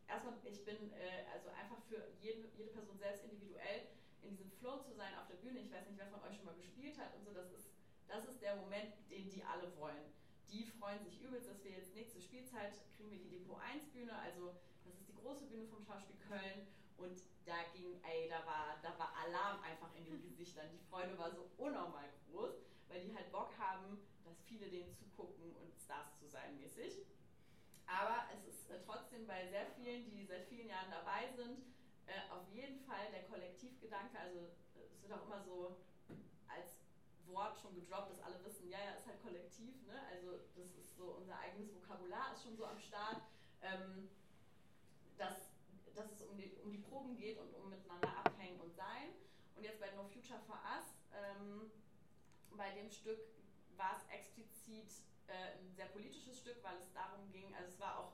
erstmal, 0.08 0.34
ich 0.46 0.64
bin 0.66 0.94
äh, 0.94 1.26
also 1.34 1.50
einfach 1.50 1.82
für 1.90 2.14
jede, 2.22 2.48
jede 2.58 2.70
Person 2.72 2.98
selbst 2.98 3.24
individuell 3.24 3.90
in 4.22 4.38
diesem 4.38 4.52
Flow 4.60 4.78
zu 4.82 4.94
sein 4.94 5.14
auf 5.18 5.28
der 5.28 5.42
Bühne. 5.42 5.60
Ich 5.60 5.72
weiß 5.72 5.88
nicht, 5.88 5.98
wer 5.98 6.08
von 6.08 6.22
euch 6.24 6.36
schon 6.36 6.46
mal 6.46 6.56
gespielt 6.56 6.98
hat 6.98 7.14
und 7.16 7.26
so. 7.26 7.34
Das 7.34 7.52
ist, 7.52 7.70
das 8.08 8.26
ist 8.26 8.42
der 8.42 8.56
Moment, 8.58 8.94
den 9.10 9.30
die 9.30 9.44
alle 9.44 9.76
wollen. 9.78 10.14
Die 10.50 10.66
freuen 10.78 11.04
sich 11.04 11.22
übelst, 11.22 11.50
dass 11.50 11.64
wir 11.64 11.72
jetzt 11.72 11.94
nächste 11.96 12.22
Spielzeit 12.22 12.74
kriegen 12.96 13.12
wir 13.12 13.20
die 13.20 13.30
Depot 13.30 13.60
1 13.62 13.86
Bühne. 13.90 14.14
Also 14.14 14.54
das 14.86 14.94
ist 14.94 15.10
die 15.10 15.16
große 15.16 15.46
Bühne 15.46 15.68
vom 15.68 15.84
Schauspiel 15.84 16.18
Köln. 16.28 16.68
Und 16.98 17.18
da 17.46 17.64
ging, 17.74 18.00
ey, 18.04 18.30
da 18.30 18.46
war, 18.46 18.78
da 18.82 18.98
war 18.98 19.14
Alarm 19.26 19.62
einfach 19.62 19.94
in 19.96 20.06
den 20.06 20.22
Gesichtern. 20.22 20.68
Die 20.72 20.90
Freude 20.90 21.18
war 21.18 21.32
so 21.32 21.50
unnormal 21.58 22.10
groß, 22.30 22.54
weil 22.88 23.02
die 23.02 23.16
halt 23.16 23.32
Bock 23.32 23.52
haben, 23.58 24.00
dass 24.24 24.42
viele 24.44 24.68
denen 24.68 24.94
zugucken 24.94 25.56
und 25.56 25.78
Stars 25.78 26.18
zu 26.18 26.28
sein 26.28 26.56
mäßig. 26.58 27.06
Aber 27.86 28.26
es 28.34 28.44
ist 28.46 28.70
äh, 28.72 28.80
trotzdem 28.86 29.28
bei 29.28 29.48
sehr 29.48 29.68
vielen, 29.78 30.10
die 30.10 30.26
seit 30.26 30.46
vielen 30.48 30.68
Jahren 30.68 30.90
dabei 30.90 31.30
sind, 31.36 31.60
äh, 32.08 32.32
auf 32.32 32.48
jeden 32.54 32.80
Fall 32.86 33.12
der 33.12 33.24
Kollektivgedanke, 33.24 34.18
also 34.18 34.40
äh, 34.40 34.86
es 34.92 35.02
wird 35.02 35.14
auch 35.14 35.26
immer 35.26 35.42
so 35.42 35.78
als 36.48 36.78
Wort 37.28 37.58
schon 37.60 37.76
gedroppt, 37.76 38.12
dass 38.12 38.22
alle 38.22 38.44
wissen, 38.44 38.70
ja, 38.70 38.78
ja, 38.80 38.92
ist 38.92 39.06
halt 39.08 39.22
kollektiv, 39.22 39.74
ne? 39.88 40.00
also 40.12 40.38
das 40.56 40.76
ist 40.76 40.96
so 40.96 41.16
unser 41.18 41.38
eigenes 41.40 41.74
Vokabular 41.74 42.34
ist 42.34 42.44
schon 42.44 42.56
so 42.56 42.66
am 42.66 42.80
Start, 42.80 43.22
ähm, 43.62 44.10
dass, 45.18 45.45
um 46.36 46.42
die, 46.42 46.52
um 46.64 46.72
die 46.72 46.84
Proben 46.84 47.16
geht 47.16 47.40
und 47.40 47.54
um 47.56 47.70
miteinander 47.70 48.12
abhängen 48.24 48.60
und 48.60 48.76
sein. 48.76 49.16
Und 49.56 49.64
jetzt 49.64 49.80
bei 49.80 49.90
No 49.96 50.04
Future 50.04 50.40
for 50.46 50.60
Us, 50.76 51.00
ähm, 51.16 51.72
bei 52.58 52.72
dem 52.72 52.92
Stück 52.92 53.20
war 53.78 53.96
es 53.96 54.04
explizit 54.12 54.92
äh, 55.28 55.56
ein 55.60 55.72
sehr 55.76 55.88
politisches 55.88 56.40
Stück, 56.40 56.62
weil 56.64 56.76
es 56.78 56.92
darum 56.92 57.32
ging, 57.32 57.56
also 57.56 57.72
es 57.72 57.80
war 57.80 58.00
auch, 58.00 58.12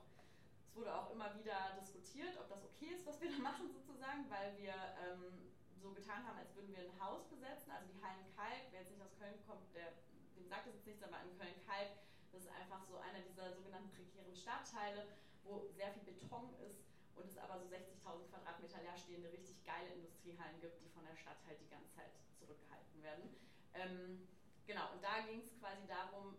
es 0.66 0.74
wurde 0.76 0.94
auch 0.94 1.10
immer 1.10 1.34
wieder 1.34 1.74
diskutiert, 1.80 2.38
ob 2.38 2.48
das 2.48 2.64
okay 2.64 2.94
ist, 2.94 3.06
was 3.06 3.20
wir 3.20 3.30
da 3.30 3.38
machen 3.38 3.70
sozusagen, 3.74 4.30
weil 4.30 4.56
wir 4.58 4.74
ähm, 5.02 5.50
so 5.82 5.90
getan 5.90 6.22
haben, 6.26 6.38
als 6.38 6.54
würden 6.54 6.70
wir 6.70 6.86
ein 6.86 7.00
Haus 7.02 7.26
besetzen, 7.26 7.72
also 7.72 7.90
die 7.90 7.98
Hallen 8.02 8.22
Kalk, 8.38 8.70
wer 8.70 8.80
jetzt 8.86 8.90
nicht 8.90 9.02
aus 9.02 9.18
Köln 9.18 9.34
kommt, 9.46 9.66
der, 9.74 9.98
dem 10.38 10.46
sagt 10.46 10.66
es 10.66 10.74
jetzt 10.74 10.86
nichts, 10.86 11.02
aber 11.02 11.18
in 11.26 11.34
Köln-Kalk, 11.38 11.90
das 12.30 12.42
ist 12.42 12.54
einfach 12.54 12.86
so 12.86 12.96
einer 12.98 13.20
dieser 13.20 13.52
sogenannten 13.52 13.90
prekären 13.90 14.34
Stadtteile, 14.34 15.10
wo 15.42 15.66
sehr 15.74 15.90
viel 15.92 16.06
Beton 16.06 16.54
ist 16.70 16.91
und 17.16 17.28
es 17.28 17.38
aber 17.38 17.58
so 17.58 17.66
60.000 17.66 18.28
Quadratmeter 18.30 18.80
leerstehende, 18.82 19.30
richtig 19.32 19.64
geile 19.64 19.90
Industriehallen 19.90 20.60
gibt, 20.60 20.80
die 20.80 20.88
von 20.88 21.04
der 21.04 21.16
Stadt 21.16 21.38
halt 21.46 21.60
die 21.60 21.68
ganze 21.68 21.92
Zeit 21.94 22.10
zurückgehalten 22.38 23.02
werden. 23.02 23.28
Ähm, 23.74 24.26
genau, 24.66 24.90
und 24.92 25.02
da 25.02 25.20
ging 25.20 25.40
es 25.40 25.58
quasi 25.60 25.86
darum, 25.86 26.36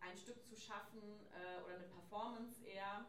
ein 0.00 0.16
Stück 0.16 0.44
zu 0.44 0.56
schaffen 0.56 1.24
äh, 1.32 1.62
oder 1.64 1.74
eine 1.74 1.84
Performance 1.84 2.62
eher 2.64 3.04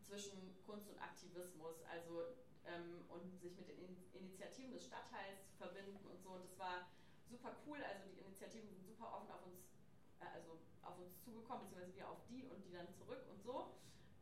zwischen 0.00 0.54
Kunst 0.66 0.88
und 0.88 0.98
Aktivismus, 0.98 1.82
also 1.90 2.24
ähm, 2.66 3.04
und 3.08 3.38
sich 3.40 3.56
mit 3.56 3.68
den 3.68 3.78
Initiativen 4.12 4.72
des 4.72 4.84
Stadtteils 4.84 5.46
zu 5.46 5.56
verbinden 5.56 6.06
und 6.06 6.20
so. 6.20 6.30
Und 6.30 6.44
das 6.44 6.58
war 6.58 6.86
super 7.28 7.56
cool. 7.66 7.78
Also 7.82 8.04
die 8.10 8.18
Initiativen 8.18 8.68
sind 8.68 8.84
super 8.84 9.12
offen 9.14 9.30
auf 9.30 9.42
uns, 9.44 9.58
äh, 10.20 10.26
also 10.34 10.58
auf 10.82 10.98
uns 10.98 11.18
zugekommen, 11.22 11.64
beziehungsweise 11.64 11.94
wir 11.94 12.08
auf 12.08 12.18
die 12.28 12.44
und 12.44 12.64
die 12.64 12.72
dann 12.72 12.90
zurück 12.90 13.24
und 13.28 13.42
so. 13.42 13.70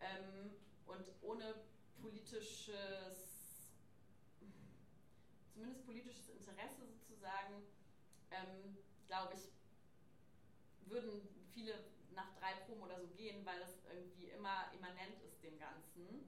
Ähm, 0.01 0.53
und 0.87 1.05
ohne 1.21 1.55
politisches, 2.01 3.69
zumindest 5.53 5.85
politisches 5.85 6.29
Interesse 6.29 6.87
sozusagen, 6.87 7.63
ähm, 8.31 8.77
glaube 9.07 9.35
ich, 9.35 9.49
würden 10.89 11.29
viele 11.53 11.79
nach 12.13 12.33
drei 12.35 12.55
Proben 12.67 12.83
oder 12.83 12.99
so 13.01 13.09
gehen, 13.09 13.45
weil 13.45 13.61
das 13.61 13.85
irgendwie 13.85 14.27
immer 14.31 14.71
immanent 14.73 15.21
ist 15.23 15.43
dem 15.43 15.59
Ganzen. 15.59 16.25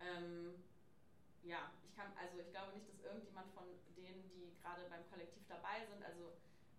Ähm, 0.00 0.62
ja, 1.42 1.70
ich 1.84 1.94
kann, 1.94 2.12
also 2.16 2.38
ich 2.38 2.50
glaube 2.50 2.72
nicht, 2.72 2.88
dass 2.88 3.00
irgendjemand 3.00 3.50
von 3.52 3.64
denen, 3.96 4.28
die 4.28 4.52
gerade 4.62 4.84
beim 4.88 5.08
Kollektiv 5.10 5.42
dabei 5.48 5.84
sind, 5.86 6.02
also 6.02 6.32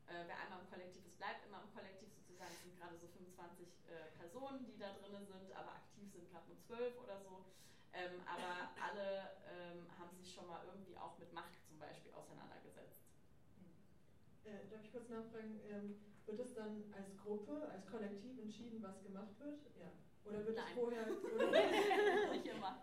äh, 0.08 0.26
wer 0.26 0.38
einmal 0.40 0.60
im 0.60 0.70
Kollektiv 0.70 1.06
ist, 1.06 1.18
bleibt 1.18 1.46
immer 1.46 1.62
im 1.62 1.72
Kollektiv 1.74 2.10
sozusagen. 2.14 2.52
Es 2.54 2.62
sind 2.64 2.78
gerade 2.78 2.98
so 2.98 3.08
25 3.08 3.68
äh, 3.88 4.10
Personen, 4.18 4.66
die 4.66 4.78
da 4.78 4.92
drin 4.94 5.26
sind, 5.28 5.52
aber 5.54 5.76
aktiv 5.76 6.10
sind 6.12 6.30
gerade 6.32 6.48
nur 6.48 6.60
12 6.60 6.98
oder 7.00 7.20
so. 7.22 7.46
Ähm, 7.94 8.22
aber 8.26 8.70
alle 8.82 9.32
ähm, 9.50 9.88
haben 9.98 10.16
sich 10.16 10.34
schon 10.34 10.48
mal 10.48 10.64
irgendwie 10.66 10.96
auch 10.98 11.18
mit 11.18 11.34
Macht 11.34 11.66
zum 11.68 11.80
Beispiel 11.80 12.14
auseinandergesetzt. 12.14 13.02
Äh, 14.44 14.70
darf 14.70 14.84
ich 14.84 14.92
kurz 14.92 15.10
nachfragen? 15.10 15.60
Ähm, 15.68 15.96
wird 16.26 16.40
es 16.40 16.54
dann 16.54 16.94
als 16.94 17.18
Gruppe, 17.18 17.68
als 17.70 17.88
Kollektiv 17.88 18.38
entschieden, 18.38 18.82
was 18.84 19.02
gemacht 19.04 19.40
wird? 19.40 19.60
Ja. 19.76 19.90
Oder 20.26 20.46
wird 20.46 20.56
Nein. 20.56 20.68
es 20.70 20.74
vorher, 20.74 21.08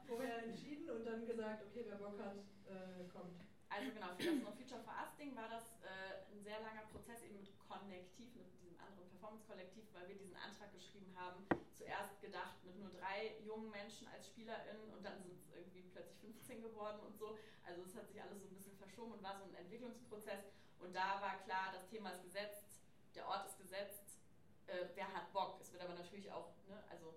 vorher 0.06 0.42
entschieden 0.42 0.90
und 0.90 1.04
dann 1.04 1.26
gesagt, 1.26 1.62
okay, 1.62 1.84
wer 1.86 1.96
Bock 1.96 2.18
hat, 2.18 2.38
äh, 2.66 3.04
kommt? 3.12 3.38
Also 3.68 3.92
genau, 3.92 4.14
für 4.16 4.24
das 4.24 4.42
No 4.42 4.50
Future 4.52 4.80
for 4.82 4.94
Us 4.94 5.14
Ding 5.18 5.36
war 5.36 5.48
das 5.48 5.82
äh, 5.82 6.32
ein 6.32 6.42
sehr 6.42 6.60
langer 6.60 6.86
Prozess 6.90 7.22
eben 7.22 7.36
mit 7.36 7.50
Konnektiv, 7.58 8.34
mit 8.34 8.50
diesem 8.52 8.78
anderen 8.80 9.08
Performance-Kollektiv, 9.10 9.84
weil 9.92 10.08
wir 10.08 10.14
diesen 10.16 10.36
Antrag 10.36 10.72
geschrieben 10.72 11.12
haben. 11.16 11.46
Zuerst 11.76 12.20
gedacht 12.20 12.62
mit 12.64 12.76
nur 12.78 12.90
drei 12.90 13.36
jungen 13.44 13.70
Menschen 13.70 14.08
als 14.08 14.26
SpielerInnen 14.26 14.92
und 14.92 15.04
dann 15.04 15.22
sind 15.22 15.38
es 15.38 15.50
irgendwie 15.54 15.82
plötzlich 15.92 16.18
15 16.20 16.62
geworden 16.62 17.00
und 17.00 17.16
so. 17.18 17.38
Also 17.64 17.82
es 17.82 17.94
hat 17.94 18.08
sich 18.08 18.20
alles 18.22 18.40
so 18.40 18.48
ein 18.48 18.54
bisschen 18.54 18.76
verschoben 18.76 19.12
und 19.12 19.22
war 19.22 19.36
so 19.36 19.44
ein 19.44 19.54
Entwicklungsprozess. 19.54 20.44
Und 20.78 20.94
da 20.94 21.20
war 21.20 21.38
klar, 21.44 21.72
das 21.72 21.86
Thema 21.88 22.10
ist 22.10 22.22
gesetzt, 22.22 22.80
der 23.14 23.26
Ort 23.28 23.46
ist 23.46 23.58
gesetzt, 23.58 24.20
äh, 24.66 24.86
wer 24.94 25.12
hat 25.12 25.32
Bock? 25.32 25.60
Es 25.60 25.72
wird 25.72 25.82
aber 25.82 25.94
natürlich 25.94 26.30
auch, 26.30 26.52
ne, 26.68 26.82
also 26.90 27.14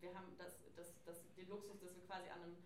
wir 0.00 0.14
haben 0.14 0.36
das, 0.38 0.60
das, 0.76 0.94
das, 1.04 1.22
den 1.34 1.48
Luxus, 1.48 1.80
dass 1.80 1.94
wir 1.94 2.04
quasi 2.04 2.28
an 2.28 2.42
einem 2.42 2.56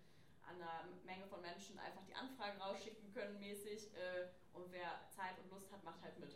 an 0.49 0.55
einer 0.55 0.85
Menge 1.05 1.27
von 1.27 1.41
Menschen 1.41 1.77
einfach 1.77 2.03
die 2.05 2.15
Anfragen 2.15 2.59
rausschicken 2.59 3.13
können 3.13 3.39
mäßig 3.39 3.93
äh, 3.93 4.29
und 4.53 4.71
wer 4.71 5.07
Zeit 5.11 5.37
und 5.37 5.51
Lust 5.51 5.71
hat, 5.71 5.83
macht 5.83 6.01
halt 6.01 6.17
mit. 6.17 6.35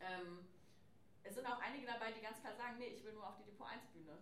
Ähm, 0.00 0.48
es 1.24 1.34
sind 1.34 1.46
auch 1.46 1.58
einige 1.60 1.86
dabei, 1.86 2.12
die 2.12 2.20
ganz 2.20 2.40
klar 2.40 2.54
sagen, 2.54 2.78
nee, 2.78 2.88
ich 2.88 3.04
will 3.04 3.12
nur 3.12 3.26
auf 3.26 3.36
die 3.36 3.44
Depot 3.44 3.66
1 3.66 3.86
Bühne. 3.92 4.18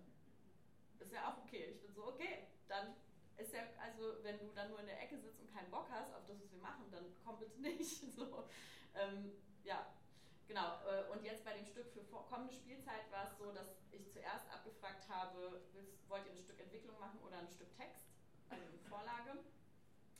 Ist 0.98 1.12
ja 1.12 1.28
auch 1.28 1.38
okay. 1.44 1.74
Ich 1.74 1.82
bin 1.82 1.92
so, 1.92 2.06
okay, 2.06 2.46
dann 2.68 2.94
ist 3.36 3.52
ja, 3.52 3.62
also 3.82 4.22
wenn 4.22 4.38
du 4.38 4.52
dann 4.54 4.70
nur 4.70 4.80
in 4.80 4.86
der 4.86 5.02
Ecke 5.02 5.18
sitzt 5.18 5.40
und 5.40 5.52
keinen 5.52 5.70
Bock 5.70 5.90
hast 5.90 6.14
auf 6.14 6.24
das, 6.26 6.40
was 6.40 6.52
wir 6.52 6.60
machen, 6.60 6.90
dann 6.90 7.04
komm 7.24 7.38
bitte 7.38 7.60
nicht. 7.60 8.02
So, 8.14 8.48
ähm, 8.94 9.32
ja, 9.64 9.86
genau. 10.46 10.78
Äh, 10.86 11.10
und 11.10 11.24
jetzt 11.24 11.44
bei 11.44 11.54
dem 11.54 11.66
Stück 11.66 11.90
für 11.90 12.02
kommende 12.04 12.52
Spielzeit 12.52 13.10
war 13.10 13.26
es 13.26 13.38
so, 13.38 13.52
dass 13.52 13.66
ich 13.90 14.10
zuerst 14.12 14.48
abgefragt 14.50 15.08
habe, 15.08 15.62
wollt 16.08 16.26
ihr 16.26 16.32
ein 16.32 16.38
Stück 16.38 16.60
Entwicklung 16.60 16.98
machen 17.00 17.18
oder 17.20 17.38
ein 17.38 17.48
Stück 17.48 17.74
Text? 17.76 18.12
also 18.52 18.68
eine 18.68 18.78
Vorlage. 18.88 19.32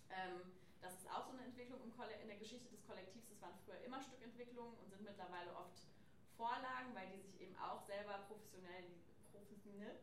Ähm, 0.09 0.57
das 0.81 0.95
ist 0.95 1.09
auch 1.13 1.25
so 1.25 1.33
eine 1.33 1.45
Entwicklung 1.45 1.81
im 1.85 1.93
in 1.93 2.29
der 2.29 2.39
Geschichte 2.39 2.69
des 2.69 2.85
Kollektivs. 2.87 3.29
Das 3.29 3.41
waren 3.43 3.55
früher 3.65 3.79
immer 3.85 4.01
Stückentwicklungen 4.01 4.75
und 4.79 4.91
sind 4.91 5.05
mittlerweile 5.05 5.55
oft 5.55 5.79
Vorlagen, 6.43 6.91
weil 6.93 7.07
die 7.15 7.23
sich 7.23 7.41
eben 7.41 7.57
auch 7.59 7.87
selber 7.87 8.19
professionell, 8.27 8.83
professionell, 9.31 9.95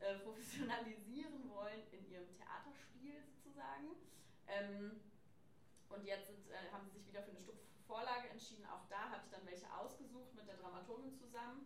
äh, 0.00 0.18
professionalisieren 0.18 1.48
wollen 1.48 1.80
in 1.90 2.04
ihrem 2.10 2.28
Theaterspiel 2.36 3.24
sozusagen. 3.24 3.96
Ähm, 4.46 5.00
und 5.88 6.04
jetzt 6.04 6.26
sind, 6.26 6.50
äh, 6.50 6.70
haben 6.70 6.84
sie 6.84 6.98
sich 6.98 7.08
wieder 7.08 7.22
für 7.22 7.30
eine 7.30 7.40
Stückvorlage 7.40 8.28
entschieden. 8.28 8.66
Auch 8.66 8.84
da 8.90 9.08
habe 9.08 9.22
ich 9.24 9.30
dann 9.30 9.46
welche 9.46 9.72
ausgesucht 9.72 10.34
mit 10.34 10.46
der 10.46 10.56
Dramaturgin 10.56 11.16
zusammen, 11.16 11.64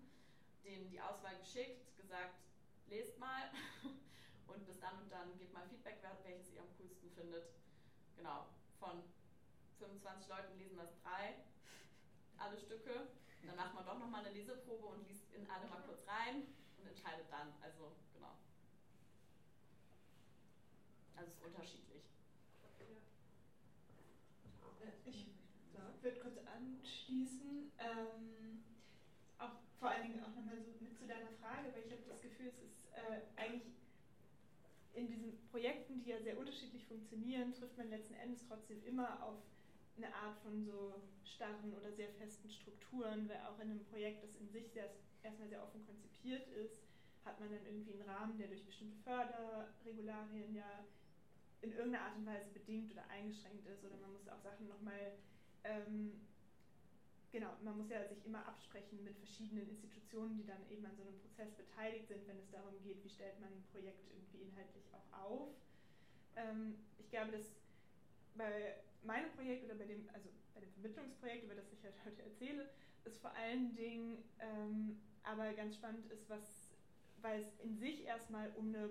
denen 0.62 0.89
die 0.89 1.01
Auswahl 1.01 1.37
geschickt, 1.39 1.97
gesagt, 1.97 2.39
lest 2.87 3.18
mal. 3.18 3.51
Und 4.47 4.64
bis 4.66 4.81
dann 4.81 4.99
und 4.99 5.12
dann 5.12 5.39
gebt 5.39 5.53
mal 5.53 5.64
Feedback, 5.68 6.03
welches 6.24 6.53
ihr 6.53 6.61
am 6.61 6.66
coolsten 6.76 7.09
findet. 7.12 7.51
Genau, 8.16 8.49
von 8.81 9.01
25 9.78 10.28
Leuten 10.28 10.59
lesen 10.59 10.76
das 10.76 10.91
drei, 11.03 11.37
alle 12.37 12.59
Stücke. 12.59 13.07
Dann 13.47 13.57
macht 13.57 13.74
man 13.74 13.84
doch 13.84 13.99
nochmal 13.99 14.24
eine 14.24 14.34
Leseprobe 14.34 14.86
und 14.86 15.09
liest 15.09 15.32
in 15.34 15.49
alle 15.51 15.66
mal 15.68 15.82
kurz 15.86 16.07
rein 16.07 16.43
und 16.78 16.86
entscheidet 16.86 17.26
dann. 17.30 17.53
Also, 17.61 17.93
genau. 18.12 18.34
Also 21.16 21.30
es 21.30 21.36
ist 21.36 21.43
unterschiedlich. 21.45 22.03
Ich 26.01 26.03
würde 26.03 26.20
kurz 26.20 26.38
anschließen. 26.47 27.72
Ähm, 27.78 28.62
auch 29.38 29.53
vor 29.78 29.91
allen 29.91 30.03
Dingen 30.03 30.24
auch 30.24 30.34
nochmal 30.34 30.59
so 30.62 30.72
mit 30.80 30.97
zu 30.97 31.07
deiner 31.07 31.30
Frage, 31.41 31.72
weil 31.74 31.84
ich 31.84 31.93
habe 31.93 32.03
das 32.09 32.20
Gefühl, 32.22 32.47
es 32.47 32.59
ist 32.59 32.93
äh, 32.93 33.20
eigentlich 33.36 33.74
in 34.95 35.09
diesen 35.09 35.45
Projekten, 35.51 36.03
die 36.03 36.09
ja 36.11 36.20
sehr 36.20 36.38
unterschiedlich 36.38 36.86
funktionieren, 36.86 37.53
trifft 37.55 37.76
man 37.76 37.91
letzten 37.91 38.14
Endes 38.14 38.47
trotzdem 38.49 38.82
immer 38.84 39.22
auf 39.22 39.36
eine 39.97 40.14
Art 40.14 40.38
von 40.38 40.64
so 40.64 40.95
starren 41.24 41.74
oder 41.74 41.93
sehr 41.93 42.09
festen 42.11 42.51
Strukturen, 42.51 43.28
weil 43.28 43.41
auch 43.47 43.59
in 43.61 43.70
einem 43.70 43.84
Projekt, 43.84 44.22
das 44.22 44.34
in 44.36 44.51
sich 44.51 44.70
sehr, 44.72 44.91
erstmal 45.22 45.49
sehr 45.49 45.62
offen 45.62 45.84
konzipiert 45.86 46.49
ist, 46.49 46.78
hat 47.24 47.38
man 47.38 47.51
dann 47.51 47.64
irgendwie 47.66 47.93
einen 47.93 48.09
Rahmen, 48.09 48.38
der 48.38 48.49
durch 48.49 48.64
bestimmte 48.64 48.97
Förderregularien 49.05 50.55
ja 50.55 50.84
in 51.61 51.72
irgendeiner 51.72 52.05
Art 52.05 52.16
und 52.16 52.26
Weise 52.26 52.49
bedingt 52.51 52.91
oder 52.93 53.07
eingeschränkt 53.11 53.66
ist 53.66 53.84
oder 53.84 53.97
man 53.99 54.12
muss 54.12 54.28
auch 54.28 54.41
Sachen 54.41 54.68
nochmal 54.68 55.12
ähm, 55.64 56.20
genau, 57.30 57.51
man 57.62 57.76
muss 57.76 57.91
ja 57.91 58.07
sich 58.09 58.24
immer 58.24 58.47
absprechen 58.47 59.03
mit 59.05 59.16
verschiedenen 59.16 59.68
Institutionen, 59.68 60.36
die 60.36 60.45
dann 60.45 60.68
eben 60.68 60.84
an 60.84 60.97
so 60.97 61.03
einem 61.03 61.16
Prozess 61.18 61.53
beteiligt 61.55 62.09
sind, 62.09 62.26
wenn 62.26 62.38
es 62.38 62.51
darum 62.51 62.80
geht, 62.82 63.03
wie 63.05 63.09
stellt 63.09 63.38
man 63.41 63.51
ein 63.51 63.64
Projekt 63.72 64.07
irgendwie 64.11 64.38
inhaltlich 64.38 64.84
auch 64.93 65.18
auf. 65.18 65.49
Ähm, 66.36 66.74
ich 66.99 67.09
glaube, 67.11 67.32
dass 67.32 67.53
bei 68.35 68.76
meinem 69.03 69.31
Projekt 69.33 69.64
oder 69.64 69.74
bei 69.74 69.85
dem, 69.85 70.09
also 70.12 70.28
bei 70.55 70.61
dem 70.61 70.70
Vermittlungsprojekt, 70.72 71.45
über 71.45 71.55
das 71.55 71.72
ich 71.72 71.83
halt 71.85 71.95
heute 72.05 72.22
erzähle, 72.22 72.68
ist 73.05 73.18
vor 73.20 73.33
allen 73.35 73.74
Dingen 73.74 74.18
ähm, 74.41 75.01
aber 75.22 75.53
ganz 75.53 75.76
spannend 75.76 76.11
ist, 76.11 76.28
was, 76.28 76.72
weil 77.20 77.43
es 77.43 77.61
in 77.61 77.76
sich 77.78 78.05
erstmal 78.05 78.51
um 78.57 78.68
eine 78.68 78.91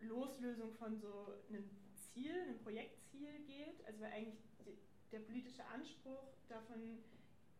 Loslösung 0.00 0.72
von 0.74 0.98
so 0.98 1.34
einem 1.48 1.64
Ziel, 1.94 2.32
einem 2.42 2.58
Projektziel 2.58 3.40
geht, 3.46 3.84
also 3.86 4.00
weil 4.00 4.12
eigentlich 4.12 4.38
die, 4.64 4.76
der 5.12 5.20
politische 5.20 5.64
Anspruch 5.66 6.28
davon 6.48 6.98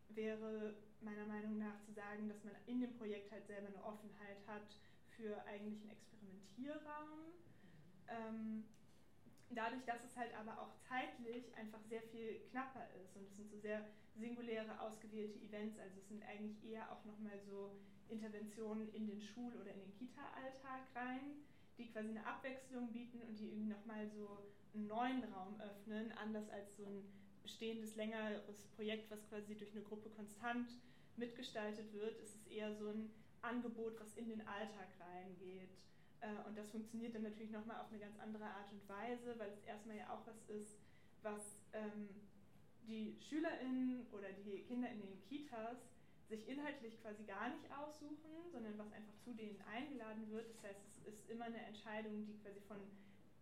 wäre 0.09 0.73
meiner 1.01 1.25
Meinung 1.25 1.57
nach 1.57 1.79
zu 1.81 1.91
sagen, 1.91 2.27
dass 2.27 2.43
man 2.43 2.55
in 2.65 2.81
dem 2.81 2.93
Projekt 2.97 3.31
halt 3.31 3.45
selber 3.45 3.67
eine 3.67 3.83
Offenheit 3.83 4.37
hat 4.47 4.75
für 5.15 5.43
eigentlich 5.45 5.81
einen 5.81 5.91
Experimentierraum. 5.91 7.33
Ähm, 8.07 8.63
dadurch, 9.55 9.83
dass 9.85 10.03
es 10.03 10.15
halt 10.17 10.33
aber 10.35 10.59
auch 10.61 10.73
zeitlich 10.87 11.55
einfach 11.55 11.81
sehr 11.89 12.01
viel 12.01 12.39
knapper 12.51 12.87
ist 13.01 13.15
und 13.15 13.27
es 13.27 13.35
sind 13.35 13.49
so 13.49 13.57
sehr 13.57 13.85
singuläre, 14.15 14.79
ausgewählte 14.81 15.39
Events, 15.39 15.79
also 15.79 15.97
es 15.99 16.07
sind 16.07 16.23
eigentlich 16.23 16.63
eher 16.63 16.91
auch 16.91 17.03
nochmal 17.05 17.39
so 17.45 17.79
Interventionen 18.09 18.91
in 18.93 19.07
den 19.07 19.21
Schul- 19.21 19.55
oder 19.55 19.71
in 19.73 19.79
den 19.79 19.93
Kita-Alltag 19.93 20.81
rein, 20.95 21.43
die 21.77 21.87
quasi 21.87 22.09
eine 22.09 22.25
Abwechslung 22.25 22.91
bieten 22.91 23.21
und 23.21 23.37
die 23.39 23.49
irgendwie 23.49 23.69
nochmal 23.69 24.09
so 24.09 24.39
einen 24.73 24.87
neuen 24.87 25.23
Raum 25.33 25.59
öffnen, 25.61 26.11
anders 26.13 26.49
als 26.49 26.75
so 26.75 26.85
ein 26.85 27.03
bestehendes, 27.43 27.95
längeres 27.95 28.67
Projekt, 28.75 29.09
was 29.11 29.27
quasi 29.29 29.55
durch 29.55 29.71
eine 29.71 29.83
Gruppe 29.83 30.09
konstant 30.09 30.69
mitgestaltet 31.15 31.93
wird, 31.93 32.19
ist 32.19 32.35
es 32.35 32.47
eher 32.47 32.75
so 32.75 32.89
ein 32.89 33.09
Angebot, 33.41 33.99
was 33.99 34.15
in 34.15 34.27
den 34.27 34.41
Alltag 34.47 34.87
reingeht. 34.99 35.69
Äh, 36.21 36.47
und 36.47 36.57
das 36.57 36.69
funktioniert 36.71 37.15
dann 37.15 37.23
natürlich 37.23 37.51
nochmal 37.51 37.81
auf 37.81 37.89
eine 37.89 37.99
ganz 37.99 38.17
andere 38.19 38.45
Art 38.45 38.71
und 38.71 38.87
Weise, 38.87 39.37
weil 39.37 39.49
es 39.49 39.63
erstmal 39.63 39.97
ja 39.97 40.09
auch 40.09 40.25
was 40.25 40.41
ist, 40.49 40.79
was 41.21 41.61
ähm, 41.73 42.09
die 42.87 43.17
SchülerInnen 43.19 44.07
oder 44.11 44.31
die 44.31 44.63
Kinder 44.63 44.89
in 44.89 45.01
den 45.01 45.21
Kitas 45.21 45.77
sich 46.29 46.47
inhaltlich 46.47 47.01
quasi 47.01 47.23
gar 47.23 47.49
nicht 47.49 47.71
aussuchen, 47.71 48.51
sondern 48.51 48.77
was 48.77 48.91
einfach 48.91 49.17
zu 49.23 49.33
denen 49.33 49.61
eingeladen 49.61 50.29
wird. 50.29 50.49
Das 50.49 50.63
heißt, 50.63 50.79
es 50.85 50.97
ist 51.07 51.29
immer 51.29 51.45
eine 51.45 51.63
Entscheidung, 51.65 52.25
die 52.25 52.37
quasi 52.39 52.59
von 52.61 52.77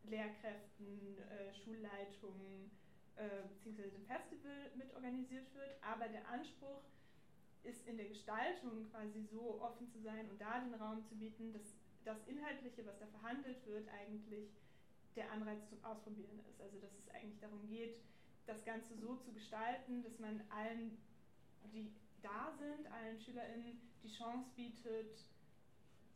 Lehrkräften, 0.04 1.18
äh, 1.18 1.54
Schulleitungen, 1.54 2.72
äh, 3.16 3.48
beziehungsweise 3.50 3.92
dem 3.92 4.06
Festival 4.06 4.72
mitorganisiert 4.76 5.54
wird, 5.56 5.82
aber 5.82 6.08
der 6.08 6.28
Anspruch 6.30 6.84
ist 7.64 7.88
in 7.88 7.98
der 7.98 8.08
Gestaltung 8.08 8.86
quasi 8.92 9.24
so 9.24 9.60
offen 9.62 9.88
zu 9.88 10.00
sein 10.00 10.30
und 10.30 10.40
da 10.40 10.60
den 10.60 10.76
Raum 10.76 11.04
zu 11.04 11.16
bieten, 11.16 11.52
dass 11.54 11.64
das 12.06 12.26
Inhaltliche, 12.28 12.86
was 12.86 12.98
da 13.00 13.08
verhandelt 13.08 13.66
wird, 13.66 13.88
eigentlich 13.90 14.50
der 15.16 15.32
Anreiz 15.32 15.68
zum 15.70 15.84
Ausprobieren 15.84 16.40
ist. 16.50 16.62
Also 16.62 16.80
dass 16.80 16.94
es 16.98 17.10
eigentlich 17.10 17.40
darum 17.40 17.68
geht, 17.68 18.00
das 18.46 18.64
Ganze 18.64 18.96
so 18.96 19.16
zu 19.18 19.34
gestalten, 19.34 20.04
dass 20.04 20.20
man 20.20 20.42
allen, 20.50 20.98
die 21.74 21.92
da 22.22 22.54
sind, 22.58 22.88
allen 22.88 23.20
SchülerInnen 23.20 23.82
die 24.04 24.12
Chance 24.12 24.50
bietet, 24.56 25.18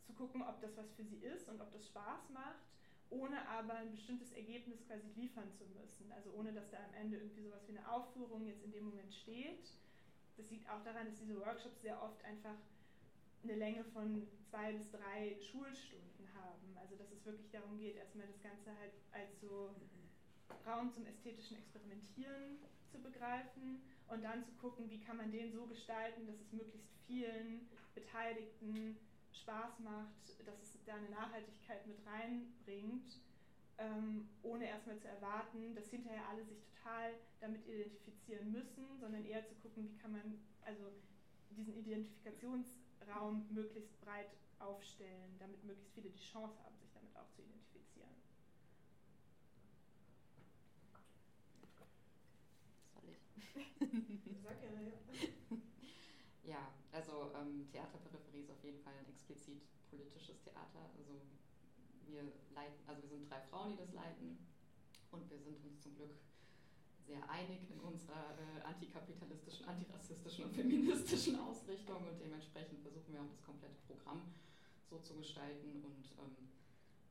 zu 0.06 0.12
gucken, 0.14 0.42
ob 0.42 0.60
das 0.60 0.76
was 0.76 0.90
für 0.92 1.04
sie 1.04 1.18
ist 1.18 1.48
und 1.48 1.60
ob 1.60 1.72
das 1.72 1.86
Spaß 1.86 2.30
macht 2.30 2.70
ohne 3.10 3.46
aber 3.48 3.74
ein 3.74 3.90
bestimmtes 3.90 4.32
Ergebnis 4.32 4.86
quasi 4.86 5.08
liefern 5.16 5.52
zu 5.52 5.64
müssen. 5.66 6.10
Also 6.12 6.30
ohne 6.30 6.52
dass 6.52 6.70
da 6.70 6.78
am 6.78 6.94
Ende 6.94 7.18
irgendwie 7.18 7.42
sowas 7.42 7.66
wie 7.66 7.76
eine 7.76 7.88
Aufführung 7.90 8.46
jetzt 8.46 8.62
in 8.62 8.72
dem 8.72 8.84
Moment 8.84 9.12
steht. 9.12 9.72
Das 10.36 10.50
liegt 10.50 10.68
auch 10.70 10.82
daran, 10.84 11.06
dass 11.06 11.18
diese 11.18 11.38
Workshops 11.38 11.82
sehr 11.82 12.00
oft 12.00 12.24
einfach 12.24 12.56
eine 13.42 13.54
Länge 13.54 13.84
von 13.84 14.26
zwei 14.50 14.72
bis 14.72 14.90
drei 14.90 15.36
Schulstunden 15.40 16.28
haben. 16.34 16.76
Also 16.80 16.96
dass 16.96 17.10
es 17.12 17.24
wirklich 17.24 17.50
darum 17.50 17.78
geht, 17.78 17.96
erstmal 17.96 18.26
das 18.26 18.40
Ganze 18.42 18.76
halt 18.78 18.92
als 19.12 19.40
so 19.40 19.74
Raum 20.66 20.92
zum 20.92 21.06
ästhetischen 21.06 21.56
Experimentieren 21.56 22.58
zu 22.90 23.00
begreifen 23.00 23.80
und 24.08 24.22
dann 24.22 24.44
zu 24.44 24.52
gucken, 24.52 24.90
wie 24.90 25.00
kann 25.00 25.16
man 25.16 25.30
den 25.30 25.52
so 25.52 25.66
gestalten, 25.66 26.26
dass 26.26 26.40
es 26.40 26.52
möglichst 26.52 26.90
vielen 27.06 27.68
Beteiligten 27.94 28.96
Spaß 29.32 29.80
macht, 29.80 30.46
dass 30.46 30.60
es 30.62 30.84
da 30.84 30.94
eine 30.94 31.10
Nachhaltigkeit 31.10 31.86
mit 31.86 31.98
reinbringt, 32.06 33.18
ähm, 33.78 34.28
ohne 34.42 34.66
erstmal 34.66 34.98
zu 34.98 35.08
erwarten, 35.08 35.74
dass 35.74 35.88
hinterher 35.88 36.28
alle 36.28 36.44
sich 36.44 36.58
total 36.60 37.14
damit 37.40 37.66
identifizieren 37.66 38.52
müssen, 38.52 38.84
sondern 38.98 39.24
eher 39.24 39.46
zu 39.46 39.54
gucken, 39.56 39.88
wie 39.88 39.96
kann 39.98 40.12
man 40.12 40.38
also 40.64 40.90
diesen 41.50 41.74
Identifikationsraum 43.10 43.46
möglichst 43.50 44.00
breit 44.00 44.30
aufstellen, 44.58 45.36
damit 45.38 45.62
möglichst 45.64 45.92
viele 45.94 46.10
die 46.10 46.20
Chance 46.20 46.62
haben, 46.62 46.76
sich 46.78 46.90
damit 46.92 47.14
auch 47.16 47.28
zu 47.30 47.42
identifizieren? 47.42 48.14
Soll 52.94 53.10
ich? 53.10 54.42
Sag 54.42 54.60
gerne, 54.60 54.88
ja. 54.88 54.94
Ja, 56.42 56.72
also 56.92 57.32
ähm, 57.34 57.68
Theaterperipherie 57.70 58.40
ist 58.40 58.50
auf 58.50 58.62
jeden 58.64 58.80
Fall 58.80 58.94
ein 58.94 59.08
explizit 59.08 59.60
politisches 59.88 60.40
Theater. 60.42 60.90
Also 60.96 61.20
wir 62.06 62.22
leiten, 62.50 62.82
also 62.86 63.02
wir 63.02 63.08
sind 63.08 63.30
drei 63.30 63.40
Frauen, 63.42 63.70
die 63.70 63.76
das 63.76 63.92
leiten 63.92 64.36
und 65.10 65.28
wir 65.30 65.38
sind 65.38 65.62
uns 65.64 65.80
zum 65.80 65.94
Glück 65.94 66.14
sehr 67.10 67.28
einig 67.28 67.58
in 67.68 67.80
unserer 67.80 68.38
äh, 68.38 68.62
antikapitalistischen, 68.62 69.66
antirassistischen 69.66 70.44
und 70.44 70.54
feministischen 70.54 71.40
Ausrichtung 71.40 72.06
und 72.06 72.20
dementsprechend 72.22 72.78
versuchen 72.80 73.12
wir 73.12 73.20
auch 73.20 73.30
das 73.34 73.42
komplette 73.42 73.82
Programm 73.88 74.22
so 74.88 74.98
zu 74.98 75.14
gestalten 75.18 75.82
und 75.82 76.06
ähm, 76.22 76.36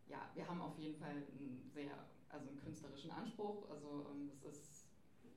ja, 0.08 0.32
wir 0.34 0.48
haben 0.48 0.62
auf 0.62 0.78
jeden 0.80 0.96
Fall 0.96 1.12
einen 1.12 1.70
sehr, 1.74 1.92
also 2.30 2.48
einen 2.48 2.60
künstlerischen 2.60 3.12
Anspruch. 3.12 3.70
Also 3.70 4.08
ähm, 4.10 4.32
es 4.32 4.44
ist 4.44 4.88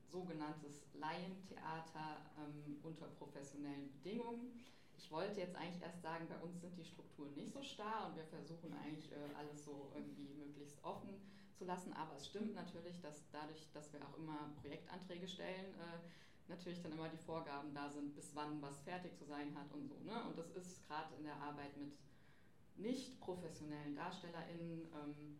sogenanntes 0.09 0.87
Laientheater 0.93 2.23
ähm, 2.39 2.79
unter 2.83 3.07
professionellen 3.19 3.91
Bedingungen. 3.91 4.63
Ich 4.97 5.11
wollte 5.11 5.41
jetzt 5.41 5.55
eigentlich 5.55 5.81
erst 5.81 6.01
sagen, 6.01 6.25
bei 6.27 6.37
uns 6.37 6.61
sind 6.61 6.77
die 6.77 6.85
Strukturen 6.85 7.33
nicht 7.35 7.51
so 7.51 7.61
starr 7.61 8.07
und 8.07 8.15
wir 8.15 8.25
versuchen 8.25 8.73
eigentlich 8.73 9.11
äh, 9.11 9.35
alles 9.37 9.65
so 9.65 9.91
irgendwie 9.93 10.29
möglichst 10.39 10.83
offen 10.83 11.19
zu 11.63 11.67
lassen. 11.67 11.93
Aber 11.93 12.15
es 12.15 12.27
stimmt 12.27 12.53
natürlich, 12.53 12.99
dass 13.01 13.29
dadurch, 13.31 13.71
dass 13.73 13.91
wir 13.93 14.01
auch 14.01 14.17
immer 14.17 14.51
Projektanträge 14.61 15.27
stellen, 15.27 15.73
äh, 15.79 15.99
natürlich 16.49 16.81
dann 16.81 16.91
immer 16.91 17.09
die 17.09 17.23
Vorgaben 17.25 17.73
da 17.73 17.89
sind, 17.89 18.15
bis 18.15 18.35
wann 18.35 18.61
was 18.61 18.77
fertig 18.81 19.17
zu 19.17 19.25
sein 19.25 19.55
hat 19.55 19.71
und 19.73 19.87
so. 19.87 19.95
Ne? 20.03 20.23
Und 20.27 20.37
das 20.37 20.49
ist 20.51 20.85
gerade 20.87 21.15
in 21.15 21.23
der 21.23 21.35
Arbeit 21.37 21.75
mit 21.77 21.93
nicht 22.75 23.19
professionellen 23.19 23.95
DarstellerInnen, 23.95 24.87
ähm, 24.93 25.39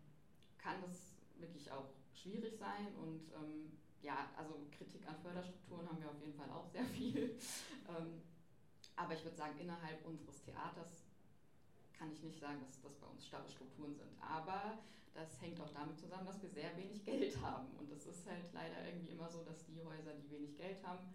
kann 0.58 0.82
das 0.82 1.16
wirklich 1.36 1.70
auch 1.72 1.90
schwierig 2.14 2.58
sein 2.58 2.88
und 2.96 3.22
ähm, 3.34 3.78
ja, 4.02 4.30
also 4.38 4.54
Kritik 4.78 5.06
an 5.08 5.16
Förderstrukturen 5.22 5.88
haben 5.90 6.02
wir 6.02 6.10
auf 6.10 6.20
jeden 6.20 6.36
Fall 6.36 6.50
auch 6.52 6.68
sehr 6.68 6.86
viel. 6.86 7.38
ähm, 7.90 8.22
aber 8.96 9.14
ich 9.14 9.24
würde 9.24 9.36
sagen, 9.36 9.60
innerhalb 9.60 10.06
unseres 10.06 10.42
Theaters 10.44 11.04
kann 11.98 12.12
ich 12.14 12.22
nicht 12.22 12.40
sagen, 12.40 12.60
dass 12.62 12.82
das 12.82 12.94
bei 12.96 13.08
uns 13.08 13.26
starre 13.26 13.50
Strukturen 13.50 13.96
sind. 13.96 14.12
Aber 14.22 14.78
das 15.14 15.42
hängt 15.42 15.60
auch 15.62 15.70
damit 15.74 15.98
zusammen, 16.00 16.26
dass 16.26 16.42
wir 16.42 16.50
sehr 16.50 16.76
wenig 16.78 17.04
Geld 17.04 17.40
haben. 17.42 17.68
Und 17.78 17.92
es 17.92 18.06
ist 18.06 18.28
halt 18.28 18.52
leider 18.54 18.86
irgendwie 18.86 19.12
immer 19.12 19.30
so, 19.30 19.44
dass 19.44 19.66
die 19.66 19.82
Häuser, 19.84 20.14
die 20.14 20.30
wenig 20.30 20.56
Geld 20.58 20.84
haben, 20.84 21.14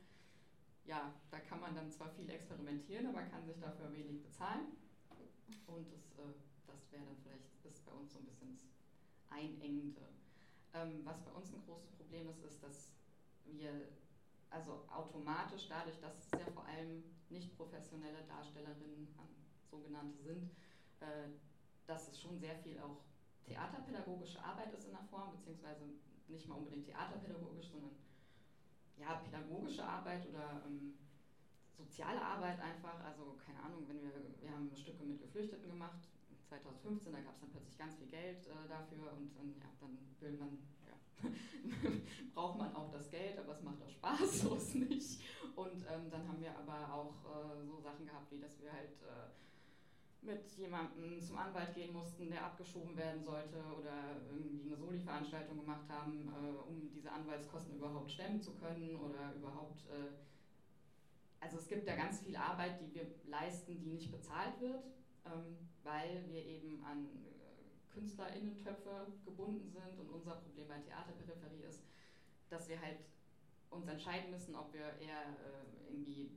ja, 0.85 1.13
da 1.31 1.39
kann 1.41 1.61
man 1.61 1.75
dann 1.75 1.91
zwar 1.91 2.09
viel 2.11 2.31
experimentieren, 2.31 3.07
aber 3.07 3.23
kann 3.23 3.45
sich 3.45 3.59
dafür 3.59 3.93
wenig 3.93 4.23
bezahlen. 4.23 4.69
Und 5.67 5.93
das, 5.93 6.13
äh, 6.19 6.33
das 6.67 6.91
wäre 6.93 7.05
dann 7.05 7.17
vielleicht 7.23 7.65
ist 7.65 7.85
bei 7.85 7.93
uns 7.93 8.13
so 8.13 8.19
ein 8.21 8.25
bisschen 8.25 8.53
das 8.53 8.65
Einengende. 9.29 10.09
Ähm, 10.73 11.01
was 11.05 11.21
bei 11.21 11.31
uns 11.33 11.53
ein 11.53 11.63
großes 11.67 11.91
Problem 11.93 12.29
ist, 12.29 12.43
ist, 12.43 12.63
dass 12.63 12.93
wir 13.45 13.89
also 14.51 14.87
automatisch 14.91 15.69
dadurch, 15.69 16.01
dass 16.01 16.19
es 16.19 16.31
ja 16.31 16.51
vor 16.55 16.65
allem 16.65 17.05
nicht 17.29 17.55
professionelle 17.57 18.25
Darstellerinnen, 18.27 19.09
sogenannte 19.71 20.17
sind, 20.23 20.51
äh, 21.01 21.29
dass 21.87 22.09
es 22.09 22.21
schon 22.21 22.39
sehr 22.39 22.57
viel 22.57 22.79
auch 22.81 23.05
theaterpädagogische 23.49 24.43
Arbeit 24.45 24.73
ist 24.75 24.85
in 24.85 24.93
der 24.93 25.05
Form, 25.11 25.33
beziehungsweise 25.33 25.85
nicht 26.29 26.47
mal 26.49 26.57
unbedingt 26.57 26.87
theaterpädagogisch, 26.87 27.71
sondern 27.71 27.93
ja, 28.97 29.15
pädagogische 29.25 29.85
Arbeit 29.85 30.29
oder 30.29 30.63
ähm, 30.67 30.95
soziale 31.77 32.21
Arbeit 32.21 32.61
einfach. 32.61 33.03
Also 33.05 33.39
keine 33.45 33.61
Ahnung, 33.63 33.85
wenn 33.89 34.03
wir, 34.03 34.13
wir 34.41 34.51
haben 34.51 34.71
Stücke 34.75 35.05
mit 35.05 35.21
Geflüchteten 35.21 35.69
gemacht, 35.69 36.09
2015, 36.49 37.13
da 37.13 37.21
gab 37.21 37.35
es 37.35 37.41
dann 37.41 37.51
plötzlich 37.51 37.79
ganz 37.79 37.95
viel 37.97 38.09
Geld 38.09 38.47
äh, 38.47 38.69
dafür 38.69 39.13
und 39.13 39.37
dann, 39.37 39.55
ja, 39.61 39.69
dann 39.81 39.99
will 40.21 40.37
man, 40.39 40.59
ja, 40.87 40.97
braucht 42.35 42.59
man 42.59 42.75
auch 42.75 42.91
das 42.91 43.11
Geld, 43.11 43.39
aber 43.39 43.53
es 43.53 43.63
macht 43.63 43.83
auch 43.83 43.91
Spaß, 43.91 44.41
so 44.41 44.57
ist 44.57 44.75
nicht. 44.75 45.21
Und 45.55 45.85
ähm, 45.93 46.11
dann 46.11 46.27
haben 46.27 46.41
wir 46.41 46.57
aber 46.57 46.93
auch 46.93 47.15
äh, 47.25 47.65
so 47.65 47.81
Sachen 47.81 48.07
gehabt, 48.07 48.31
wie 48.33 48.41
dass 48.41 48.59
wir 48.61 48.73
halt 48.73 48.93
äh, 49.03 49.29
mit 50.23 50.51
jemandem 50.57 51.21
zum 51.23 51.39
Anwalt 51.39 51.75
gehen 51.75 51.93
mussten, 51.93 52.31
der 52.31 52.45
abgeschoben 52.45 52.97
werden 52.97 53.23
sollte 53.23 53.59
oder 53.79 54.21
irgendwie 54.31 54.67
eine 54.67 54.77
Soli-Veranstaltung 54.77 55.59
gemacht 55.59 55.89
haben, 55.89 56.29
äh, 56.29 56.69
um 56.69 56.91
diese 56.93 57.11
Anwaltskosten 57.11 57.77
überhaupt 57.77 58.11
stemmen 58.11 58.41
zu 58.41 58.53
können 58.55 58.97
oder 58.97 59.35
überhaupt. 59.35 59.87
Äh, 59.87 60.17
also 61.41 61.59
es 61.59 61.69
gibt 61.69 61.87
da 61.87 61.95
ganz 61.95 62.21
viel 62.21 62.37
Arbeit, 62.37 62.81
die 62.81 62.93
wir 62.95 63.07
leisten, 63.27 63.79
die 63.79 63.91
nicht 63.91 64.11
bezahlt 64.11 64.61
wird, 64.61 64.83
ähm, 65.25 65.57
weil 65.85 66.25
wir 66.29 66.45
eben 66.45 66.85
an 66.85 67.05
äh, 67.05 67.95
KünstlerInnentöpfe 67.95 69.07
gebunden 69.25 69.71
sind 69.71 69.99
und 70.01 70.11
unser 70.11 70.35
Problem 70.35 70.67
bei 70.67 70.79
Theaterperipherie 70.81 71.63
ist, 71.63 71.83
dass 72.51 72.69
wir 72.69 72.81
halt 72.81 72.99
uns 73.71 73.87
entscheiden 73.87 74.31
müssen, 74.31 74.57
ob 74.57 74.73
wir 74.73 74.99
eher 75.01 75.23
äh, 75.23 75.91
irgendwie 75.91 76.31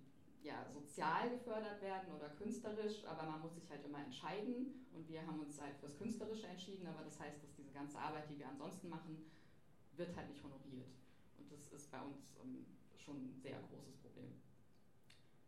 ja, 0.43 0.65
sozial 0.73 1.29
gefördert 1.29 1.81
werden 1.81 2.13
oder 2.13 2.29
künstlerisch, 2.29 3.05
aber 3.05 3.23
man 3.23 3.41
muss 3.41 3.53
sich 3.55 3.69
halt 3.69 3.85
immer 3.85 3.99
entscheiden 3.99 4.87
und 4.93 5.07
wir 5.07 5.25
haben 5.25 5.39
uns 5.39 5.61
halt 5.61 5.77
fürs 5.77 5.97
Künstlerische 5.97 6.47
entschieden, 6.47 6.87
aber 6.87 7.03
das 7.03 7.19
heißt, 7.19 7.43
dass 7.43 7.53
diese 7.53 7.71
ganze 7.71 7.99
Arbeit, 7.99 8.29
die 8.29 8.39
wir 8.39 8.47
ansonsten 8.47 8.89
machen, 8.89 9.31
wird 9.95 10.15
halt 10.15 10.29
nicht 10.29 10.43
honoriert. 10.43 10.89
Und 11.37 11.51
das 11.51 11.71
ist 11.71 11.91
bei 11.91 12.01
uns 12.01 12.35
ähm, 12.43 12.65
schon 12.97 13.17
ein 13.17 13.33
sehr 13.33 13.59
großes 13.59 13.97
Problem. 13.97 14.33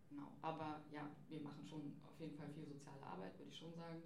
Genau, 0.10 0.34
aber 0.42 0.82
ja, 0.92 1.10
wir 1.28 1.42
machen 1.42 1.66
schon 1.66 1.96
auf 2.08 2.20
jeden 2.20 2.38
Fall 2.38 2.50
viel 2.50 2.68
soziale 2.68 3.02
Arbeit, 3.02 3.38
würde 3.40 3.50
ich 3.50 3.58
schon 3.58 3.74
sagen, 3.74 4.04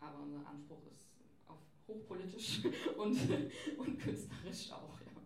aber 0.00 0.20
unser 0.20 0.46
Anspruch 0.46 0.84
ist 0.90 1.10
auf 1.46 1.58
hochpolitisch 1.86 2.64
und, 2.96 3.18
und 3.78 3.98
künstlerisch 3.98 4.72
auch, 4.72 4.98
ja. 5.00 5.16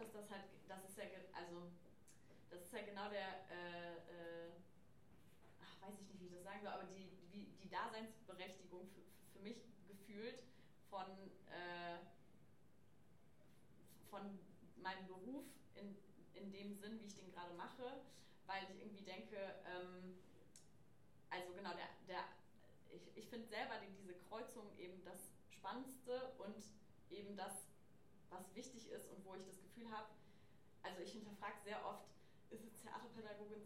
dass 0.00 0.12
das 0.12 0.30
halt, 0.30 0.44
das 0.66 0.82
ist 0.88 0.98
ja, 0.98 1.04
also, 1.32 1.70
das 2.50 2.62
ist 2.62 2.72
ja 2.72 2.82
genau 3.00 3.10
der, 3.10 3.50
äh, 3.50 3.96
äh, 3.96 4.50
ach, 5.62 5.80
weiß 5.88 5.94
ich 6.00 6.08
nicht, 6.08 6.20
wie 6.20 6.26
ich 6.26 6.32
das 6.32 6.44
sagen 6.44 6.60
soll, 6.62 6.72
aber 6.72 6.84
die, 6.84 7.08
die, 7.32 7.46
die 7.56 7.70
Daseinsberechtigung 7.70 8.86
für, 8.88 9.00
für 9.32 9.38
mich 9.38 9.56
gefühlt 9.88 10.42
von, 10.90 11.06
äh, 11.48 11.98
von 14.10 14.38
meinem 14.76 15.06
Beruf 15.06 15.44
in, 15.76 15.96
in 16.34 16.52
dem 16.52 16.74
Sinn, 16.74 17.00
wie 17.00 17.06
ich 17.06 17.14
den 17.14 17.32
gerade 17.32 17.54
mache, 17.54 18.02
weil 18.46 18.64
ich 18.64 18.80
irgendwie 18.82 19.04
denke, 19.04 19.36
ähm, 19.64 20.14
also 21.30 21.54
genau, 21.54 21.70
der, 21.72 21.88
der, 22.06 22.24
ich, 22.90 23.16
ich 23.16 23.28
finde 23.30 23.48
selber 23.48 23.76
die, 23.78 23.94
diese 23.96 24.14
Kreuzung 24.28 24.76
eben 24.76 25.02
das 25.04 25.32
Spannendste 25.48 26.32
und 26.36 26.64
eben 27.08 27.34
das, 27.36 27.54
was 28.28 28.54
wichtig 28.54 28.90
ist 28.90 29.08
und 29.08 29.24
wo 29.24 29.34
ich 29.36 29.44
das 29.46 29.58
Gefühl 29.62 29.90
habe, 29.90 30.08
also 30.82 31.00
ich 31.00 31.12
hinterfrage 31.12 31.60
sehr 31.64 31.84
oft, 31.86 32.09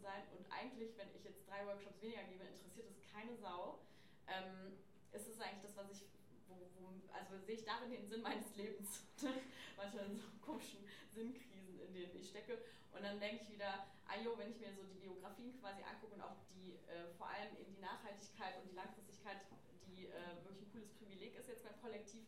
sein 0.05 0.21
und 0.37 0.45
eigentlich, 0.53 0.93
wenn 0.97 1.09
ich 1.17 1.25
jetzt 1.25 1.41
drei 1.49 1.65
Workshops 1.65 1.99
weniger 2.01 2.23
gebe, 2.29 2.45
interessiert 2.45 2.85
es 2.93 3.01
keine 3.11 3.35
Sau. 3.41 3.81
Ähm, 4.29 4.77
ist 5.11 5.27
es 5.27 5.41
eigentlich 5.41 5.65
das, 5.65 5.75
was 5.75 5.89
ich, 5.89 6.05
wo, 6.47 6.55
wo, 6.77 6.93
also 7.09 7.41
sehe 7.41 7.55
ich 7.55 7.65
darin 7.65 7.89
den 7.89 8.07
Sinn 8.07 8.21
meines 8.21 8.55
Lebens. 8.55 9.01
Manchmal 9.77 10.05
in 10.05 10.17
so 10.17 10.29
komischen 10.41 10.85
Sinnkrisen, 11.11 11.79
in 11.81 11.93
denen 11.93 12.15
ich 12.15 12.29
stecke. 12.29 12.61
Und 12.93 13.01
dann 13.01 13.19
denke 13.19 13.43
ich 13.43 13.49
wieder, 13.49 13.87
ajo, 14.05 14.37
wenn 14.37 14.51
ich 14.51 14.59
mir 14.59 14.71
so 14.73 14.83
die 14.83 15.01
Biografien 15.01 15.59
quasi 15.59 15.81
angucke 15.81 16.15
und 16.15 16.21
auch 16.21 16.37
die, 16.53 16.77
äh, 16.87 17.09
vor 17.17 17.27
allem 17.27 17.55
eben 17.57 17.73
die 17.73 17.81
Nachhaltigkeit 17.81 18.61
und 18.61 18.69
die 18.69 18.75
Langfristigkeit, 18.75 19.41
die 19.87 20.07
äh, 20.07 20.45
wirklich 20.45 20.67
ein 20.67 20.71
cooles 20.71 20.93
Privileg 20.93 21.35
ist 21.35 21.49
jetzt 21.49 21.63
beim 21.63 21.79
Kollektiv, 21.81 22.27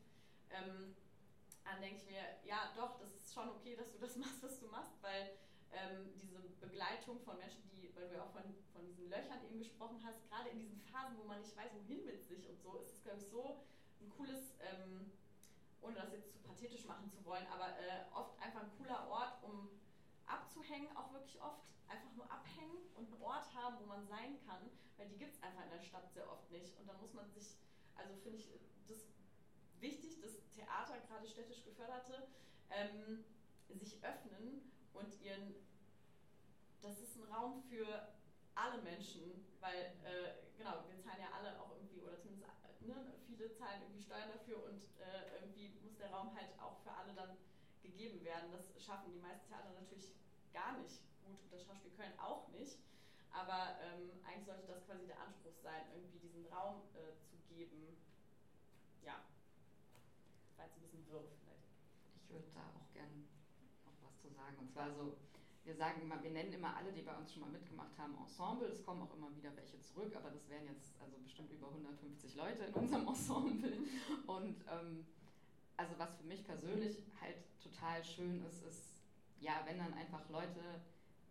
ähm, 0.50 0.96
dann 1.64 1.82
denke 1.82 1.98
ich 1.98 2.06
mir, 2.10 2.24
ja 2.44 2.72
doch, 2.76 2.98
das 3.00 3.14
ist 3.14 3.34
schon 3.34 3.50
okay, 3.50 3.76
dass 3.76 3.92
du 3.92 4.00
das 4.00 4.16
machst, 4.24 4.42
was 4.42 4.60
du 4.60 4.68
machst, 4.68 4.96
weil 5.02 5.38
ähm, 5.78 6.10
diese 6.18 6.40
Begleitung 6.60 7.20
von 7.22 7.38
Menschen, 7.38 7.70
die, 7.70 7.94
weil 7.96 8.10
du 8.10 8.22
auch 8.22 8.32
von, 8.32 8.44
von 8.74 8.86
diesen 8.86 9.10
Löchern 9.10 9.44
eben 9.46 9.60
gesprochen 9.60 10.02
hast, 10.04 10.28
gerade 10.30 10.50
in 10.50 10.60
diesen 10.60 10.82
Phasen, 10.82 11.18
wo 11.18 11.24
man 11.24 11.42
nicht 11.42 11.56
weiß, 11.56 11.72
wohin 11.76 12.06
mit 12.06 12.24
sich 12.24 12.50
und 12.50 12.60
so, 12.62 12.78
ist 12.78 12.94
es, 12.94 13.04
glaube 13.04 13.20
ich, 13.20 13.28
so 13.28 13.62
ein 14.02 14.10
cooles, 14.10 14.58
ähm, 14.60 15.12
ohne 15.82 15.96
das 15.96 16.12
jetzt 16.12 16.32
zu 16.32 16.40
pathetisch 16.40 16.86
machen 16.86 17.10
zu 17.10 17.24
wollen, 17.26 17.46
aber 17.48 17.70
äh, 17.78 18.06
oft 18.14 18.40
einfach 18.42 18.62
ein 18.62 18.72
cooler 18.78 19.08
Ort, 19.10 19.44
um 19.44 19.70
abzuhängen, 20.26 20.96
auch 20.98 21.14
wirklich 21.14 21.40
oft 21.42 21.62
einfach 21.88 22.12
nur 22.16 22.30
abhängen 22.32 22.78
und 22.96 23.08
einen 23.08 23.22
Ort 23.22 23.54
haben, 23.54 23.78
wo 23.80 23.86
man 23.86 24.06
sein 24.08 24.38
kann, 24.46 24.70
weil 24.98 25.08
die 25.08 25.18
gibt 25.18 25.34
es 25.36 25.44
einfach 25.44 25.64
in 25.64 25.70
der 25.70 25.82
Stadt 25.82 26.12
sehr 26.12 26.30
oft 26.30 26.50
nicht. 26.52 26.78
Und 26.80 26.88
dann 26.88 27.00
muss 27.00 27.14
man 27.14 27.30
sich, 27.32 27.56
also 27.96 28.14
finde 28.18 28.40
ich 28.40 28.50
das 28.88 28.98
wichtig, 29.80 30.20
dass 30.22 30.34
Theater, 30.50 31.00
gerade 31.08 31.28
städtisch 31.28 31.64
geförderte, 31.64 32.28
ähm, 32.72 33.24
sich 33.70 34.04
öffnen 34.04 34.72
und 34.98 35.22
ihren, 35.22 35.56
das 36.82 37.00
ist 37.00 37.18
ein 37.18 37.32
Raum 37.32 37.62
für 37.64 38.14
alle 38.56 38.82
Menschen, 38.82 39.46
weil, 39.60 39.94
äh, 40.04 40.58
genau, 40.58 40.84
wir 40.90 41.00
zahlen 41.00 41.22
ja 41.22 41.30
alle 41.38 41.60
auch 41.62 41.72
irgendwie, 41.72 42.02
oder 42.02 42.20
zumindest 42.20 42.48
ne, 42.82 42.96
viele 43.28 43.52
zahlen 43.54 43.82
irgendwie 43.84 44.02
Steuern 44.02 44.32
dafür 44.32 44.64
und 44.64 44.82
äh, 45.00 45.36
irgendwie 45.40 45.70
muss 45.84 45.98
der 45.98 46.12
Raum 46.12 46.34
halt 46.36 46.58
auch 46.60 46.80
für 46.80 46.92
alle 46.92 47.14
dann 47.14 47.38
gegeben 47.82 48.24
werden. 48.24 48.52
Das 48.52 48.72
schaffen 48.84 49.12
die 49.12 49.20
meisten 49.20 49.48
Theater 49.48 49.72
natürlich 49.76 50.14
gar 50.54 50.78
nicht 50.80 51.02
gut 51.26 51.40
und 51.44 51.52
das 51.52 51.64
Schauspiel 51.64 51.92
Köln 51.92 52.18
auch 52.20 52.48
nicht. 52.50 52.80
Aber 53.32 53.78
ähm, 53.84 54.10
eigentlich 54.26 54.46
sollte 54.46 54.66
das 54.66 54.86
quasi 54.86 55.06
der 55.06 55.20
Anspruch 55.20 55.56
sein, 55.62 55.84
irgendwie 55.94 56.20
diesen 56.20 56.48
Raum 56.48 56.82
äh, 56.96 57.14
zu 57.28 57.38
geben. 57.54 57.98
Ja, 59.04 59.22
war 60.56 60.66
jetzt 60.66 60.78
ein 60.78 60.82
bisschen 60.82 61.08
wirr 61.12 61.24
vielleicht. 61.44 61.68
Ich 62.16 62.30
würde 62.30 62.48
da 62.56 62.62
auch 62.62 62.87
zwar 64.78 64.94
so, 64.94 65.18
wir 65.66 65.76
sagen 65.76 66.02
immer, 66.02 66.22
wir 66.22 66.30
nennen 66.30 66.54
immer 66.54 66.78
alle, 66.78 66.94
die 66.94 67.02
bei 67.02 67.16
uns 67.18 67.34
schon 67.34 67.42
mal 67.42 67.50
mitgemacht 67.50 67.98
haben, 67.98 68.14
Ensemble. 68.22 68.68
Es 68.70 68.86
kommen 68.86 69.02
auch 69.02 69.14
immer 69.18 69.36
wieder 69.36 69.50
welche 69.56 69.82
zurück, 69.82 70.16
aber 70.16 70.30
das 70.30 70.48
wären 70.50 70.68
jetzt 70.68 70.94
also 71.02 71.18
bestimmt 71.18 71.52
über 71.52 71.68
150 71.68 72.36
Leute 72.36 72.66
in 72.66 72.74
unserem 72.74 73.08
Ensemble. 73.14 73.74
Und 74.28 74.62
ähm, 74.70 75.06
also 75.76 75.94
was 75.98 76.16
für 76.16 76.24
mich 76.24 76.46
persönlich 76.46 77.02
halt 77.20 77.38
total 77.62 78.04
schön 78.06 78.46
ist, 78.46 78.64
ist, 78.64 79.02
ja, 79.40 79.62
wenn 79.66 79.80
dann 79.80 79.94
einfach 79.94 80.30
Leute 80.30 80.62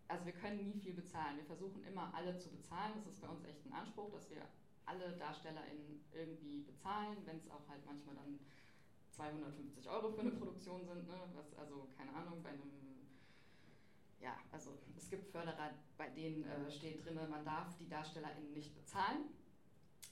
also 0.08 0.24
wir 0.24 0.34
können 0.34 0.62
nie 0.62 0.78
viel 0.78 0.94
bezahlen. 0.94 1.36
Wir 1.36 1.44
versuchen 1.44 1.82
immer 1.84 2.14
alle 2.14 2.38
zu 2.38 2.48
bezahlen. 2.50 2.92
Das 2.94 3.06
ist 3.06 3.20
bei 3.20 3.28
uns 3.28 3.44
echt 3.44 3.66
ein 3.66 3.72
Anspruch, 3.72 4.08
dass 4.12 4.30
wir 4.30 4.42
alle 4.84 5.16
DarstellerInnen 5.16 6.04
irgendwie 6.12 6.62
bezahlen, 6.62 7.18
wenn 7.24 7.38
es 7.38 7.50
auch 7.50 7.66
halt 7.68 7.84
manchmal 7.84 8.14
dann 8.14 8.38
250 9.10 9.88
Euro 9.88 10.12
für 10.12 10.20
eine 10.20 10.30
Produktion 10.30 10.84
sind, 10.84 11.08
ne? 11.08 11.18
was 11.34 11.58
also, 11.58 11.88
keine 11.96 12.14
Ahnung, 12.14 12.40
bei 12.42 12.50
einem, 12.50 12.70
ja, 14.20 14.36
also 14.52 14.78
es 14.96 15.08
gibt 15.08 15.26
Förderer, 15.26 15.70
bei 15.96 16.08
denen 16.10 16.44
äh, 16.44 16.70
steht 16.70 17.04
drin, 17.04 17.18
man 17.28 17.44
darf 17.44 17.76
die 17.78 17.88
DarstellerInnen 17.88 18.52
nicht 18.52 18.74
bezahlen. 18.74 19.24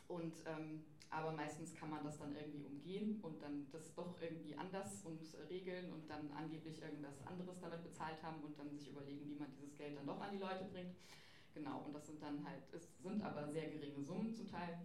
Und 0.09 0.35
ähm, 0.47 0.85
aber 1.11 1.31
meistens 1.31 1.73
kann 1.75 1.91
man 1.91 2.03
das 2.03 2.19
dann 2.19 2.35
irgendwie 2.35 2.65
umgehen 2.65 3.21
und 3.23 3.41
dann 3.41 3.67
das 3.71 3.95
doch 3.95 4.21
irgendwie 4.21 4.57
anders 4.57 5.03
und 5.05 5.21
regeln 5.49 5.93
und 5.93 6.11
dann 6.11 6.29
angeblich 6.33 6.83
irgendwas 6.83 7.25
anderes 7.25 7.61
damit 7.61 7.85
bezahlt 7.85 8.21
haben 8.23 8.43
und 8.43 8.59
dann 8.59 8.69
sich 8.71 8.89
überlegen, 8.89 9.29
wie 9.29 9.37
man 9.37 9.49
dieses 9.53 9.77
Geld 9.77 9.97
dann 9.97 10.07
doch 10.07 10.21
an 10.21 10.33
die 10.33 10.39
Leute 10.39 10.65
bringt. 10.73 10.97
Genau, 11.55 11.83
und 11.87 11.93
das 11.93 12.07
sind 12.07 12.21
dann 12.21 12.45
halt, 12.45 12.63
es 12.73 12.89
sind 13.01 13.23
aber 13.23 13.47
sehr 13.47 13.69
geringe 13.71 14.03
Summen 14.03 14.35
zum 14.35 14.49
Teil. 14.49 14.81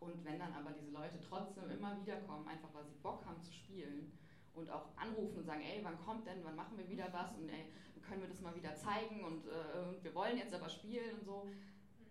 Und 0.00 0.24
wenn 0.24 0.38
dann 0.38 0.54
aber 0.54 0.70
diese 0.72 0.90
Leute 0.90 1.20
trotzdem 1.20 1.70
immer 1.70 2.00
wieder 2.00 2.16
kommen, 2.22 2.48
einfach 2.48 2.72
weil 2.72 2.86
sie 2.86 2.96
Bock 3.02 3.24
haben 3.26 3.42
zu 3.42 3.52
spielen 3.52 4.10
und 4.54 4.70
auch 4.70 4.96
anrufen 4.96 5.38
und 5.38 5.44
sagen, 5.44 5.62
ey, 5.62 5.80
wann 5.82 5.98
kommt 6.04 6.26
denn, 6.26 6.44
wann 6.44 6.56
machen 6.56 6.76
wir 6.76 6.88
wieder 6.88 7.12
was 7.12 7.32
und 7.36 7.48
ey, 7.48 7.66
können 8.02 8.22
wir 8.22 8.28
das 8.28 8.40
mal 8.40 8.54
wieder 8.54 8.74
zeigen 8.74 9.24
und 9.24 9.46
äh, 9.46 10.02
wir 10.02 10.14
wollen 10.14 10.36
jetzt 10.36 10.52
aber 10.54 10.68
spielen 10.68 11.18
und 11.18 11.24
so, 11.24 11.48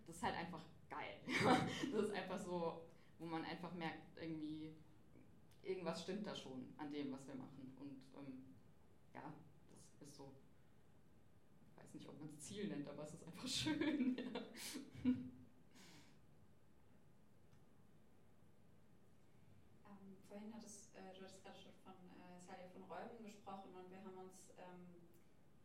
das 0.07 0.15
ist 0.15 0.23
halt 0.23 0.35
einfach 0.35 0.63
geil. 0.89 1.15
das 1.91 2.05
ist 2.05 2.13
einfach 2.13 2.39
so, 2.39 2.81
wo 3.19 3.25
man 3.25 3.43
einfach 3.45 3.73
merkt, 3.73 4.17
irgendwie, 4.19 4.73
irgendwas 5.61 6.01
stimmt 6.01 6.25
da 6.25 6.35
schon 6.35 6.73
an 6.77 6.91
dem, 6.91 7.11
was 7.11 7.27
wir 7.27 7.35
machen. 7.35 7.75
Und 7.79 8.01
ähm, 8.17 8.43
ja, 9.13 9.33
das 9.99 10.07
ist 10.07 10.15
so, 10.15 10.33
ich 11.69 11.77
weiß 11.77 11.93
nicht, 11.93 12.07
ob 12.07 12.19
man 12.19 12.29
es 12.29 12.39
Ziel 12.39 12.67
nennt, 12.67 12.87
aber 12.87 13.03
es 13.03 13.13
ist 13.13 13.23
einfach 13.23 13.47
schön. 13.47 14.17
Ja. 14.17 14.41
Ähm, 19.85 20.17
vorhin 20.27 20.53
hattest 20.53 20.95
äh, 20.95 21.13
du 21.13 21.23
hattest 21.23 21.43
gerade 21.43 21.59
schon 21.59 21.73
von 21.83 21.93
äh, 21.93 22.41
Salia 22.41 22.67
von 22.69 22.83
Räumen 22.83 23.23
gesprochen 23.23 23.73
und 23.75 23.89
wir 23.91 24.03
haben 24.03 24.17
uns 24.17 24.51
ähm, 24.57 25.01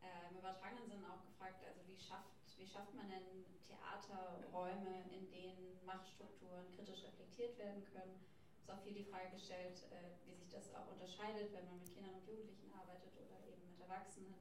äh, 0.02 0.30
im 0.30 0.38
übertragenen 0.38 0.86
Sinne 0.86 1.10
auch 1.10 1.24
gefragt, 1.24 1.64
also 1.66 1.80
wie 1.86 1.98
schafft, 1.98 2.36
wie 2.66 2.72
schafft 2.72 2.94
man 2.98 3.06
denn 3.06 3.46
Theaterräume, 3.62 5.06
in 5.14 5.30
denen 5.30 5.78
Machtstrukturen 5.86 6.66
kritisch 6.74 7.06
reflektiert 7.06 7.56
werden 7.62 7.86
können? 7.94 8.18
Es 8.58 8.66
ist 8.66 8.70
auch 8.74 8.82
viel 8.82 8.94
die 8.94 9.06
Frage 9.06 9.30
gestellt, 9.30 9.86
äh, 9.94 10.18
wie 10.26 10.34
sich 10.34 10.50
das 10.50 10.74
auch 10.74 10.90
unterscheidet, 10.90 11.54
wenn 11.54 11.62
man 11.70 11.78
mit 11.78 11.94
Kindern 11.94 12.18
und 12.18 12.26
Jugendlichen 12.26 12.74
arbeitet 12.74 13.14
oder 13.22 13.38
eben 13.46 13.70
mit 13.70 13.78
Erwachsenen. 13.78 14.34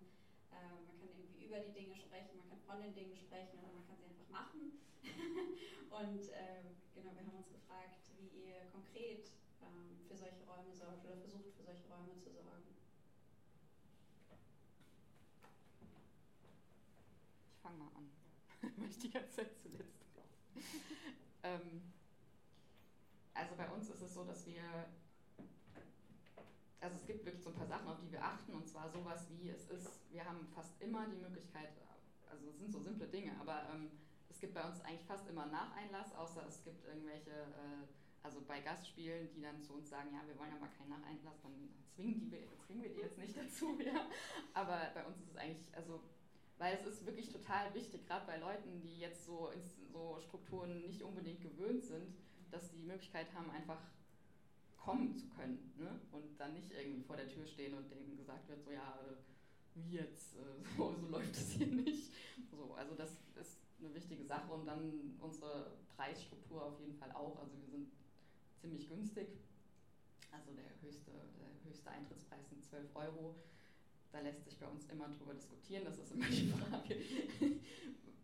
Äh, 0.50 0.58
man 0.74 0.98
kann 0.98 0.98
irgendwie 1.06 1.46
über 1.46 1.62
die 1.62 1.78
Dinge 1.78 1.94
sprechen, 2.02 2.42
man 2.42 2.50
kann 2.50 2.66
von 2.66 2.82
den 2.82 2.98
Dingen 2.98 3.14
sprechen 3.14 3.62
oder 3.62 3.78
man 3.78 3.86
kann 3.86 4.02
sie 4.02 4.10
einfach 4.10 4.30
machen. 4.34 4.82
und 6.02 6.26
äh, 6.34 6.66
genau, 6.98 7.14
wir 7.14 7.30
haben 7.30 7.38
uns 7.38 7.54
gefragt, 7.54 8.10
wie 8.18 8.42
ihr 8.42 8.66
konkret 8.74 9.30
ähm, 9.62 10.02
für 10.10 10.18
solche 10.18 10.42
Räume 10.50 10.74
sorgt 10.74 11.06
oder 11.06 11.22
versucht 11.22 11.54
für 11.54 11.62
solche 11.62 11.86
Räume 11.94 12.18
zu 12.18 12.34
sorgen. 12.34 12.74
Ich 17.54 17.62
fange 17.62 17.78
mal 17.78 17.94
an, 17.94 18.10
weil 18.86 18.92
ich 18.92 19.00
die 19.00 19.10
ganze 19.10 19.36
Zeit 19.36 19.52
zuletzt 19.62 20.06
ähm, 21.44 21.82
also 23.34 23.56
bei 23.56 23.68
uns 23.70 23.90
ist 23.90 24.02
es 24.02 24.14
so, 24.14 24.24
dass 24.24 24.46
wir, 24.46 24.64
also 26.80 26.96
es 26.96 27.06
gibt 27.06 27.26
wirklich 27.26 27.44
so 27.44 27.50
ein 27.50 27.56
paar 27.56 27.68
Sachen, 27.68 27.88
auf 27.88 28.00
die 28.00 28.12
wir 28.12 28.24
achten, 28.24 28.54
und 28.54 28.68
zwar 28.68 28.90
sowas 28.90 29.26
wie, 29.30 29.50
es 29.50 29.70
ist, 29.70 29.90
wir 30.12 30.24
haben 30.24 30.48
fast 30.54 30.80
immer 30.82 31.08
die 31.08 31.18
Möglichkeit, 31.18 31.70
also 32.30 32.48
es 32.50 32.60
sind 32.60 32.72
so 32.72 32.80
simple 32.80 33.08
Dinge, 33.08 33.34
aber 33.40 33.68
ähm, 33.74 33.92
es 34.30 34.40
gibt 34.40 34.54
bei 34.54 34.64
uns 34.64 34.82
eigentlich 34.82 35.06
fast 35.06 35.28
immer 35.28 35.46
Nacheinlass, 35.48 36.16
außer 36.16 36.46
es 36.48 36.64
gibt 36.64 36.86
irgendwelche, 36.86 37.32
äh, 37.32 37.86
also 38.24 38.42
bei 38.48 38.62
Gastspielen, 38.62 39.30
die 39.36 39.42
dann 39.42 39.62
zu 39.62 39.74
uns 39.74 39.90
sagen, 39.90 40.10
ja, 40.14 40.26
wir 40.26 40.38
wollen 40.40 40.54
aber 40.54 40.68
keinen 40.78 40.90
Nacheinlass, 40.90 41.42
dann 41.42 41.70
zwingen, 41.94 42.32
die, 42.32 42.48
zwingen 42.66 42.84
wir 42.84 42.94
die 42.94 43.02
jetzt 43.02 43.18
nicht 43.18 43.36
dazu, 43.36 43.78
ja. 43.86 44.08
Aber 44.54 44.90
bei 44.94 45.06
uns 45.06 45.20
ist 45.20 45.30
es 45.32 45.36
eigentlich, 45.38 45.76
also 45.76 46.02
weil 46.58 46.76
es 46.76 46.86
ist 46.86 47.06
wirklich 47.06 47.30
total 47.30 47.74
wichtig, 47.74 48.06
gerade 48.08 48.26
bei 48.26 48.38
Leuten, 48.38 48.82
die 48.82 49.00
jetzt 49.00 49.26
so, 49.26 49.52
so 49.92 50.20
Strukturen 50.22 50.86
nicht 50.86 51.02
unbedingt 51.02 51.42
gewöhnt 51.42 51.84
sind, 51.84 52.16
dass 52.52 52.70
die 52.70 52.78
die 52.78 52.86
Möglichkeit 52.86 53.28
haben, 53.34 53.50
einfach 53.52 53.80
kommen 54.78 55.18
zu 55.18 55.28
können 55.30 55.74
ne? 55.78 56.00
und 56.12 56.40
dann 56.40 56.54
nicht 56.54 56.72
irgendwie 56.72 57.02
vor 57.02 57.18
der 57.18 57.28
Tür 57.28 57.46
stehen 57.46 57.74
und 57.74 57.90
denen 57.90 58.16
gesagt 58.16 58.48
wird, 58.48 58.64
so 58.64 58.72
ja, 58.72 59.00
äh, 59.02 59.16
wie 59.74 59.96
jetzt, 59.96 60.36
äh, 60.36 60.40
so, 60.78 60.96
so 60.96 61.08
läuft 61.08 61.36
es 61.36 61.52
hier 61.52 61.68
nicht. 61.68 62.12
So, 62.52 62.74
also 62.76 62.96
das 62.96 63.12
ist 63.36 63.58
eine 63.80 63.94
wichtige 63.94 64.24
Sache 64.24 64.52
und 64.54 64.66
dann 64.66 65.18
unsere 65.20 65.72
Preisstruktur 65.96 66.64
auf 66.64 66.80
jeden 66.80 66.96
Fall 66.96 67.12
auch. 67.12 67.40
Also 67.40 67.58
wir 67.60 67.68
sind 67.68 67.92
ziemlich 68.58 68.88
günstig. 68.88 69.28
Also 70.32 70.52
der 70.52 70.70
höchste, 70.82 71.12
der 71.12 71.70
höchste 71.70 71.90
Eintrittspreis 71.90 72.50
sind 72.50 72.64
12 72.64 72.96
Euro. 72.96 73.36
Da 74.16 74.22
lässt 74.22 74.46
sich 74.46 74.58
bei 74.58 74.68
uns 74.68 74.86
immer 74.86 75.10
drüber 75.10 75.34
diskutieren. 75.34 75.84
Das 75.84 75.98
ist 75.98 76.14
immer 76.14 76.30
die 76.30 76.48
Frage, 76.48 76.96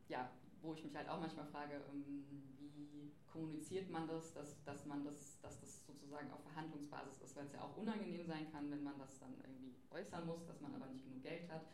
ja, 0.07 0.31
wo 0.61 0.73
ich 0.73 0.85
mich 0.85 0.95
halt 0.95 1.09
auch 1.09 1.19
manchmal 1.19 1.45
frage, 1.47 1.81
ähm, 1.91 2.23
wie 2.57 3.11
kommuniziert 3.27 3.89
man 3.89 4.07
das, 4.07 4.31
dass, 4.31 4.63
dass 4.63 4.85
man 4.85 5.03
das, 5.03 5.41
dass 5.41 5.59
das 5.59 5.85
sozusagen 5.85 6.31
auf 6.31 6.41
Verhandlungsbasis 6.43 7.21
ist, 7.23 7.35
weil 7.35 7.45
es 7.45 7.51
ja 7.51 7.61
auch 7.61 7.75
unangenehm 7.75 8.25
sein 8.25 8.49
kann, 8.53 8.71
wenn 8.71 8.83
man 8.83 8.97
das 8.99 9.19
dann 9.19 9.33
irgendwie 9.43 9.75
äußern 9.91 10.25
muss, 10.25 10.45
dass 10.45 10.61
man 10.61 10.73
aber 10.75 10.85
nicht 10.85 11.03
genug 11.03 11.23
Geld 11.23 11.51
hat. 11.51 11.65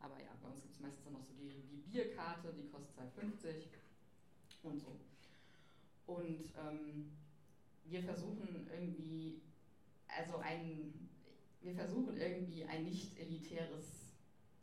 Aber 0.00 0.18
ja, 0.18 0.34
bei 0.42 0.48
uns 0.48 0.62
gibt 0.62 0.74
es 0.74 0.80
meistens 0.80 1.04
dann 1.04 1.12
noch 1.12 1.22
so 1.22 1.34
die, 1.34 1.62
die 1.70 1.76
Bierkarte, 1.76 2.52
die 2.52 2.66
kostet 2.70 2.98
2,50 2.98 3.66
und 4.64 4.80
so. 4.80 4.98
Und 6.06 6.52
ähm, 6.58 7.12
wir 7.84 8.02
versuchen 8.02 8.68
irgendwie, 8.68 9.42
also 10.08 10.38
ein 10.38 11.09
wir 11.62 11.74
versuchen 11.74 12.16
irgendwie 12.16 12.64
ein 12.64 12.84
nicht 12.84 13.18
elitäres 13.18 14.14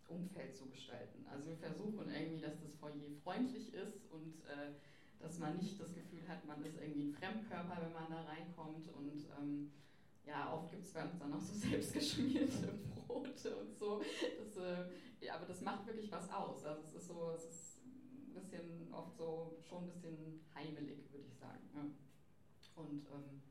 Umfeld 0.08 0.56
zu 0.56 0.68
gestalten. 0.68 1.26
Also 1.30 1.48
wir 1.48 1.58
versuchen 1.58 2.10
irgendwie, 2.10 2.42
dass 2.42 2.60
das 2.60 2.74
Foyer 2.76 2.94
freundlich 3.24 3.74
ist 3.74 4.10
und 4.12 4.40
äh, 4.46 4.74
dass 5.20 5.40
man 5.40 5.58
nicht 5.58 5.80
das 5.80 5.94
Gefühl 5.94 6.28
hat, 6.28 6.46
man 6.46 6.64
ist 6.64 6.80
irgendwie 6.80 7.10
ein 7.10 7.14
Fremdkörper, 7.14 7.78
wenn 7.82 7.94
man 7.94 8.10
da 8.10 8.22
reinkommt. 8.24 8.88
Und 8.90 9.26
ähm, 9.40 9.72
ja, 10.26 10.54
oft 10.54 10.72
gibt 10.72 10.86
es 10.86 10.94
bei 10.94 11.04
uns 11.04 11.18
dann 11.20 11.34
auch 11.34 11.42
so 11.42 11.54
selbstgeschmierte 11.70 12.74
Brote 12.96 13.56
und 13.58 13.78
so. 13.78 14.02
Das, 14.38 14.58
äh, 14.58 14.86
ja, 15.20 15.36
aber 15.36 15.46
das 15.46 15.62
macht 15.62 15.86
wirklich 15.88 16.12
was 16.12 16.30
aus. 16.32 16.64
Also 16.66 16.82
es 16.84 16.94
ist 16.94 17.08
so, 17.08 17.32
es 17.36 17.46
ist 17.46 17.80
ein 18.28 18.34
bisschen 18.34 18.94
oft 18.94 19.16
so 19.18 19.58
schon 19.68 19.84
ein 19.84 19.90
bisschen 19.90 20.42
heimelig, 20.54 21.12
würde 21.12 21.26
ich 21.28 21.38
sagen. 21.38 21.70
Ja. 21.74 21.86
Und 22.76 23.08
ähm, 23.08 23.42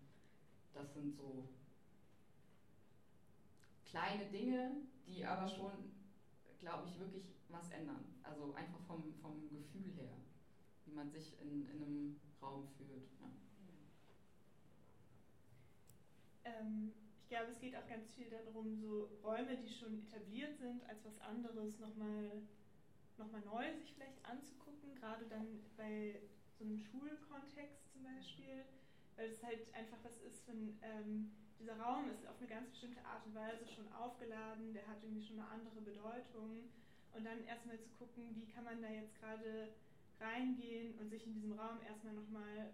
das 0.73 0.95
sind 0.95 1.15
so 1.17 1.49
kleine 3.97 4.27
Dinge, 4.27 4.77
die 5.07 5.25
aber 5.25 5.49
schon, 5.49 5.73
glaube 6.59 6.87
ich, 6.87 6.99
wirklich 6.99 7.33
was 7.49 7.71
ändern. 7.71 8.05
Also 8.23 8.53
einfach 8.53 8.81
vom, 8.87 9.15
vom 9.23 9.49
Gefühl 9.49 9.91
her, 9.93 10.13
wie 10.85 10.93
man 10.93 11.11
sich 11.11 11.41
in, 11.41 11.67
in 11.69 11.83
einem 11.83 12.17
Raum 12.43 12.67
fühlt. 12.77 13.09
Ja. 13.21 13.31
Ähm, 16.45 16.93
ich 17.23 17.29
glaube, 17.29 17.51
es 17.51 17.59
geht 17.59 17.75
auch 17.75 17.87
ganz 17.89 18.13
viel 18.13 18.29
darum, 18.29 18.77
so 18.77 19.09
Räume, 19.23 19.57
die 19.57 19.69
schon 19.69 19.99
etabliert 20.07 20.59
sind, 20.59 20.87
als 20.89 21.05
was 21.05 21.19
anderes 21.21 21.79
nochmal 21.79 22.43
noch 23.17 23.33
mal 23.33 23.41
neu 23.41 23.65
sich 23.79 23.95
vielleicht 23.95 24.23
anzugucken, 24.27 24.95
gerade 24.95 25.25
dann 25.25 25.65
bei 25.79 26.21
so 26.59 26.65
einem 26.65 26.77
Schulkontext 26.77 27.91
zum 27.91 28.03
Beispiel, 28.03 28.67
weil 29.17 29.31
es 29.31 29.43
halt 29.43 29.73
einfach 29.75 29.97
was 30.03 30.21
ist, 30.21 30.47
wenn 30.47 30.79
ähm, 30.83 31.31
dieser 31.59 31.79
Raum 31.81 32.11
ist 32.11 32.27
auf 32.27 32.39
eine 32.39 32.49
ganz 32.49 32.69
bestimmte 32.71 33.05
Art 33.05 33.25
und 33.27 33.35
Weise 33.35 33.67
schon 33.67 33.91
aufgeladen, 33.93 34.73
der 34.73 34.87
hat 34.87 35.03
irgendwie 35.03 35.27
schon 35.27 35.41
eine 35.41 35.49
andere 35.49 35.81
Bedeutung. 35.81 36.69
Und 37.13 37.25
dann 37.25 37.45
erstmal 37.45 37.79
zu 37.81 37.89
gucken, 37.99 38.37
wie 38.37 38.47
kann 38.53 38.65
man 38.65 38.83
da 38.83 38.91
jetzt 38.91 39.15
gerade 39.19 39.73
reingehen 40.21 40.99
und 40.99 41.09
sich 41.09 41.27
in 41.27 41.35
diesem 41.35 41.53
Raum 41.53 41.81
erstmal 41.87 42.13
nochmal 42.13 42.73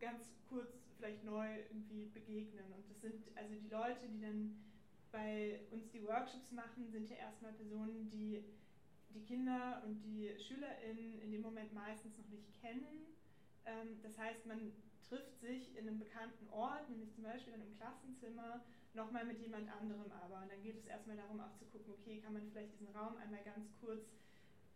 ganz 0.00 0.32
kurz 0.48 0.72
vielleicht 0.96 1.24
neu 1.24 1.46
irgendwie 1.70 2.06
begegnen. 2.06 2.64
Und 2.72 2.88
das 2.88 3.00
sind 3.00 3.24
also 3.36 3.54
die 3.54 3.68
Leute, 3.68 4.08
die 4.08 4.20
dann 4.20 4.56
bei 5.12 5.60
uns 5.70 5.90
die 5.90 6.06
Workshops 6.06 6.50
machen, 6.52 6.90
sind 6.90 7.10
ja 7.10 7.16
erstmal 7.16 7.52
Personen, 7.52 8.08
die 8.10 8.44
die 9.12 9.22
Kinder 9.22 9.82
und 9.84 10.00
die 10.02 10.32
SchülerInnen 10.38 11.20
in 11.20 11.32
dem 11.32 11.42
Moment 11.42 11.72
meistens 11.74 12.16
noch 12.16 12.28
nicht 12.28 12.52
kennen. 12.60 13.06
Ähm, 13.64 14.00
das 14.02 14.16
heißt, 14.16 14.46
man 14.46 14.72
trifft 15.10 15.40
sich 15.40 15.76
in 15.76 15.88
einem 15.88 15.98
bekannten 15.98 16.48
Ort, 16.50 16.88
nämlich 16.88 17.12
zum 17.12 17.24
Beispiel 17.24 17.52
in 17.52 17.60
einem 17.60 17.76
Klassenzimmer, 17.76 18.62
nochmal 18.94 19.24
mit 19.24 19.40
jemand 19.40 19.68
anderem 19.68 20.10
aber. 20.12 20.42
Und 20.42 20.50
dann 20.50 20.62
geht 20.62 20.78
es 20.78 20.86
erstmal 20.86 21.16
darum, 21.16 21.40
auch 21.40 21.52
zu 21.58 21.64
gucken, 21.66 21.94
okay, 21.98 22.20
kann 22.22 22.32
man 22.32 22.48
vielleicht 22.50 22.72
diesen 22.72 22.94
Raum 22.94 23.16
einmal 23.16 23.42
ganz 23.42 23.66
kurz 23.80 24.06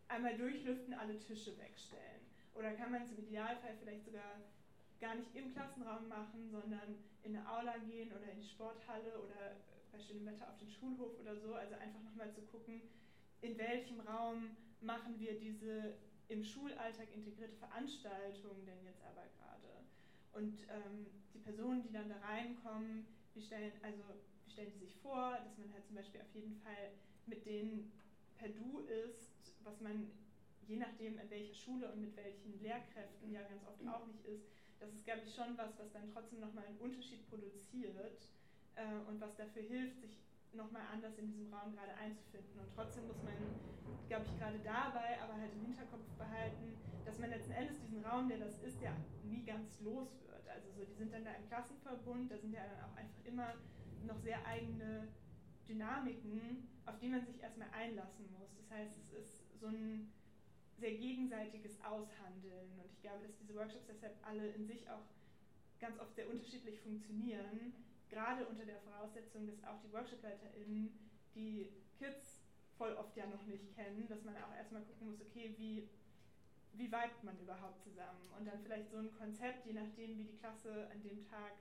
einmal 0.08 0.36
durchlüften, 0.36 0.92
alle 0.94 1.18
Tische 1.18 1.56
wegstellen. 1.58 2.20
Oder 2.54 2.72
kann 2.72 2.90
man 2.90 3.02
es 3.02 3.12
im 3.12 3.18
Idealfall 3.18 3.76
vielleicht 3.78 4.04
sogar 4.04 4.42
gar 5.00 5.14
nicht 5.14 5.34
im 5.34 5.52
Klassenraum 5.52 6.08
machen, 6.08 6.50
sondern 6.50 6.98
in 7.22 7.36
eine 7.36 7.48
Aula 7.48 7.78
gehen 7.78 8.12
oder 8.12 8.30
in 8.30 8.40
die 8.40 8.46
Sporthalle 8.46 9.18
oder 9.18 9.56
bei 9.92 9.98
schönem 9.98 10.26
Wetter 10.26 10.48
auf 10.48 10.58
den 10.58 10.70
Schulhof 10.70 11.18
oder 11.20 11.36
so. 11.36 11.54
Also 11.54 11.74
einfach 11.76 12.02
nochmal 12.02 12.30
zu 12.32 12.42
gucken, 12.42 12.82
in 13.40 13.56
welchem 13.58 14.00
Raum 14.00 14.56
machen 14.80 15.18
wir 15.18 15.38
diese 15.38 15.94
im 16.28 16.42
Schulalltag 16.42 17.12
integrierte 17.12 17.56
Veranstaltung 17.56 18.64
denn 18.64 18.82
jetzt 18.84 19.02
aber 19.04 19.26
gerade. 19.38 19.73
Und 20.34 20.58
ähm, 20.68 21.06
die 21.32 21.38
Personen, 21.38 21.82
die 21.82 21.92
dann 21.92 22.08
da 22.08 22.16
reinkommen, 22.18 23.06
wie 23.34 23.42
stellen, 23.42 23.72
also, 23.82 24.02
wie 24.44 24.50
stellen 24.50 24.72
die 24.72 24.86
sich 24.86 24.96
vor, 24.96 25.38
dass 25.44 25.56
man 25.58 25.72
halt 25.72 25.86
zum 25.86 25.96
Beispiel 25.96 26.20
auf 26.20 26.34
jeden 26.34 26.54
Fall 26.62 26.90
mit 27.26 27.44
denen 27.46 27.90
per 28.36 28.48
Du 28.48 28.80
ist, 28.80 29.52
was 29.62 29.80
man 29.80 30.10
je 30.66 30.76
nachdem, 30.76 31.18
in 31.18 31.30
welcher 31.30 31.54
Schule 31.54 31.90
und 31.90 32.00
mit 32.00 32.16
welchen 32.16 32.60
Lehrkräften 32.62 33.30
ja 33.32 33.42
ganz 33.42 33.64
oft 33.66 33.86
auch 33.86 34.06
nicht 34.06 34.24
ist. 34.24 34.44
Das 34.80 34.90
ist, 34.92 35.04
glaube 35.04 35.22
ich, 35.24 35.34
schon 35.34 35.56
was, 35.56 35.78
was 35.78 35.92
dann 35.92 36.08
trotzdem 36.12 36.40
nochmal 36.40 36.64
einen 36.64 36.78
Unterschied 36.78 37.28
produziert 37.28 38.28
äh, 38.74 39.08
und 39.08 39.20
was 39.20 39.36
dafür 39.36 39.62
hilft, 39.62 40.00
sich 40.00 40.18
nochmal 40.56 40.82
anders 40.92 41.18
in 41.18 41.26
diesem 41.26 41.52
Raum 41.52 41.74
gerade 41.74 41.94
einzufinden. 41.94 42.60
Und 42.60 42.70
trotzdem 42.74 43.06
muss 43.06 43.22
man, 43.22 43.34
glaube 44.08 44.24
ich, 44.26 44.38
gerade 44.38 44.58
dabei 44.58 45.20
aber 45.22 45.34
halt 45.34 45.52
im 45.52 45.66
Hinterkopf 45.66 46.06
behalten, 46.18 46.76
dass 47.04 47.18
man 47.18 47.30
letzten 47.30 47.52
Endes 47.52 47.80
diesen 47.80 48.04
Raum, 48.04 48.28
der 48.28 48.38
das 48.38 48.58
ist, 48.62 48.80
ja 48.80 48.92
nie 49.24 49.44
ganz 49.44 49.80
los 49.80 50.22
wird. 50.26 50.48
Also 50.48 50.70
so, 50.72 50.84
die 50.84 50.94
sind 50.94 51.12
dann 51.12 51.24
da 51.24 51.32
im 51.32 51.46
Klassenverbund, 51.46 52.30
da 52.30 52.38
sind 52.38 52.52
ja 52.52 52.62
dann 52.64 52.84
auch 52.84 52.96
einfach 52.96 53.24
immer 53.24 53.54
noch 54.06 54.18
sehr 54.18 54.44
eigene 54.46 55.08
Dynamiken, 55.68 56.68
auf 56.86 56.98
die 56.98 57.08
man 57.08 57.24
sich 57.24 57.40
erstmal 57.40 57.68
einlassen 57.70 58.30
muss. 58.38 58.54
Das 58.56 58.70
heißt, 58.70 58.98
es 58.98 59.12
ist 59.12 59.60
so 59.60 59.66
ein 59.66 60.12
sehr 60.78 60.94
gegenseitiges 60.94 61.80
Aushandeln. 61.82 62.70
Und 62.78 62.90
ich 62.90 63.00
glaube, 63.00 63.22
dass 63.22 63.36
diese 63.36 63.54
Workshops 63.54 63.86
deshalb 63.86 64.14
alle 64.26 64.46
in 64.48 64.66
sich 64.66 64.88
auch 64.90 65.04
ganz 65.80 65.98
oft 65.98 66.14
sehr 66.14 66.28
unterschiedlich 66.28 66.80
funktionieren, 66.80 67.72
gerade 68.10 68.46
unter 68.46 68.64
der 68.64 68.78
Voraussetzung, 68.80 69.46
dass 69.46 69.62
auch 69.64 69.80
die 69.80 69.92
WorkshopleiterInnen 69.92 70.92
die 71.34 71.72
Kids 71.98 72.40
voll 72.76 72.92
oft 72.94 73.16
ja 73.16 73.26
noch 73.26 73.44
nicht 73.46 73.74
kennen, 73.74 74.08
dass 74.08 74.24
man 74.24 74.36
auch 74.36 74.54
erstmal 74.54 74.82
gucken 74.82 75.10
muss, 75.10 75.20
okay, 75.20 75.54
wie, 75.56 75.88
wie 76.72 76.86
vibet 76.86 77.22
man 77.22 77.38
überhaupt 77.38 77.82
zusammen? 77.82 78.30
Und 78.38 78.46
dann 78.46 78.60
vielleicht 78.62 78.90
so 78.90 78.98
ein 78.98 79.12
Konzept, 79.14 79.66
je 79.66 79.72
nachdem, 79.72 80.18
wie 80.18 80.24
die 80.24 80.36
Klasse 80.36 80.88
an 80.90 81.02
dem 81.02 81.24
Tag 81.28 81.52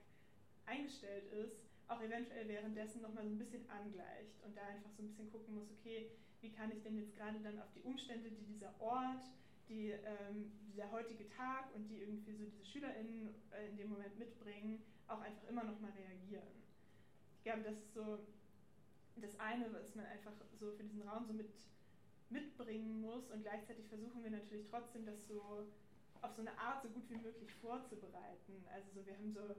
eingestellt 0.65 1.31
ist, 1.31 1.57
auch 1.87 2.01
eventuell 2.01 2.47
währenddessen 2.47 3.01
nochmal 3.01 3.25
so 3.25 3.29
ein 3.29 3.37
bisschen 3.37 3.69
angleicht 3.69 4.41
und 4.43 4.55
da 4.55 4.61
einfach 4.67 4.89
so 4.91 5.03
ein 5.03 5.09
bisschen 5.09 5.31
gucken 5.31 5.55
muss, 5.55 5.69
okay, 5.69 6.09
wie 6.41 6.51
kann 6.51 6.71
ich 6.71 6.81
denn 6.81 6.97
jetzt 6.97 7.15
gerade 7.15 7.39
dann 7.39 7.59
auf 7.59 7.71
die 7.75 7.81
Umstände, 7.81 8.29
die 8.31 8.45
dieser 8.45 8.73
Ort, 8.79 9.23
die, 9.69 9.91
ähm, 9.91 10.51
dieser 10.67 10.91
heutige 10.91 11.27
Tag 11.29 11.73
und 11.75 11.87
die 11.87 12.01
irgendwie 12.01 12.33
so 12.33 12.45
diese 12.45 12.65
SchülerInnen 12.65 13.33
äh, 13.51 13.69
in 13.69 13.77
dem 13.77 13.89
Moment 13.89 14.17
mitbringen, 14.17 14.81
auch 15.07 15.21
einfach 15.21 15.47
immer 15.49 15.63
noch 15.63 15.79
mal 15.79 15.91
reagieren. 15.91 16.47
Ich 17.37 17.43
glaube, 17.43 17.63
das 17.63 17.77
ist 17.77 17.93
so 17.93 18.19
das 19.15 19.39
eine, 19.39 19.71
was 19.73 19.95
man 19.95 20.05
einfach 20.05 20.33
so 20.59 20.71
für 20.71 20.83
diesen 20.83 21.07
Raum 21.07 21.25
so 21.27 21.33
mit, 21.33 21.51
mitbringen 22.29 23.01
muss 23.01 23.29
und 23.29 23.43
gleichzeitig 23.43 23.85
versuchen 23.87 24.23
wir 24.23 24.31
natürlich 24.31 24.65
trotzdem, 24.69 25.05
das 25.05 25.27
so 25.27 25.67
auf 26.21 26.33
so 26.33 26.41
eine 26.41 26.57
Art 26.57 26.81
so 26.81 26.89
gut 26.89 27.03
wie 27.09 27.17
möglich 27.17 27.53
vorzubereiten. 27.61 28.63
Also 28.73 28.87
so, 28.95 29.05
wir 29.05 29.13
haben 29.13 29.31
so 29.33 29.55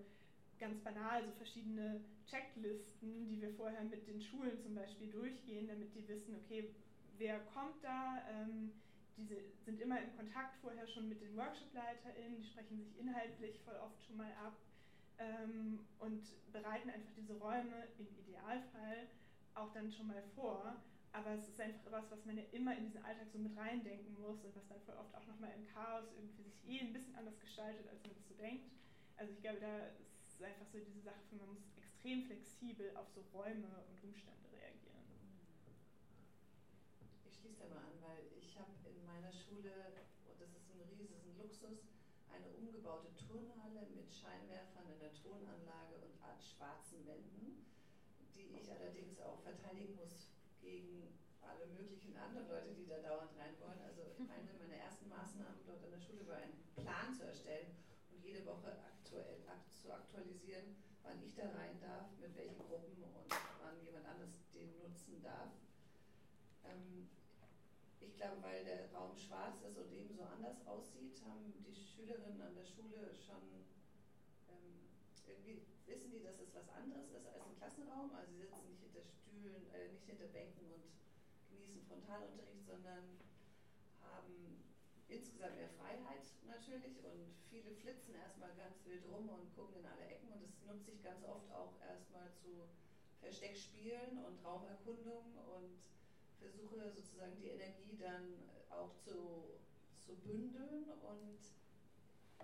ganz 0.58 0.80
banal 0.82 1.24
so 1.24 1.30
verschiedene 1.32 2.00
Checklisten, 2.26 3.28
die 3.28 3.40
wir 3.40 3.52
vorher 3.54 3.84
mit 3.84 4.06
den 4.08 4.20
Schulen 4.20 4.58
zum 4.62 4.74
Beispiel 4.74 5.10
durchgehen, 5.10 5.68
damit 5.68 5.94
die 5.94 6.06
wissen, 6.08 6.34
okay, 6.36 6.70
wer 7.18 7.40
kommt 7.52 7.82
da, 7.82 8.22
ähm, 8.30 8.72
diese 9.16 9.36
sind 9.64 9.80
immer 9.80 10.00
in 10.02 10.16
Kontakt 10.16 10.56
vorher 10.60 10.86
schon 10.88 11.08
mit 11.08 11.20
den 11.20 11.36
WorkshopleiterInnen, 11.36 12.36
die 12.36 12.44
sprechen 12.44 12.78
sich 12.78 12.98
inhaltlich 12.98 13.60
voll 13.60 13.76
oft 13.76 14.02
schon 14.04 14.16
mal 14.16 14.32
ab 14.32 14.56
ähm, 15.18 15.80
und 15.98 16.22
bereiten 16.52 16.90
einfach 16.90 17.12
diese 17.16 17.34
Räume 17.38 17.88
im 17.98 18.08
Idealfall 18.18 19.08
auch 19.54 19.72
dann 19.72 19.90
schon 19.90 20.08
mal 20.08 20.22
vor. 20.34 20.76
Aber 21.12 21.30
es 21.30 21.46
ist 21.46 21.60
einfach 21.60 21.92
was, 21.92 22.10
was 22.10 22.24
man 22.24 22.36
ja 22.36 22.42
immer 22.50 22.76
in 22.76 22.86
diesen 22.86 23.04
Alltag 23.04 23.28
so 23.30 23.38
mit 23.38 23.56
reindenken 23.56 24.20
muss 24.20 24.42
und 24.42 24.56
was 24.56 24.66
dann 24.66 24.80
voll 24.82 24.96
oft 24.96 25.14
auch 25.14 25.26
nochmal 25.26 25.52
im 25.56 25.64
Chaos 25.68 26.10
irgendwie 26.16 26.42
sich 26.42 26.66
eh 26.66 26.80
ein 26.80 26.92
bisschen 26.92 27.14
anders 27.14 27.38
gestaltet, 27.38 27.86
als 27.88 28.02
man 28.02 28.14
das 28.14 28.26
so 28.26 28.34
denkt. 28.34 28.66
Also 29.16 29.32
ich 29.32 29.40
glaube, 29.40 29.60
da 29.60 29.86
ist 30.26 30.42
einfach 30.42 30.66
so 30.66 30.78
diese 30.78 31.02
Sache, 31.02 31.22
man 31.38 31.54
muss 31.54 31.62
extrem 31.76 32.24
flexibel 32.24 32.90
auf 32.96 33.08
so 33.14 33.22
Räume 33.32 33.70
und 33.88 34.02
Umstände 34.02 34.50
reagieren. 34.52 34.83
Da 37.44 37.68
mal 37.68 37.84
an, 37.84 38.00
weil 38.00 38.24
ich 38.40 38.56
habe 38.56 38.72
in 38.88 39.04
meiner 39.04 39.28
Schule, 39.28 39.68
und 40.24 40.40
das 40.40 40.48
ist 40.56 40.64
ein 40.72 40.80
riesigen 40.88 41.36
Luxus, 41.36 41.84
eine 42.32 42.48
umgebaute 42.56 43.12
Turnhalle 43.20 43.84
mit 43.92 44.08
Scheinwerfern 44.08 44.88
in 44.88 44.98
der 44.98 45.12
Tonanlage 45.12 46.00
und 46.00 46.16
Art 46.24 46.40
schwarzen 46.40 47.04
Wänden, 47.04 47.68
die 48.32 48.48
ich 48.56 48.72
allerdings 48.72 49.20
auch 49.20 49.44
verteidigen 49.44 49.94
muss 50.00 50.32
gegen 50.64 51.20
alle 51.44 51.68
möglichen 51.68 52.16
anderen 52.16 52.48
Leute, 52.48 52.72
die 52.72 52.88
da 52.88 52.96
dauernd 53.04 53.36
rein 53.36 53.52
wollen. 53.60 53.80
Also 53.84 54.16
eine 54.24 54.56
meiner 54.56 54.80
ersten 54.80 55.12
Maßnahmen 55.12 55.60
dort 55.68 55.84
an 55.84 55.92
der 55.92 56.00
Schule 56.00 56.26
war, 56.26 56.40
einen 56.40 56.64
Plan 56.74 57.12
zu 57.12 57.28
erstellen 57.28 57.76
und 58.08 58.24
jede 58.24 58.40
Woche 58.46 58.72
aktuell 58.88 59.44
zu 59.68 59.92
aktualisieren, 59.92 60.80
wann 61.04 61.20
ich 61.20 61.36
da 61.36 61.44
rein 61.52 61.76
darf, 61.78 62.08
mit 62.18 62.34
welchen 62.34 62.56
Gruppen 62.64 63.04
und 63.04 63.28
wann 63.60 63.84
jemand 63.84 64.06
anders 64.08 64.32
den 64.56 64.72
nutzen 64.80 65.20
darf. 65.20 65.52
Glaube, 68.24 68.40
weil 68.40 68.64
der 68.64 68.88
Raum 68.96 69.12
schwarz 69.14 69.60
ist 69.68 69.76
und 69.76 69.92
eben 69.92 70.08
so 70.16 70.24
anders 70.24 70.56
aussieht, 70.66 71.20
haben 71.28 71.52
die 71.60 71.76
Schülerinnen 71.76 72.40
an 72.40 72.54
der 72.56 72.64
Schule 72.64 73.12
schon 73.12 73.68
ähm, 74.48 74.88
irgendwie 75.28 75.60
wissen 75.84 76.08
die, 76.10 76.24
dass 76.24 76.40
es 76.40 76.54
was 76.54 76.66
anderes 76.72 77.12
ist 77.12 77.26
als 77.28 77.44
ein 77.44 77.54
Klassenraum. 77.60 78.16
Also 78.16 78.32
sie 78.32 78.48
sitzen 78.48 78.64
nicht 78.64 78.80
hinter 78.80 79.04
Stühlen, 79.04 79.68
äh, 79.76 79.92
nicht 79.92 80.06
hinter 80.08 80.24
Bänken 80.32 80.72
und 80.72 80.88
genießen 81.52 81.84
Frontalunterricht, 81.84 82.64
sondern 82.64 83.20
haben 84.00 84.64
insgesamt 85.08 85.56
mehr 85.60 85.68
Freiheit 85.76 86.24
natürlich 86.48 87.04
und 87.04 87.28
viele 87.50 87.76
flitzen 87.76 88.14
erstmal 88.14 88.56
ganz 88.56 88.80
wild 88.86 89.04
rum 89.04 89.28
und 89.28 89.52
gucken 89.52 89.84
in 89.84 89.84
alle 89.84 90.08
Ecken 90.08 90.32
und 90.32 90.48
es 90.48 90.64
nutzt 90.64 90.86
sich 90.86 91.02
ganz 91.04 91.22
oft 91.28 91.52
auch 91.52 91.76
erstmal 91.84 92.32
zu 92.40 92.72
Versteckspielen 93.20 94.16
und 94.24 94.42
Raumerkundung 94.42 95.36
und 95.44 95.76
versuche 96.64 96.88
sozusagen 96.96 97.36
die 97.36 97.48
Energie 97.48 97.96
dann 98.00 98.40
auch 98.70 98.96
zu, 98.96 99.52
zu 100.00 100.16
bündeln 100.24 100.88
und 101.04 101.40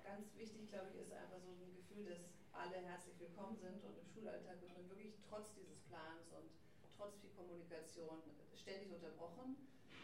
ganz 0.05 0.37
wichtig, 0.37 0.69
glaube 0.69 0.93
ich, 0.93 1.01
ist 1.01 1.13
einfach 1.13 1.41
so 1.41 1.49
ein 1.49 1.73
Gefühl, 1.73 2.05
dass 2.05 2.29
alle 2.53 2.77
herzlich 2.85 3.19
willkommen 3.19 3.57
sind 3.57 3.81
und 3.81 3.97
im 3.97 4.05
Schulalltag 4.05 4.61
wird 4.61 4.77
man 4.77 4.89
wirklich 4.91 5.17
trotz 5.25 5.55
dieses 5.57 5.81
Plans 5.89 6.29
und 6.37 6.53
trotz 6.97 7.17
viel 7.21 7.31
Kommunikation 7.33 8.21
ständig 8.53 8.93
unterbrochen 8.93 9.57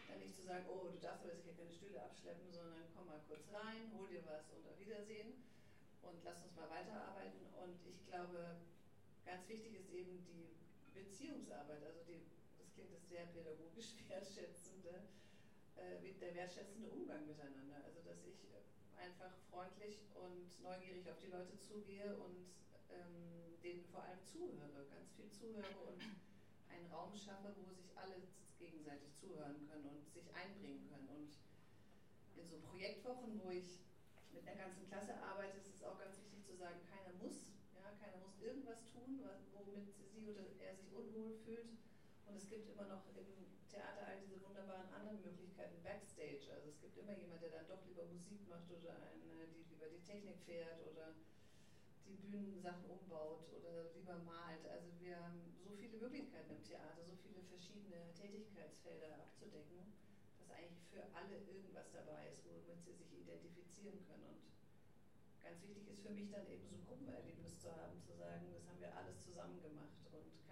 dann 0.09 0.21
nicht 0.21 0.37
zu 0.37 0.43
sagen, 0.43 0.65
oh, 0.71 0.89
du 0.89 0.99
darfst 1.03 1.25
aber 1.25 1.35
jetzt 1.35 1.45
hier 1.45 1.59
keine 1.59 1.73
Stühle 1.73 2.01
abschleppen, 2.01 2.47
sondern 2.53 2.87
komm 2.95 3.07
mal 3.07 3.21
kurz 3.27 3.43
rein, 3.53 3.91
hol 3.99 4.07
dir 4.07 4.23
was 4.25 4.49
und 4.55 4.63
auf 4.71 4.79
Wiedersehen 4.79 5.35
und 6.03 6.23
lass 6.23 6.45
uns 6.47 6.55
mal 6.55 6.71
weiterarbeiten. 6.71 7.43
Und 7.59 7.75
ich 7.91 8.07
glaube, 8.07 8.55
ganz 9.27 9.49
wichtig 9.49 9.75
ist 9.75 9.91
eben 9.91 10.23
die 10.23 10.55
Beziehungsarbeit, 10.95 11.83
also 11.83 12.07
die, 12.07 12.23
sehr 13.17 13.33
pädagogisch 13.33 13.97
wertschätzende, 14.13 15.09
äh, 15.81 16.13
der 16.21 16.35
wertschätzende 16.37 16.89
Umgang 16.93 17.25
miteinander. 17.25 17.81
Also 17.89 18.05
dass 18.05 18.21
ich 18.29 18.45
einfach 19.01 19.33
freundlich 19.49 20.05
und 20.13 20.53
neugierig 20.61 21.09
auf 21.09 21.17
die 21.25 21.33
Leute 21.33 21.57
zugehe 21.57 22.13
und 22.21 22.45
ähm, 22.93 23.57
denen 23.63 23.85
vor 23.89 24.05
allem 24.05 24.21
zuhöre, 24.21 24.85
ganz 24.93 25.13
viel 25.17 25.31
zuhöre 25.33 25.81
und 25.89 26.05
einen 26.69 26.93
Raum 26.93 27.17
schaffe, 27.17 27.57
wo 27.57 27.73
sich 27.73 27.97
alle 27.97 28.21
gegenseitig 28.59 29.17
zuhören 29.17 29.65
können 29.65 29.89
und 29.89 30.13
sich 30.13 30.29
einbringen 30.35 30.85
können. 30.93 31.09
Und 31.09 31.33
in 32.37 32.47
so 32.47 32.59
Projektwochen, 32.69 33.41
wo 33.43 33.51
ich 33.51 33.81
mit 34.33 34.47
einer 34.47 34.61
ganzen 34.69 34.85
Klasse 34.89 35.17
arbeite, 35.25 35.57
ist 35.57 35.73
es 35.73 35.83
auch 35.83 35.99
ganz 35.99 36.21
wichtig 36.21 36.45
zu 36.45 36.55
sagen, 36.57 36.85
keiner 36.85 37.17
muss, 37.17 37.49
ja, 37.73 37.97
keiner 37.97 38.21
muss 38.21 38.37
irgendwas 38.41 38.85
tun, 38.93 39.25
womit 39.55 39.89
sie 40.13 40.29
oder 40.29 40.45
er 40.61 40.77
sich 40.77 40.93
unwohl 40.93 41.33
fühlt. 41.33 41.86
Es 42.37 42.53
gibt 42.53 42.69
immer 42.69 42.85
noch 42.85 43.01
im 43.17 43.49
Theater 43.65 44.13
all 44.13 44.21
diese 44.21 44.37
wunderbaren 44.45 44.93
anderen 44.93 45.25
Möglichkeiten 45.25 45.81
backstage. 45.81 46.53
Also 46.53 46.69
es 46.69 46.79
gibt 46.85 46.93
immer 47.01 47.17
jemand, 47.17 47.41
der 47.41 47.49
dann 47.49 47.65
doch 47.65 47.81
lieber 47.89 48.05
Musik 48.13 48.45
macht 48.47 48.69
oder 48.69 48.93
eine, 49.09 49.49
die 49.57 49.65
lieber 49.73 49.89
die 49.89 50.05
Technik 50.05 50.37
fährt 50.45 50.85
oder 50.85 51.17
die 52.05 52.21
Bühnensachen 52.29 52.93
umbaut 52.93 53.49
oder 53.57 53.89
lieber 53.97 54.21
malt. 54.29 54.69
Also 54.69 54.93
wir 55.01 55.17
haben 55.17 55.49
so 55.65 55.73
viele 55.81 55.97
Möglichkeiten 55.97 56.61
im 56.61 56.63
Theater, 56.63 57.09
so 57.09 57.17
viele 57.25 57.41
verschiedene 57.49 58.13
Tätigkeitsfelder 58.13 59.17
abzudecken, 59.17 59.97
dass 60.37 60.53
eigentlich 60.53 60.85
für 60.93 61.09
alle 61.17 61.41
irgendwas 61.41 61.89
dabei 61.89 62.29
ist, 62.29 62.45
womit 62.45 62.85
sie 62.85 62.93
sich 63.01 63.17
identifizieren 63.17 64.05
können. 64.05 64.29
Und 64.29 65.41
ganz 65.41 65.65
wichtig 65.65 65.89
ist 65.89 66.05
für 66.05 66.13
mich 66.13 66.29
dann 66.29 66.45
eben 66.53 66.69
so 66.69 66.77
ein 66.77 66.85
Gruppenerlebnis 66.85 67.65
zu 67.65 67.73
haben, 67.73 67.97
zu 68.05 68.13
sagen, 68.13 68.53
das 68.53 68.69
haben 68.69 68.81
wir 68.81 68.93
alles 68.93 69.25
zusammen 69.25 69.57
gemacht 69.65 69.96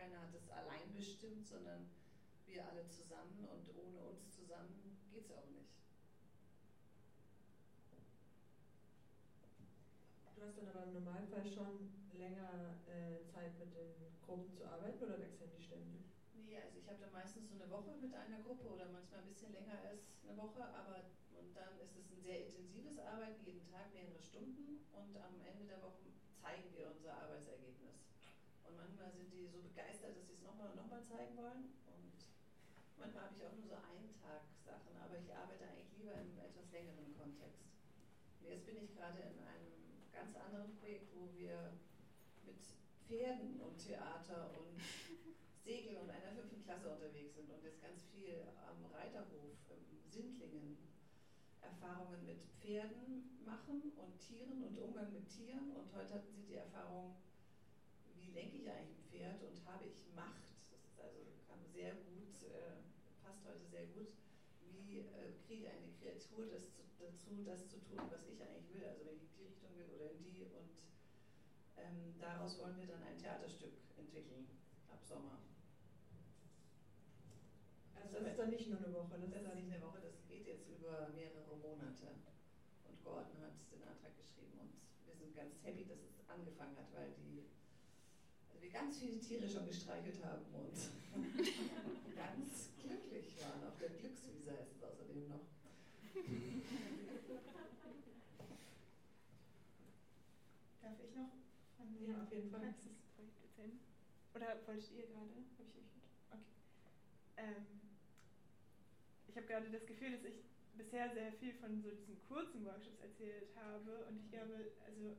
keiner 0.05 0.21
hat 0.21 0.35
es 0.35 0.51
allein 0.51 0.93
bestimmt, 0.93 1.49
sondern 1.49 1.89
wir 2.47 2.69
alle 2.69 2.87
zusammen 2.89 3.45
und 3.49 3.75
ohne 3.77 4.01
uns 4.05 4.37
zusammen 4.37 4.99
geht 5.11 5.25
es 5.25 5.33
auch 5.33 5.49
nicht. 5.49 5.73
Du 10.37 10.43
hast 10.43 10.59
dann 10.59 10.69
aber 10.69 10.85
im 10.85 10.93
Normalfall 10.93 11.47
schon 11.47 11.89
länger 12.13 12.77
äh, 12.85 13.25
Zeit 13.25 13.59
mit 13.59 13.73
den 13.73 13.95
Gruppen 14.21 14.53
zu 14.53 14.67
arbeiten 14.67 15.03
oder 15.03 15.19
wechseln 15.19 15.51
die 15.57 15.63
ständig? 15.63 16.05
Nee, 16.35 16.59
also 16.59 16.77
ich 16.77 16.89
habe 16.89 17.01
da 17.01 17.09
meistens 17.09 17.49
so 17.49 17.55
eine 17.55 17.71
Woche 17.71 17.97
mit 17.97 18.13
einer 18.13 18.41
Gruppe 18.41 18.69
oder 18.69 18.91
manchmal 18.91 19.21
ein 19.21 19.27
bisschen 19.27 19.53
länger 19.53 19.79
als 19.81 20.21
eine 20.23 20.37
Woche, 20.37 20.63
aber 20.75 21.01
und 21.33 21.57
dann 21.57 21.79
ist 21.81 21.97
es 21.97 22.11
ein 22.11 22.21
sehr 22.21 22.45
intensives 22.45 22.99
Arbeiten, 22.99 23.43
jeden 23.45 23.67
Tag 23.67 23.93
mehrere 23.93 24.21
Stunden 24.21 24.85
und 24.93 25.17
am 25.17 25.41
Ende 25.41 25.65
der 25.65 25.81
Woche 25.81 26.13
zeigen 26.37 26.71
wir 26.75 26.91
unser 26.91 27.17
Arbeitsergebnis. 27.17 27.84
Und 29.05 29.13
manchmal 29.13 29.29
sind 29.29 29.37
die 29.37 29.53
so 29.53 29.61
begeistert, 29.61 30.17
dass 30.17 30.25
sie 30.25 30.33
es 30.33 30.41
nochmal 30.41 30.73
und 30.73 30.81
nochmal 30.81 31.05
zeigen 31.05 31.37
wollen 31.37 31.77
und 31.93 32.17
manchmal 32.97 33.29
habe 33.29 33.37
ich 33.37 33.45
auch 33.45 33.53
nur 33.53 33.69
so 33.69 33.77
Eintagsachen, 33.77 34.97
aber 34.97 35.21
ich 35.21 35.29
arbeite 35.29 35.69
eigentlich 35.69 35.93
lieber 36.01 36.17
im 36.17 36.33
etwas 36.41 36.73
längeren 36.73 37.13
Kontext. 37.13 37.69
Jetzt 38.41 38.65
bin 38.65 38.81
ich 38.81 38.97
gerade 38.97 39.21
in 39.29 39.45
einem 39.45 40.09
ganz 40.09 40.33
anderen 40.41 40.73
Projekt, 40.81 41.13
wo 41.13 41.29
wir 41.37 41.77
mit 42.49 42.65
Pferden 43.05 43.61
und 43.61 43.77
Theater 43.77 44.57
und 44.57 44.81
Segeln 45.69 46.01
und 46.01 46.09
einer 46.09 46.33
fünften 46.33 46.65
Klasse 46.65 46.89
unterwegs 46.89 47.37
sind 47.37 47.53
und 47.53 47.61
jetzt 47.61 47.85
ganz 47.85 48.09
viel 48.09 48.41
am 48.57 48.89
Reiterhof 48.89 49.53
im 49.69 49.85
Sindlingen 50.09 50.81
Erfahrungen 51.61 52.25
mit 52.25 52.41
Pferden 52.57 53.37
machen 53.45 53.93
und 54.01 54.17
Tieren 54.17 54.65
und 54.65 54.79
Umgang 54.79 55.13
mit 55.13 55.29
Tieren. 55.29 55.77
Und 55.77 55.93
heute 55.93 56.15
hatten 56.15 56.33
sie 56.33 56.45
die 56.49 56.57
Erfahrung, 56.57 57.17
lenke 58.35 58.59
ich 58.59 58.69
eigentlich 58.69 58.99
ein 58.99 59.07
Pferd 59.09 59.43
und 59.47 59.57
habe 59.65 59.85
ich 59.87 59.95
Macht? 60.15 60.43
Das 60.71 60.83
ist 60.83 60.99
also 61.01 61.23
kam 61.47 61.63
sehr 61.73 61.95
gut, 62.03 62.35
äh, 62.43 62.83
passt 63.23 63.47
heute 63.47 63.65
sehr 63.71 63.87
gut. 63.95 64.11
Wie 64.61 64.99
äh, 64.99 65.39
kriege 65.47 65.67
ich 65.67 65.71
eine 65.71 65.89
Kreatur 66.03 66.47
das 66.51 66.67
zu, 66.75 66.83
dazu, 66.99 67.31
das 67.47 67.71
zu 67.71 67.79
tun, 67.87 68.03
was 68.11 68.27
ich 68.27 68.43
eigentlich 68.43 68.75
will? 68.75 68.85
Also 68.85 69.07
wenn 69.07 69.15
ich 69.15 69.31
in 69.31 69.35
die 69.39 69.47
Richtung 69.47 69.71
will 69.79 69.89
oder 69.95 70.11
in 70.11 70.23
die. 70.27 70.43
Und 70.51 70.75
ähm, 71.79 72.19
daraus 72.19 72.59
wollen 72.59 72.79
wir 72.79 72.87
dann 72.87 73.03
ein 73.03 73.19
Theaterstück 73.19 73.73
entwickeln 73.97 74.47
ab 74.91 75.03
Sommer. 75.07 75.39
Also 77.95 78.19
das 78.19 78.31
ist 78.31 78.39
dann 78.39 78.51
nicht 78.51 78.69
nur 78.69 78.79
eine 78.79 78.93
Woche. 78.93 79.17
Das, 79.19 79.31
das 79.31 79.39
ist 79.39 79.47
dann 79.47 79.57
nicht 79.57 79.73
eine 79.73 79.81
Woche, 79.81 80.01
das 80.03 80.27
geht 80.27 80.47
jetzt 80.47 80.67
über 80.69 81.09
mehrere 81.15 81.57
Monate. 81.57 82.11
Und 82.85 83.03
Gordon 83.03 83.41
hat 83.41 83.55
den 83.71 83.83
Antrag 83.83 84.15
geschrieben 84.17 84.59
und 84.59 84.75
wir 85.07 85.15
sind 85.15 85.35
ganz 85.35 85.63
happy, 85.63 85.87
dass 85.87 86.03
es 86.03 86.29
angefangen 86.29 86.77
hat, 86.77 86.93
weil 86.93 87.13
die 87.13 87.45
ganz 88.75 88.99
viele 88.99 89.21
Tiere 89.21 89.49
schon 89.49 89.67
gestreichelt 89.69 90.19
haben 90.25 90.43
und 90.51 90.75
ganz 92.19 92.71
glücklich 92.83 93.39
waren. 93.39 93.63
Auf 93.71 93.79
der 93.79 93.91
Glückswiese 93.91 94.51
heißt 94.51 94.75
es 94.75 94.83
außerdem 94.83 95.29
noch. 95.29 95.47
Darf 100.83 100.99
ich 100.99 101.15
noch 101.15 101.31
ja, 102.03 102.23
auf 102.23 102.33
jeden 102.33 102.51
Fall. 102.51 102.61
Praxisprojekt 102.61 103.39
erzählen? 103.47 103.79
Oder 104.35 104.59
wolltet 104.67 104.91
ihr 104.91 105.07
gerade? 105.07 105.31
Habe 105.31 105.71
ich 105.71 105.79
euch? 105.79 105.95
Okay. 106.35 106.51
Ähm, 107.37 107.67
ich 109.29 109.37
habe 109.37 109.47
gerade 109.47 109.71
das 109.71 109.87
Gefühl, 109.87 110.11
dass 110.19 110.25
ich 110.25 110.43
bisher 110.77 111.15
sehr 111.15 111.33
viel 111.35 111.55
von 111.55 111.81
so 111.81 111.91
diesen 111.91 112.19
kurzen 112.27 112.65
Workshops 112.65 112.99
erzählt 112.99 113.55
habe 113.55 114.05
und 114.11 114.19
ich 114.19 114.29
glaube, 114.31 114.73
also 114.85 115.15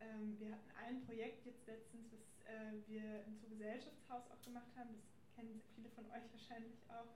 ähm, 0.00 0.36
wir 0.40 0.50
hatten 0.50 0.70
ein 0.84 1.06
Projekt 1.06 1.46
jetzt 1.46 1.64
letztens, 1.68 2.10
was 2.10 2.31
äh, 2.52 2.76
wir 2.86 3.24
im 3.24 3.40
Gesellschaftshaus 3.40 4.28
auch 4.30 4.42
gemacht 4.44 4.68
haben, 4.76 4.92
das 4.92 5.34
kennen 5.34 5.60
viele 5.74 5.88
von 5.90 6.04
euch 6.12 6.28
wahrscheinlich 6.32 6.76
auch, 6.92 7.08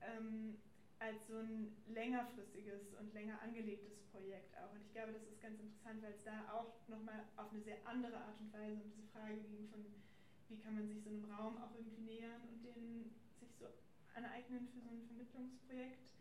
ähm, 0.00 0.58
als 0.98 1.26
so 1.26 1.36
ein 1.36 1.76
längerfristiges 1.86 2.94
und 2.98 3.12
länger 3.12 3.40
angelegtes 3.42 3.98
Projekt 4.10 4.56
auch. 4.56 4.72
Und 4.72 4.80
ich 4.80 4.92
glaube, 4.92 5.12
das 5.12 5.22
ist 5.28 5.42
ganz 5.42 5.60
interessant, 5.60 6.02
weil 6.02 6.12
es 6.12 6.22
da 6.24 6.48
auch 6.52 6.88
nochmal 6.88 7.20
auf 7.36 7.52
eine 7.52 7.60
sehr 7.60 7.76
andere 7.84 8.16
Art 8.16 8.40
und 8.40 8.52
Weise 8.52 8.80
um 8.80 8.88
diese 8.88 9.06
Frage 9.12 9.36
ging 9.42 9.68
von, 9.68 9.84
wie 10.48 10.56
kann 10.56 10.74
man 10.74 10.88
sich 10.88 11.02
so 11.02 11.10
einem 11.10 11.24
Raum 11.30 11.58
auch 11.58 11.74
irgendwie 11.74 12.00
nähern 12.00 12.40
und 12.48 12.64
den 12.64 13.12
sich 13.40 13.52
so 13.58 13.66
aneignen 14.14 14.68
für 14.72 14.80
so 14.80 14.88
ein 14.88 15.04
Vermittlungsprojekt. 15.04 16.14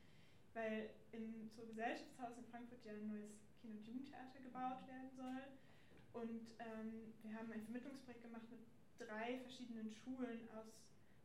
Weil 0.54 0.90
im 1.12 1.52
Gesellschaftshaus 1.56 2.38
in 2.38 2.46
Frankfurt 2.46 2.84
ja 2.84 2.94
ein 2.94 3.08
neues 3.08 3.32
Kinder- 3.62 3.78
und 3.78 3.86
Jugendtheater 3.86 4.40
gebaut 4.40 4.88
werden 4.88 5.12
soll. 5.16 5.44
Und 6.16 6.48
ähm, 6.64 7.12
wir 7.24 7.36
haben 7.36 7.52
ein 7.52 7.62
Vermittlungsprojekt 7.64 8.24
gemacht 8.24 8.48
mit 8.50 8.64
drei 8.98 9.38
verschiedenen 9.40 9.92
Schulen 9.92 10.48
aus 10.56 10.72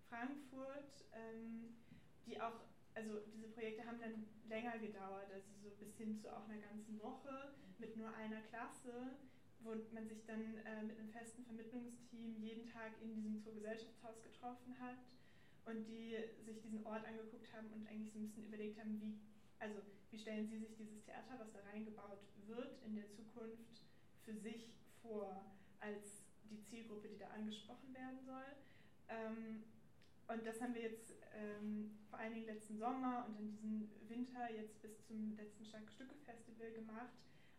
Frankfurt, 0.08 1.06
ähm, 1.14 1.78
die 2.26 2.40
auch, 2.40 2.66
also 2.94 3.20
diese 3.32 3.46
Projekte 3.54 3.86
haben 3.86 4.00
dann 4.00 4.26
länger 4.48 4.78
gedauert, 4.78 5.30
also 5.32 5.46
so 5.62 5.70
bis 5.78 5.94
hin 5.96 6.18
zu 6.18 6.26
auch 6.34 6.48
einer 6.48 6.58
ganzen 6.58 7.00
Woche 7.00 7.54
mit 7.78 7.96
nur 7.96 8.12
einer 8.14 8.42
Klasse, 8.50 9.14
wo 9.60 9.76
man 9.92 10.08
sich 10.08 10.24
dann 10.26 10.58
äh, 10.66 10.82
mit 10.82 10.98
einem 10.98 11.10
festen 11.10 11.44
Vermittlungsteam 11.44 12.34
jeden 12.42 12.66
Tag 12.66 12.90
in 13.00 13.14
diesem 13.14 13.38
Zoogesellschaftshaus 13.38 14.20
getroffen 14.24 14.74
hat 14.80 14.98
und 15.66 15.86
die 15.86 16.16
sich 16.44 16.60
diesen 16.62 16.84
Ort 16.84 17.06
angeguckt 17.06 17.52
haben 17.52 17.70
und 17.72 17.86
eigentlich 17.86 18.12
so 18.12 18.18
ein 18.18 18.26
bisschen 18.26 18.46
überlegt 18.46 18.80
haben, 18.80 19.00
wie, 19.00 19.20
also 19.60 19.80
wie 20.10 20.18
stellen 20.18 20.48
sie 20.48 20.58
sich 20.58 20.74
dieses 20.74 21.04
Theater, 21.04 21.38
was 21.38 21.52
da 21.52 21.60
reingebaut 21.70 22.26
wird, 22.48 22.82
in 22.84 22.96
der 22.96 23.08
Zukunft 23.12 23.84
für 24.24 24.34
sich 24.34 24.79
vor 25.02 25.44
als 25.80 26.24
die 26.50 26.62
Zielgruppe, 26.64 27.08
die 27.08 27.18
da 27.18 27.28
angesprochen 27.28 27.94
werden 27.94 28.20
soll. 28.24 28.56
Ähm, 29.08 29.64
und 30.28 30.46
das 30.46 30.60
haben 30.60 30.74
wir 30.74 30.82
jetzt 30.82 31.14
ähm, 31.34 31.98
vor 32.08 32.18
allen 32.18 32.34
Dingen 32.34 32.46
letzten 32.46 32.78
Sommer 32.78 33.26
und 33.26 33.38
in 33.38 33.50
diesem 33.50 33.90
Winter 34.08 34.50
jetzt 34.52 34.80
bis 34.82 35.04
zum 35.06 35.36
letzten 35.36 35.64
Starke 35.64 35.90
Stücke 35.90 36.14
Festival 36.24 36.70
gemacht, 36.72 37.14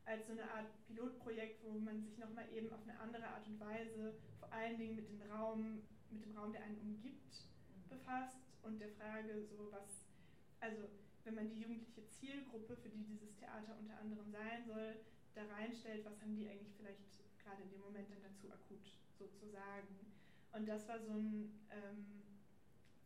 als 0.06 0.28
so 0.28 0.34
eine 0.34 0.50
Art 0.52 0.68
Pilotprojekt, 0.88 1.64
wo 1.64 1.78
man 1.80 2.02
sich 2.02 2.18
nochmal 2.18 2.46
eben 2.54 2.72
auf 2.72 2.82
eine 2.84 2.98
andere 3.00 3.28
Art 3.28 3.46
und 3.48 3.60
Weise 3.60 4.14
vor 4.40 4.52
allen 4.54 4.78
Dingen 4.78 4.96
mit 4.96 5.10
dem 5.10 5.22
Raum, 5.32 5.82
mit 6.10 6.26
dem 6.26 6.38
Raum, 6.38 6.52
der 6.52 6.64
einen 6.64 6.80
umgibt, 6.80 7.46
befasst 7.90 8.40
und 8.64 8.80
der 8.80 8.90
Frage, 8.90 9.46
so 9.46 9.72
was, 9.72 10.08
also 10.60 10.84
wenn 11.24 11.36
man 11.36 11.50
die 11.50 11.62
jugendliche 11.62 12.08
Zielgruppe, 12.08 12.76
für 12.78 12.90
die 12.90 13.04
dieses 13.04 13.36
Theater 13.36 13.78
unter 13.80 13.98
anderem 14.00 14.32
sein 14.32 14.66
soll, 14.66 14.96
da 15.36 15.44
reinstellt, 15.46 16.06
was 16.06 16.20
haben 16.22 16.36
die 16.36 16.50
eigentlich 16.50 16.74
vielleicht 16.78 17.22
gerade 17.44 17.64
in 17.64 17.72
dem 17.72 17.82
Moment 17.82 18.10
dann 18.10 18.22
dazu 18.22 18.52
akut 18.52 18.86
sozusagen. 19.18 19.88
Und 20.54 20.68
das 20.68 20.88
war 20.88 21.00
so 21.00 21.12
ein 21.12 21.52
ähm, 21.72 22.06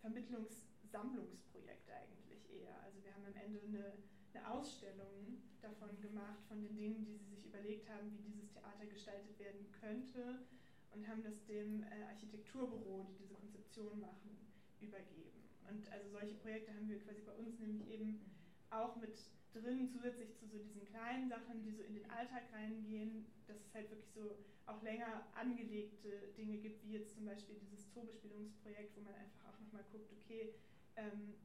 Vermittlungssammlungsprojekt 0.01 1.89
eigentlich 1.91 2.49
eher. 2.51 2.81
Also 2.83 3.03
wir 3.03 3.13
haben 3.13 3.25
am 3.25 3.35
Ende 3.35 3.59
eine, 3.61 3.93
eine 4.33 4.51
Ausstellung 4.51 5.41
davon 5.61 5.99
gemacht, 6.01 6.43
von 6.47 6.61
den 6.61 6.75
Dingen, 6.75 7.05
die 7.05 7.17
sie 7.17 7.35
sich 7.35 7.45
überlegt 7.45 7.89
haben, 7.89 8.11
wie 8.11 8.23
dieses 8.23 8.51
Theater 8.51 8.85
gestaltet 8.85 9.37
werden 9.39 9.71
könnte 9.71 10.45
und 10.91 11.07
haben 11.07 11.23
das 11.23 11.43
dem 11.45 11.83
äh, 11.83 12.03
Architekturbüro, 12.09 13.05
die 13.09 13.17
diese 13.17 13.33
Konzeption 13.33 13.99
machen, 13.99 14.37
übergeben. 14.79 15.43
Und 15.69 15.91
also 15.91 16.09
solche 16.09 16.35
Projekte 16.35 16.73
haben 16.73 16.87
wir 16.87 16.99
quasi 16.99 17.21
bei 17.21 17.33
uns 17.33 17.59
nämlich 17.59 17.87
eben 17.89 18.21
auch 18.69 18.95
mit 18.97 19.17
drin, 19.55 19.87
zusätzlich 19.87 20.35
zu 20.35 20.47
so 20.47 20.57
diesen 20.57 20.83
kleinen 20.85 21.29
Sachen, 21.29 21.63
die 21.63 21.71
so 21.71 21.83
in 21.83 21.95
den 21.95 22.09
Alltag 22.09 22.43
reingehen, 22.51 23.25
dass 23.47 23.57
es 23.57 23.73
halt 23.73 23.89
wirklich 23.89 24.11
so 24.11 24.37
auch 24.65 24.81
länger 24.83 25.27
angelegte 25.33 26.33
Dinge 26.37 26.57
gibt, 26.57 26.83
wie 26.83 26.93
jetzt 26.93 27.13
zum 27.15 27.25
Beispiel 27.25 27.55
dieses 27.55 27.91
Zoobespielungsprojekt, 27.93 28.95
wo 28.97 29.01
man 29.01 29.13
einfach 29.15 29.49
auch 29.49 29.59
nochmal 29.59 29.83
guckt, 29.91 30.11
okay, 30.11 30.53
ähm, 30.95 31.35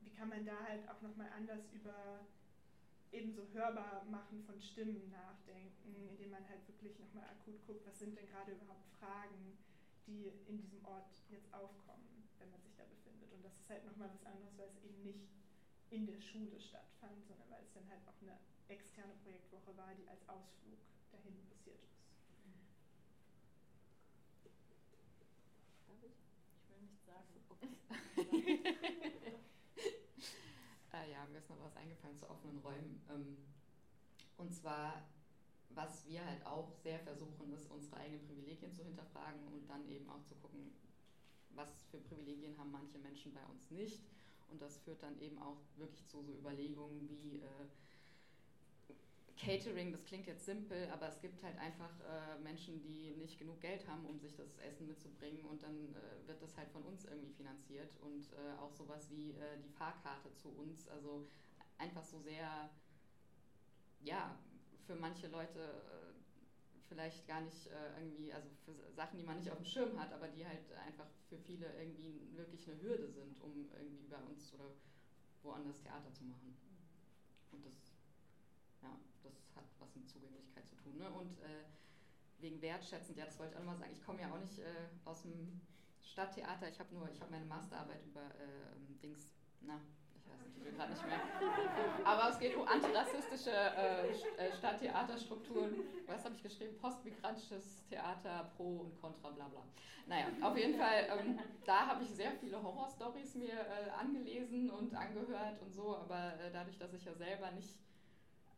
wie 0.00 0.10
kann 0.10 0.28
man 0.28 0.44
da 0.44 0.58
halt 0.66 0.88
auch 0.88 1.00
nochmal 1.02 1.28
anders 1.36 1.68
über 1.72 2.26
ebenso 3.12 3.42
hörbar 3.52 4.04
machen 4.10 4.42
von 4.44 4.60
Stimmen 4.60 5.10
nachdenken, 5.10 5.94
indem 6.10 6.30
man 6.30 6.48
halt 6.48 6.66
wirklich 6.68 6.98
nochmal 6.98 7.24
akut 7.24 7.66
guckt, 7.66 7.86
was 7.86 7.98
sind 7.98 8.16
denn 8.16 8.26
gerade 8.26 8.52
überhaupt 8.52 8.86
Fragen, 8.98 9.58
die 10.06 10.32
in 10.46 10.58
diesem 10.58 10.84
Ort 10.84 11.10
jetzt 11.28 11.52
aufkommen, 11.52 12.28
wenn 12.38 12.50
man 12.50 12.60
sich 12.62 12.74
da 12.76 12.84
befindet. 12.84 13.32
Und 13.32 13.44
das 13.44 13.56
ist 13.58 13.68
halt 13.68 13.84
nochmal 13.84 14.10
was 14.12 14.24
anderes, 14.26 14.56
weil 14.56 14.68
es 14.68 14.82
eben 14.84 15.02
nicht 15.02 15.29
in 15.90 16.06
der 16.06 16.20
Schule 16.20 16.60
stattfand, 16.60 17.26
sondern 17.26 17.50
weil 17.50 17.62
es 17.62 17.72
dann 17.72 17.88
halt 17.88 18.06
auch 18.06 18.20
eine 18.22 18.38
externe 18.68 19.14
Projektwoche 19.22 19.76
war, 19.76 19.94
die 19.94 20.06
als 20.08 20.28
Ausflug 20.28 20.78
dahin 21.10 21.42
passiert 21.48 21.82
ist. 21.82 21.98
Darf 25.86 26.02
ich? 26.02 26.12
Ich 26.56 26.68
will 26.70 26.80
nichts 26.80 27.04
sagen. 27.04 27.28
äh, 30.92 31.10
ja, 31.10 31.26
mir 31.26 31.38
ist 31.38 31.50
noch 31.50 31.60
was 31.60 31.76
eingefallen 31.76 32.18
zu 32.18 32.30
offenen 32.30 32.58
Räumen. 32.58 33.02
Ähm, 33.10 33.38
und 34.36 34.54
zwar 34.54 35.02
was 35.74 36.06
wir 36.06 36.24
halt 36.24 36.44
auch 36.46 36.70
sehr 36.82 36.98
versuchen, 37.00 37.52
ist, 37.52 37.70
unsere 37.70 37.96
eigenen 37.96 38.26
Privilegien 38.26 38.72
zu 38.72 38.82
hinterfragen 38.82 39.46
und 39.48 39.68
dann 39.68 39.88
eben 39.88 40.08
auch 40.10 40.22
zu 40.24 40.34
gucken, 40.36 40.72
was 41.50 41.84
für 41.90 41.98
Privilegien 41.98 42.56
haben 42.58 42.70
manche 42.70 42.98
Menschen 42.98 43.32
bei 43.32 43.44
uns 43.44 43.70
nicht. 43.70 44.00
Und 44.50 44.60
das 44.60 44.78
führt 44.78 45.02
dann 45.02 45.18
eben 45.20 45.38
auch 45.38 45.58
wirklich 45.76 46.06
zu 46.06 46.22
so 46.22 46.32
Überlegungen 46.34 47.08
wie 47.08 47.38
äh, 47.38 47.66
Catering, 49.40 49.90
das 49.90 50.04
klingt 50.04 50.26
jetzt 50.26 50.44
simpel, 50.44 50.88
aber 50.92 51.08
es 51.08 51.18
gibt 51.20 51.42
halt 51.42 51.56
einfach 51.58 51.90
äh, 52.00 52.38
Menschen, 52.42 52.82
die 52.82 53.14
nicht 53.16 53.38
genug 53.38 53.60
Geld 53.60 53.88
haben, 53.88 54.04
um 54.04 54.18
sich 54.18 54.36
das 54.36 54.58
Essen 54.58 54.86
mitzubringen. 54.86 55.44
Und 55.46 55.62
dann 55.62 55.94
äh, 55.94 56.28
wird 56.28 56.42
das 56.42 56.56
halt 56.58 56.68
von 56.68 56.82
uns 56.82 57.06
irgendwie 57.06 57.32
finanziert. 57.32 57.96
Und 58.02 58.28
äh, 58.32 58.58
auch 58.60 58.72
sowas 58.72 59.08
wie 59.10 59.30
äh, 59.30 59.58
die 59.64 59.70
Fahrkarte 59.70 60.34
zu 60.34 60.50
uns, 60.50 60.88
also 60.88 61.26
einfach 61.78 62.04
so 62.04 62.20
sehr, 62.20 62.68
ja, 64.02 64.38
für 64.86 64.94
manche 64.94 65.28
Leute 65.28 65.60
äh, 65.60 66.19
vielleicht 66.90 67.26
gar 67.26 67.40
nicht 67.40 67.68
äh, 67.68 68.02
irgendwie, 68.02 68.32
also 68.32 68.48
für 68.66 68.74
Sachen, 68.92 69.16
die 69.18 69.24
man 69.24 69.38
nicht 69.38 69.50
auf 69.50 69.56
dem 69.56 69.64
Schirm 69.64 69.98
hat, 69.98 70.12
aber 70.12 70.28
die 70.28 70.44
halt 70.44 70.70
einfach 70.86 71.06
für 71.30 71.38
viele 71.38 71.66
irgendwie 71.80 72.36
wirklich 72.36 72.68
eine 72.68 72.82
Hürde 72.82 73.08
sind, 73.08 73.40
um 73.40 73.70
irgendwie 73.72 74.08
bei 74.08 74.18
uns 74.18 74.52
oder 74.54 74.74
woanders 75.42 75.80
Theater 75.80 76.12
zu 76.12 76.24
machen. 76.24 76.54
Und 77.52 77.64
das 77.64 77.90
was 79.80 79.96
mit 79.96 80.08
Zugänglichkeit 80.08 80.68
zu 80.68 80.76
tun. 80.76 80.96
Ne? 80.98 81.10
Und 81.10 81.38
äh, 81.40 81.64
wegen 82.38 82.60
wertschätzend, 82.62 83.16
ja, 83.18 83.24
das 83.24 83.38
wollte 83.38 83.52
ich 83.52 83.56
auch 83.56 83.64
nochmal 83.64 83.78
sagen, 83.78 83.92
ich 83.92 84.04
komme 84.04 84.20
ja 84.20 84.32
auch 84.32 84.40
nicht 84.40 84.58
äh, 84.58 84.88
aus 85.04 85.22
dem 85.22 85.60
Stadttheater, 86.02 86.68
ich 86.68 86.78
habe 86.78 86.94
nur, 86.94 87.08
ich 87.10 87.20
habe 87.20 87.30
meine 87.30 87.46
Masterarbeit 87.46 88.04
über 88.06 88.22
äh, 88.22 89.00
Dings, 89.02 89.32
na, 89.60 89.80
weiß 90.30 90.42
den 90.44 90.54
Titel 90.54 90.72
gerade 90.72 90.92
nicht 90.92 91.06
mehr. 91.06 91.20
Aber 92.04 92.30
es 92.30 92.38
geht 92.38 92.56
um 92.56 92.66
antirassistische 92.66 93.50
äh, 93.50 94.08
äh, 94.10 94.52
Stadttheaterstrukturen. 94.56 95.74
Was 96.06 96.24
habe 96.24 96.34
ich 96.34 96.42
geschrieben? 96.42 96.76
Postmigrantisches 96.78 97.84
Theater, 97.88 98.50
Pro 98.56 98.78
und 98.80 99.00
Contra, 99.00 99.30
bla 99.30 99.48
bla. 99.48 99.62
Naja, 100.06 100.26
auf 100.40 100.56
jeden 100.56 100.78
Fall, 100.78 101.06
ähm, 101.18 101.38
da 101.64 101.86
habe 101.86 102.02
ich 102.02 102.10
sehr 102.10 102.32
viele 102.32 102.62
Horrorstories 102.62 103.34
mir 103.34 103.52
äh, 103.52 103.90
angelesen 103.90 104.70
und 104.70 104.94
angehört 104.94 105.60
und 105.62 105.72
so, 105.72 105.96
aber 105.96 106.34
äh, 106.40 106.50
dadurch, 106.52 106.78
dass 106.78 106.92
ich 106.92 107.04
ja 107.04 107.14
selber 107.14 107.50
nicht 107.52 107.78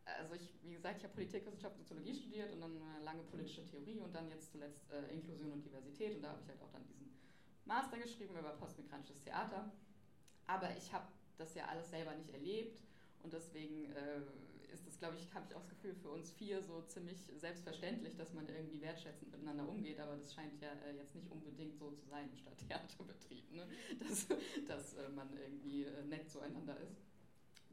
also 0.05 0.35
ich, 0.35 0.53
wie 0.63 0.73
gesagt, 0.73 0.97
ich 0.97 1.03
habe 1.03 1.13
Politikwissenschaft 1.13 1.75
und 1.77 1.87
Soziologie 1.87 2.13
studiert 2.13 2.51
und 2.51 2.61
dann 2.61 2.75
eine 2.75 3.03
lange 3.03 3.23
politische 3.23 3.65
Theorie 3.65 3.99
und 3.99 4.13
dann 4.13 4.29
jetzt 4.29 4.51
zuletzt 4.51 4.91
äh, 4.91 5.13
Inklusion 5.13 5.51
und 5.51 5.65
Diversität 5.65 6.15
und 6.15 6.21
da 6.21 6.29
habe 6.29 6.41
ich 6.41 6.47
halt 6.49 6.61
auch 6.61 6.71
dann 6.71 6.85
diesen 6.85 7.13
Master 7.65 7.97
geschrieben 7.97 8.37
über 8.37 8.49
postmigrantisches 8.49 9.23
Theater. 9.23 9.71
Aber 10.47 10.75
ich 10.75 10.91
habe 10.91 11.07
das 11.37 11.55
ja 11.55 11.65
alles 11.65 11.89
selber 11.89 12.13
nicht 12.15 12.31
erlebt 12.31 12.81
und 13.23 13.33
deswegen 13.33 13.85
äh, 13.85 14.21
ist 14.73 14.87
das, 14.87 14.97
glaube 14.97 15.15
ich, 15.15 15.33
habe 15.33 15.45
ich 15.47 15.55
auch 15.55 15.61
das 15.61 15.69
Gefühl 15.69 15.95
für 15.95 16.09
uns 16.09 16.31
vier 16.31 16.61
so 16.61 16.81
ziemlich 16.87 17.17
selbstverständlich, 17.37 18.15
dass 18.17 18.33
man 18.33 18.47
irgendwie 18.49 18.81
wertschätzend 18.81 19.31
miteinander 19.31 19.67
umgeht, 19.69 19.99
aber 19.99 20.15
das 20.15 20.33
scheint 20.33 20.59
ja 20.61 20.71
äh, 20.85 20.95
jetzt 20.97 21.15
nicht 21.15 21.29
unbedingt 21.29 21.77
so 21.77 21.91
zu 21.91 22.05
sein 22.07 22.29
im 22.29 22.37
Stadttheaterbetrieb, 22.37 23.51
ne? 23.51 23.67
dass, 23.99 24.27
dass 24.67 24.93
äh, 24.95 25.09
man 25.09 25.29
irgendwie 25.37 25.83
äh, 25.83 26.03
nett 26.05 26.29
zueinander 26.29 26.77
ist. 26.81 27.01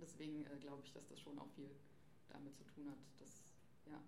Deswegen 0.01 0.45
äh, 0.47 0.57
glaube 0.61 0.83
ich, 0.85 0.93
dass 0.93 1.07
das 1.07 1.19
schon 1.21 1.39
auch 1.39 1.49
viel 1.57 1.71
damit 2.29 2.57
zu 2.57 2.65
tun 2.65 2.89
hat, 2.91 2.99
dass, 3.19 3.55
ja, 3.87 4.01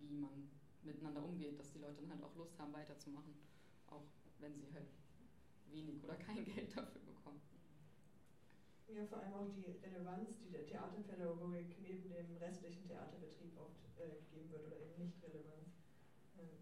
wie 0.00 0.14
man 0.14 0.48
miteinander 0.82 1.24
umgeht, 1.24 1.58
dass 1.58 1.70
die 1.72 1.78
Leute 1.78 2.00
dann 2.02 2.12
halt 2.12 2.22
auch 2.22 2.36
Lust 2.36 2.58
haben, 2.58 2.72
weiterzumachen, 2.72 3.34
auch 3.88 4.04
wenn 4.38 4.56
sie 4.56 4.72
halt 4.72 4.88
wenig 5.70 6.02
oder 6.02 6.14
kein 6.14 6.44
Geld 6.54 6.76
dafür 6.76 7.00
bekommen. 7.02 7.40
Ja, 8.88 9.04
vor 9.04 9.18
allem 9.18 9.34
auch 9.34 9.52
die 9.52 9.68
Relevanz, 9.84 10.40
die 10.42 10.50
der 10.50 10.64
Theaterpädagogik 10.64 11.76
neben 11.78 12.08
dem 12.08 12.36
restlichen 12.40 12.86
Theaterbetrieb 12.86 13.54
oft 13.58 13.84
äh, 14.00 14.16
gegeben 14.24 14.50
wird 14.50 14.64
oder 14.64 14.80
eben 14.80 14.96
nicht 14.96 15.22
Relevanz. 15.22 15.68
Ähm, 16.38 16.56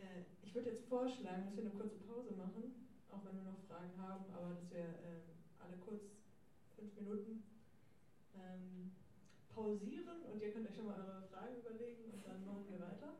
ja. 0.00 0.04
äh, 0.04 0.22
ich 0.40 0.54
würde 0.54 0.70
jetzt 0.70 0.88
vorschlagen, 0.88 1.44
dass 1.44 1.56
wir 1.56 1.64
eine 1.64 1.74
kurze 1.74 1.98
Pause 1.98 2.32
machen, 2.32 2.72
auch 3.10 3.22
wenn 3.24 3.36
wir 3.36 3.42
noch 3.42 3.60
Fragen 3.68 3.94
haben, 4.00 4.30
aber 4.30 4.54
dass 4.54 4.70
wir 4.70 4.80
äh, 4.80 5.20
alle 5.58 5.76
kurz 5.76 6.00
fünf 6.76 6.96
Minuten 6.96 7.44
ähm, 8.34 8.88
pausieren 9.50 10.22
und 10.32 10.40
ihr 10.40 10.48
könnt 10.50 10.66
euch 10.66 10.74
schon 10.74 10.86
mal 10.86 10.96
eure 10.96 11.22
Fragen 11.28 11.58
überlegen 11.58 12.08
und 12.08 12.24
dann 12.24 12.42
machen 12.44 12.70
wir 12.70 12.80
weiter. 12.80 13.12